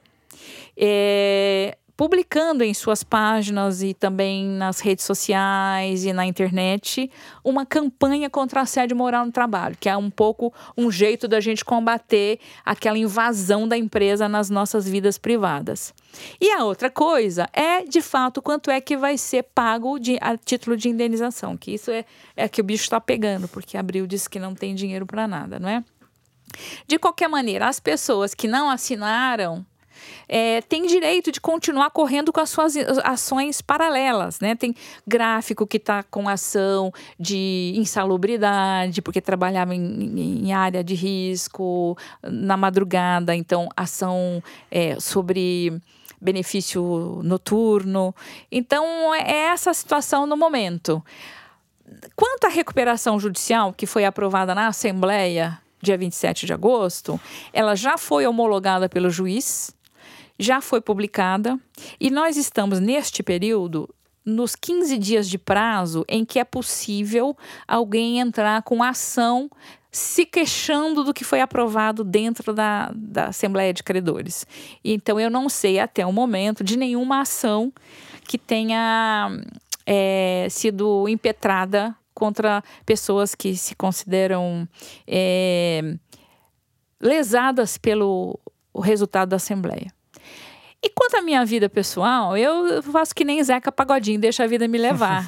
É, 0.77 1.77
publicando 2.01 2.63
em 2.63 2.73
suas 2.73 3.03
páginas 3.03 3.83
e 3.83 3.93
também 3.93 4.47
nas 4.47 4.79
redes 4.79 5.05
sociais 5.05 6.03
e 6.03 6.11
na 6.11 6.25
internet 6.25 7.11
uma 7.43 7.63
campanha 7.63 8.27
contra 8.27 8.61
assédio 8.61 8.97
moral 8.97 9.23
no 9.23 9.31
trabalho, 9.31 9.77
que 9.79 9.87
é 9.87 9.95
um 9.95 10.09
pouco 10.09 10.51
um 10.75 10.89
jeito 10.89 11.27
da 11.27 11.39
gente 11.39 11.63
combater 11.63 12.39
aquela 12.65 12.97
invasão 12.97 13.67
da 13.67 13.77
empresa 13.77 14.27
nas 14.27 14.49
nossas 14.49 14.89
vidas 14.89 15.19
privadas. 15.19 15.93
E 16.39 16.49
a 16.49 16.63
outra 16.63 16.89
coisa 16.89 17.47
é, 17.53 17.83
de 17.83 18.01
fato, 18.01 18.41
quanto 18.41 18.71
é 18.71 18.81
que 18.81 18.97
vai 18.97 19.15
ser 19.15 19.43
pago 19.43 19.99
de, 19.99 20.17
a 20.21 20.35
título 20.35 20.75
de 20.75 20.89
indenização, 20.89 21.55
que 21.55 21.75
isso 21.75 21.91
é, 21.91 22.03
é 22.35 22.49
que 22.49 22.61
o 22.61 22.63
bicho 22.63 22.85
está 22.85 22.99
pegando, 22.99 23.47
porque 23.47 23.77
Abril 23.77 24.07
disse 24.07 24.27
que 24.27 24.39
não 24.39 24.55
tem 24.55 24.73
dinheiro 24.73 25.05
para 25.05 25.27
nada, 25.27 25.59
não 25.59 25.69
é? 25.69 25.83
De 26.87 26.97
qualquer 26.97 27.29
maneira, 27.29 27.67
as 27.67 27.79
pessoas 27.79 28.33
que 28.33 28.47
não 28.47 28.71
assinaram 28.71 29.63
é, 30.27 30.61
tem 30.61 30.85
direito 30.85 31.31
de 31.31 31.39
continuar 31.39 31.89
correndo 31.91 32.31
com 32.31 32.39
as 32.39 32.49
suas 32.49 32.75
ações 33.03 33.61
paralelas, 33.61 34.39
né? 34.39 34.55
Tem 34.55 34.75
gráfico 35.05 35.67
que 35.67 35.77
está 35.77 36.03
com 36.03 36.27
ação 36.27 36.91
de 37.19 37.73
insalubridade, 37.75 39.01
porque 39.01 39.21
trabalhava 39.21 39.75
em, 39.75 40.45
em, 40.45 40.53
área 40.53 40.83
de 40.83 40.95
risco, 40.95 41.97
na 42.23 42.57
madrugada, 42.57 43.35
então 43.35 43.69
ação 43.75 44.43
é, 44.69 44.99
sobre 44.99 45.81
benefício 46.21 47.19
noturno. 47.23 48.15
Então, 48.51 49.13
é 49.15 49.47
essa 49.47 49.71
a 49.71 49.73
situação 49.73 50.27
no 50.27 50.37
momento. 50.37 51.03
Quanto 52.15 52.45
à 52.45 52.49
recuperação 52.49 53.19
judicial, 53.19 53.73
que 53.73 53.85
foi 53.85 54.05
aprovada 54.05 54.53
na 54.53 54.67
Assembleia 54.67 55.59
dia 55.81 55.97
27 55.97 56.45
de 56.45 56.53
agosto, 56.53 57.19
ela 57.51 57.75
já 57.75 57.97
foi 57.97 58.27
homologada 58.27 58.87
pelo 58.87 59.09
juiz, 59.09 59.75
já 60.41 60.59
foi 60.59 60.81
publicada 60.81 61.59
e 61.99 62.09
nós 62.09 62.35
estamos 62.35 62.79
neste 62.79 63.21
período 63.21 63.87
nos 64.25 64.55
15 64.55 64.97
dias 64.97 65.29
de 65.29 65.37
prazo 65.37 66.03
em 66.09 66.25
que 66.25 66.39
é 66.39 66.43
possível 66.43 67.37
alguém 67.67 68.19
entrar 68.19 68.63
com 68.63 68.81
ação 68.81 69.49
se 69.91 70.25
queixando 70.25 71.03
do 71.03 71.13
que 71.13 71.23
foi 71.23 71.41
aprovado 71.41 72.03
dentro 72.03 72.53
da, 72.53 72.91
da 72.95 73.25
Assembleia 73.27 73.71
de 73.71 73.83
Credores. 73.83 74.47
Então, 74.83 75.19
eu 75.19 75.29
não 75.29 75.47
sei 75.47 75.79
até 75.79 76.05
o 76.05 76.13
momento 76.13 76.63
de 76.63 76.75
nenhuma 76.77 77.21
ação 77.21 77.71
que 78.23 78.37
tenha 78.37 79.29
é, 79.85 80.47
sido 80.49 81.07
impetrada 81.07 81.95
contra 82.15 82.63
pessoas 82.83 83.35
que 83.35 83.55
se 83.55 83.75
consideram 83.75 84.67
é, 85.05 85.97
lesadas 86.99 87.77
pelo 87.77 88.39
resultado 88.81 89.29
da 89.29 89.35
Assembleia. 89.35 89.93
E 90.83 90.89
quanto 90.89 91.15
à 91.17 91.21
minha 91.21 91.45
vida 91.45 91.69
pessoal, 91.69 92.35
eu 92.35 92.81
faço 92.81 93.13
que 93.13 93.23
nem 93.23 93.43
Zeca 93.43 93.71
Pagodinho, 93.71 94.19
deixa 94.19 94.43
a 94.43 94.47
vida 94.47 94.67
me 94.67 94.79
levar. 94.79 95.23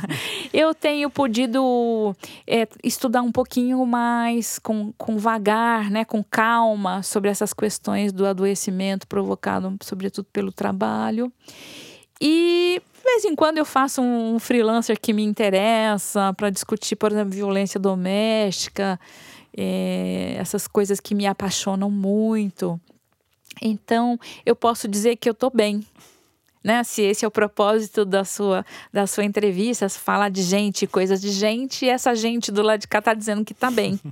eu 0.50 0.74
tenho 0.74 1.10
podido 1.10 2.16
é, 2.46 2.66
estudar 2.82 3.20
um 3.20 3.30
pouquinho 3.30 3.84
mais 3.84 4.58
com, 4.58 4.94
com 4.96 5.18
vagar, 5.18 5.90
né, 5.90 6.06
com 6.06 6.24
calma, 6.24 7.02
sobre 7.02 7.28
essas 7.28 7.52
questões 7.52 8.14
do 8.14 8.24
adoecimento 8.24 9.06
provocado, 9.06 9.76
sobretudo 9.82 10.26
pelo 10.32 10.50
trabalho. 10.50 11.30
E 12.18 12.80
de 12.80 13.02
vez 13.04 13.26
em 13.26 13.34
quando 13.34 13.58
eu 13.58 13.66
faço 13.66 14.00
um 14.00 14.38
freelancer 14.38 14.98
que 14.98 15.12
me 15.12 15.22
interessa 15.22 16.32
para 16.32 16.48
discutir, 16.48 16.96
por 16.96 17.12
exemplo, 17.12 17.34
violência 17.34 17.78
doméstica, 17.78 18.98
é, 19.54 20.34
essas 20.38 20.66
coisas 20.66 20.98
que 20.98 21.14
me 21.14 21.26
apaixonam 21.26 21.90
muito. 21.90 22.80
Então, 23.60 24.18
eu 24.44 24.54
posso 24.56 24.88
dizer 24.88 25.16
que 25.16 25.28
eu 25.28 25.32
estou 25.32 25.50
bem. 25.50 25.84
Né? 26.62 26.82
Se 26.82 27.02
esse 27.02 27.24
é 27.24 27.28
o 27.28 27.30
propósito 27.30 28.06
da 28.06 28.24
sua, 28.24 28.64
da 28.90 29.06
sua 29.06 29.24
entrevista, 29.24 29.86
falar 29.90 30.30
de 30.30 30.42
gente, 30.42 30.86
coisas 30.86 31.20
de 31.20 31.30
gente, 31.30 31.84
e 31.84 31.90
essa 31.90 32.14
gente 32.14 32.50
do 32.50 32.62
lado 32.62 32.80
de 32.80 32.88
cá 32.88 33.00
está 33.00 33.12
dizendo 33.12 33.44
que 33.44 33.52
está 33.52 33.70
bem. 33.70 34.00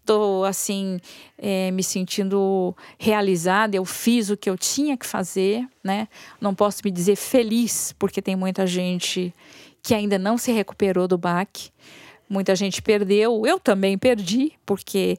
Estou, 0.00 0.44
assim, 0.44 0.98
é, 1.38 1.70
me 1.70 1.82
sentindo 1.82 2.74
realizada, 2.98 3.76
eu 3.76 3.84
fiz 3.84 4.30
o 4.30 4.36
que 4.36 4.50
eu 4.50 4.58
tinha 4.58 4.96
que 4.96 5.06
fazer, 5.06 5.64
né? 5.84 6.08
Não 6.40 6.56
posso 6.56 6.80
me 6.84 6.90
dizer 6.90 7.14
feliz, 7.14 7.94
porque 8.00 8.20
tem 8.20 8.34
muita 8.34 8.66
gente 8.66 9.32
que 9.80 9.94
ainda 9.94 10.18
não 10.18 10.36
se 10.36 10.50
recuperou 10.50 11.06
do 11.06 11.16
baque. 11.16 11.70
Muita 12.28 12.56
gente 12.56 12.80
perdeu, 12.80 13.46
eu 13.46 13.60
também 13.60 13.98
perdi, 13.98 14.52
porque 14.64 15.18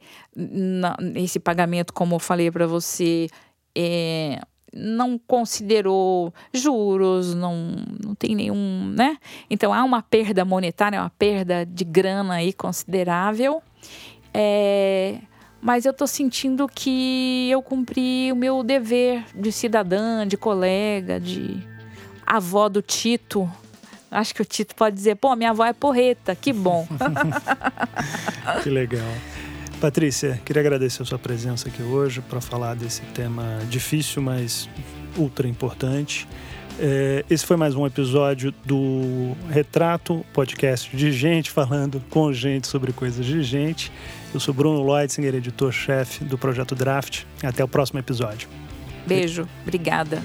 esse 1.16 1.40
pagamento, 1.40 1.94
como 1.94 2.16
eu 2.16 2.20
falei 2.20 2.50
para 2.50 2.66
você, 2.66 3.30
é, 3.76 4.40
não 4.74 5.18
considerou 5.18 6.34
juros, 6.52 7.36
não, 7.36 7.76
não 8.04 8.16
tem 8.16 8.36
nenhum, 8.36 8.92
né? 8.96 9.18
Então 9.50 9.74
há 9.74 9.84
uma 9.84 10.02
perda 10.02 10.44
monetária, 10.44 11.00
uma 11.00 11.12
perda 11.12 11.66
de 11.66 11.84
grana 11.84 12.36
aí 12.36 12.52
considerável. 12.52 13.62
É, 14.34 15.20
mas 15.62 15.86
eu 15.86 15.92
estou 15.92 16.08
sentindo 16.08 16.68
que 16.68 17.50
eu 17.52 17.62
cumpri 17.62 18.32
o 18.32 18.36
meu 18.36 18.64
dever 18.64 19.24
de 19.36 19.52
cidadã, 19.52 20.28
de 20.28 20.36
colega, 20.36 21.20
de 21.20 21.66
avó 22.26 22.68
do 22.68 22.82
Tito. 22.82 23.50
Acho 24.10 24.36
que 24.36 24.42
o 24.42 24.46
Tito 24.46 24.76
pode 24.76 24.96
dizer, 24.96 25.16
pô, 25.16 25.36
minha 25.36 25.52
avó 25.52 25.66
é 25.66 25.74
porreta, 25.74 26.36
que 26.36 26.52
bom. 26.52 26.88
que 28.62 28.70
legal. 28.70 29.08
Patrícia, 29.84 30.40
queria 30.46 30.62
agradecer 30.62 31.02
a 31.02 31.06
sua 31.06 31.20
presença 31.20 31.68
aqui 31.68 31.84
hoje 31.84 32.22
para 32.22 32.40
falar 32.40 32.74
desse 32.74 33.02
tema 33.14 33.60
difícil, 33.70 34.22
mas 34.22 34.70
ultra 35.18 35.46
importante. 35.46 36.26
É, 36.80 37.26
esse 37.30 37.46
foi 37.46 37.58
mais 37.58 37.76
um 37.76 37.86
episódio 37.86 38.54
do 38.64 39.36
Retrato, 39.50 40.26
podcast 40.32 40.96
de 40.96 41.12
gente 41.12 41.52
falando 41.52 42.02
com 42.10 42.32
gente 42.32 42.66
sobre 42.66 42.94
coisas 42.94 43.26
de 43.26 43.44
gente. 43.44 43.92
Eu 44.34 44.40
sou 44.40 44.54
Bruno 44.54 44.90
Leutzinger, 44.90 45.36
editor-chefe 45.36 46.24
do 46.24 46.38
Projeto 46.38 46.74
Draft. 46.76 47.24
Até 47.44 47.62
o 47.62 47.68
próximo 47.68 48.00
episódio. 48.00 48.48
Beijo, 49.06 49.46
obrigada. 49.64 50.24